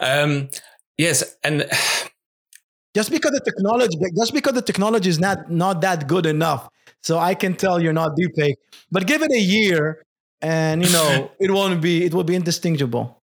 um, 0.00 0.48
yes, 0.96 1.36
and 1.44 1.66
just 2.94 3.10
because 3.10 3.32
the 3.32 3.40
technology, 3.40 3.98
just 4.16 4.32
because 4.32 4.54
the 4.54 4.62
technology 4.62 5.10
is 5.10 5.20
not 5.20 5.50
not 5.50 5.82
that 5.82 6.08
good 6.08 6.26
enough, 6.26 6.68
so 7.02 7.18
I 7.18 7.34
can 7.34 7.54
tell 7.54 7.80
you're 7.80 7.92
not 7.92 8.16
deep. 8.16 8.56
But 8.90 9.06
give 9.06 9.22
it 9.22 9.30
a 9.30 9.38
year, 9.38 10.02
and 10.40 10.84
you 10.84 10.90
know 10.92 11.30
it 11.40 11.50
won't 11.50 11.82
be. 11.82 12.04
It 12.04 12.14
will 12.14 12.24
be 12.24 12.34
indistinguishable. 12.34 13.22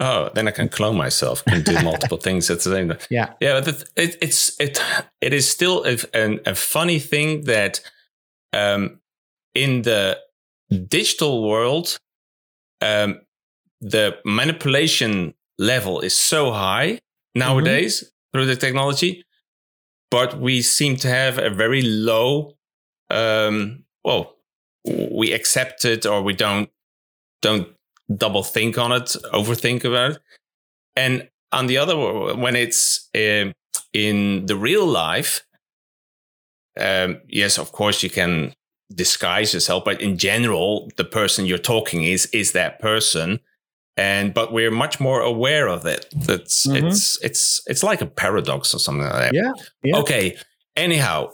Oh, 0.00 0.30
then 0.34 0.46
I 0.46 0.52
can 0.52 0.68
clone 0.68 0.96
myself 0.96 1.42
and 1.46 1.64
do 1.64 1.72
multiple 1.82 2.18
things 2.26 2.50
at 2.50 2.58
the 2.60 2.70
same 2.70 2.88
time. 2.90 2.98
Yeah, 3.10 3.32
yeah. 3.40 3.60
But 3.60 3.84
it, 3.96 4.16
it's 4.20 4.60
it 4.60 4.80
it 5.20 5.32
is 5.32 5.48
still 5.48 5.84
a, 5.84 5.96
a, 6.14 6.38
a 6.50 6.54
funny 6.54 6.98
thing 6.98 7.44
that 7.44 7.80
um, 8.52 9.00
in 9.54 9.82
the 9.82 10.18
digital 10.88 11.48
world, 11.48 11.98
um, 12.80 13.20
the 13.80 14.18
manipulation 14.24 15.34
level 15.58 16.00
is 16.00 16.16
so 16.16 16.52
high 16.52 17.00
nowadays 17.34 18.02
mm-hmm. 18.02 18.08
through 18.32 18.46
the 18.46 18.56
technology, 18.56 19.24
but 20.10 20.38
we 20.40 20.62
seem 20.62 20.96
to 20.96 21.08
have 21.08 21.38
a 21.38 21.50
very 21.50 21.82
low. 21.82 22.56
Um, 23.10 23.84
well, 24.04 24.36
we 24.84 25.32
accept 25.32 25.84
it 25.84 26.06
or 26.06 26.22
we 26.22 26.34
don't 26.34 26.70
don't 27.42 27.68
double 28.14 28.42
think 28.42 28.78
on 28.78 28.92
it, 28.92 29.16
overthink 29.32 29.84
about 29.84 30.12
it, 30.12 30.18
and 30.96 31.28
on 31.52 31.66
the 31.66 31.78
other, 31.78 31.96
when 32.34 32.56
it's 32.56 33.08
uh, 33.14 33.52
in 33.92 34.46
the 34.46 34.56
real 34.56 34.86
life, 34.86 35.46
um, 36.78 37.20
yes, 37.28 37.58
of 37.58 37.72
course 37.72 38.02
you 38.02 38.10
can 38.10 38.52
disguise 38.94 39.54
yourself, 39.54 39.84
but 39.84 40.00
in 40.00 40.16
general, 40.16 40.90
the 40.96 41.04
person 41.04 41.46
you're 41.46 41.58
talking 41.58 42.04
is 42.04 42.26
is 42.26 42.52
that 42.52 42.78
person. 42.80 43.40
And 43.98 44.32
but 44.32 44.52
we're 44.52 44.70
much 44.70 45.00
more 45.00 45.20
aware 45.20 45.68
of 45.68 45.84
it. 45.84 46.06
That's 46.12 46.66
mm-hmm. 46.66 46.86
it's 46.86 47.18
it's 47.20 47.60
it's 47.66 47.82
like 47.82 48.00
a 48.00 48.06
paradox 48.06 48.72
or 48.72 48.78
something 48.78 49.02
like 49.02 49.12
that. 49.12 49.34
Yeah. 49.34 49.52
yeah. 49.82 49.96
Okay. 49.98 50.36
Anyhow, 50.76 51.30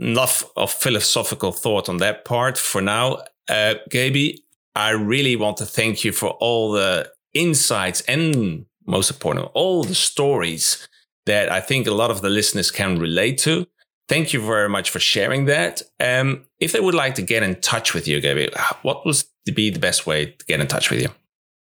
enough 0.00 0.44
of 0.56 0.72
philosophical 0.72 1.52
thought 1.52 1.88
on 1.88 1.98
that 1.98 2.24
part 2.24 2.58
for 2.58 2.80
now. 2.80 3.18
Uh, 3.48 3.74
Gaby, 3.90 4.42
I 4.74 4.90
really 4.90 5.36
want 5.36 5.56
to 5.58 5.66
thank 5.66 6.04
you 6.04 6.10
for 6.10 6.30
all 6.40 6.72
the 6.72 7.10
insights 7.32 8.00
and 8.02 8.66
most 8.84 9.10
important, 9.10 9.48
all 9.54 9.84
the 9.84 9.94
stories 9.94 10.88
that 11.26 11.52
I 11.52 11.60
think 11.60 11.86
a 11.86 11.92
lot 11.92 12.10
of 12.10 12.22
the 12.22 12.28
listeners 12.28 12.72
can 12.72 12.98
relate 12.98 13.38
to. 13.38 13.68
Thank 14.08 14.32
you 14.32 14.40
very 14.40 14.68
much 14.68 14.90
for 14.90 14.98
sharing 14.98 15.44
that. 15.44 15.82
Um, 16.00 16.46
if 16.58 16.72
they 16.72 16.80
would 16.80 16.94
like 16.94 17.14
to 17.16 17.22
get 17.22 17.44
in 17.44 17.60
touch 17.60 17.94
with 17.94 18.08
you, 18.08 18.20
Gaby, 18.20 18.50
what 18.82 19.06
would 19.06 19.22
be 19.54 19.70
the 19.70 19.78
best 19.78 20.06
way 20.06 20.26
to 20.26 20.44
get 20.46 20.58
in 20.58 20.66
touch 20.66 20.90
with 20.90 21.02
you? 21.02 21.10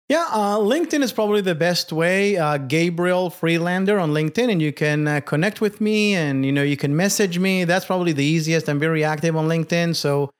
Yeah, 0.09 0.27
uh, 0.31 0.57
LinkedIn 0.57 1.03
is 1.03 1.13
probably 1.13 1.43
the 1.43 1.55
best 1.55 1.93
way. 1.93 2.39
Uh, 2.39 2.57
Gabriel 2.57 3.29
Friedlander 3.29 3.99
on 3.99 4.13
LinkedIn, 4.13 4.51
and 4.51 4.63
you 4.63 4.73
can 4.73 5.07
uh, 5.07 5.21
connect 5.21 5.61
with 5.61 5.83
me, 5.83 6.15
and 6.15 6.47
you 6.47 6.53
know 6.53 6.63
you 6.63 6.79
can 6.79 6.97
message 6.97 7.39
me. 7.39 7.65
That's 7.65 7.85
probably 7.85 8.13
the 8.13 8.25
easiest. 8.25 8.69
I'm 8.71 8.79
very 8.79 9.05
active 9.05 9.37
on 9.37 9.49
LinkedIn, 9.49 9.95
so 9.95 10.31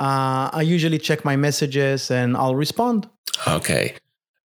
uh, 0.00 0.50
I 0.52 0.62
usually 0.62 0.98
check 0.98 1.24
my 1.24 1.36
messages 1.36 2.10
and 2.10 2.36
I'll 2.36 2.56
respond. 2.56 3.08
Okay. 3.46 3.94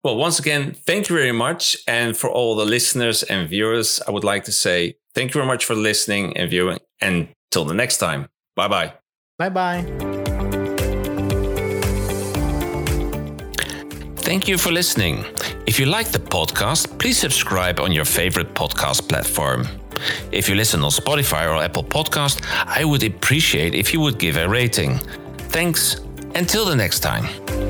Well, 0.04 0.16
once 0.16 0.38
again, 0.38 0.74
thank 0.86 1.10
you 1.10 1.16
very 1.16 1.32
much, 1.32 1.76
and 1.88 2.16
for 2.16 2.30
all 2.30 2.56
the 2.56 2.66
listeners 2.66 3.24
and 3.24 3.50
viewers, 3.50 4.00
I 4.08 4.12
would 4.12 4.24
like 4.24 4.44
to 4.44 4.52
say 4.52 4.96
thank 5.16 5.32
you 5.32 5.40
very 5.40 5.48
much 5.48 5.66
for 5.66 5.74
listening 5.74 6.38
and 6.38 6.50
viewing. 6.50 6.80
And 7.02 7.30
till 7.50 7.66
the 7.66 7.74
next 7.74 7.98
time, 7.98 8.30
bye 8.56 8.68
bye. 8.68 8.94
Bye 9.40 9.50
bye. 9.50 10.17
Thank 14.28 14.50
you 14.50 14.58
for 14.58 14.74
listening. 14.74 15.24
If 15.66 15.80
you 15.80 15.86
like 15.86 16.12
the 16.12 16.20
podcast, 16.20 17.00
please 17.00 17.18
subscribe 17.18 17.80
on 17.80 17.94
your 17.94 18.04
favorite 18.04 18.54
podcast 18.54 19.08
platform. 19.08 19.66
If 20.34 20.50
you 20.50 20.56
listen 20.56 20.84
on 20.84 20.92
Spotify 20.92 21.48
or 21.48 21.64
Apple 21.64 21.86
Podcast, 21.86 22.44
I 22.68 22.84
would 22.84 23.06
appreciate 23.06 23.74
if 23.74 23.94
you 23.94 24.02
would 24.02 24.20
give 24.20 24.36
a 24.36 24.46
rating. 24.46 25.00
Thanks. 25.48 26.02
Until 26.36 26.66
the 26.66 26.76
next 26.76 27.00
time. 27.00 27.67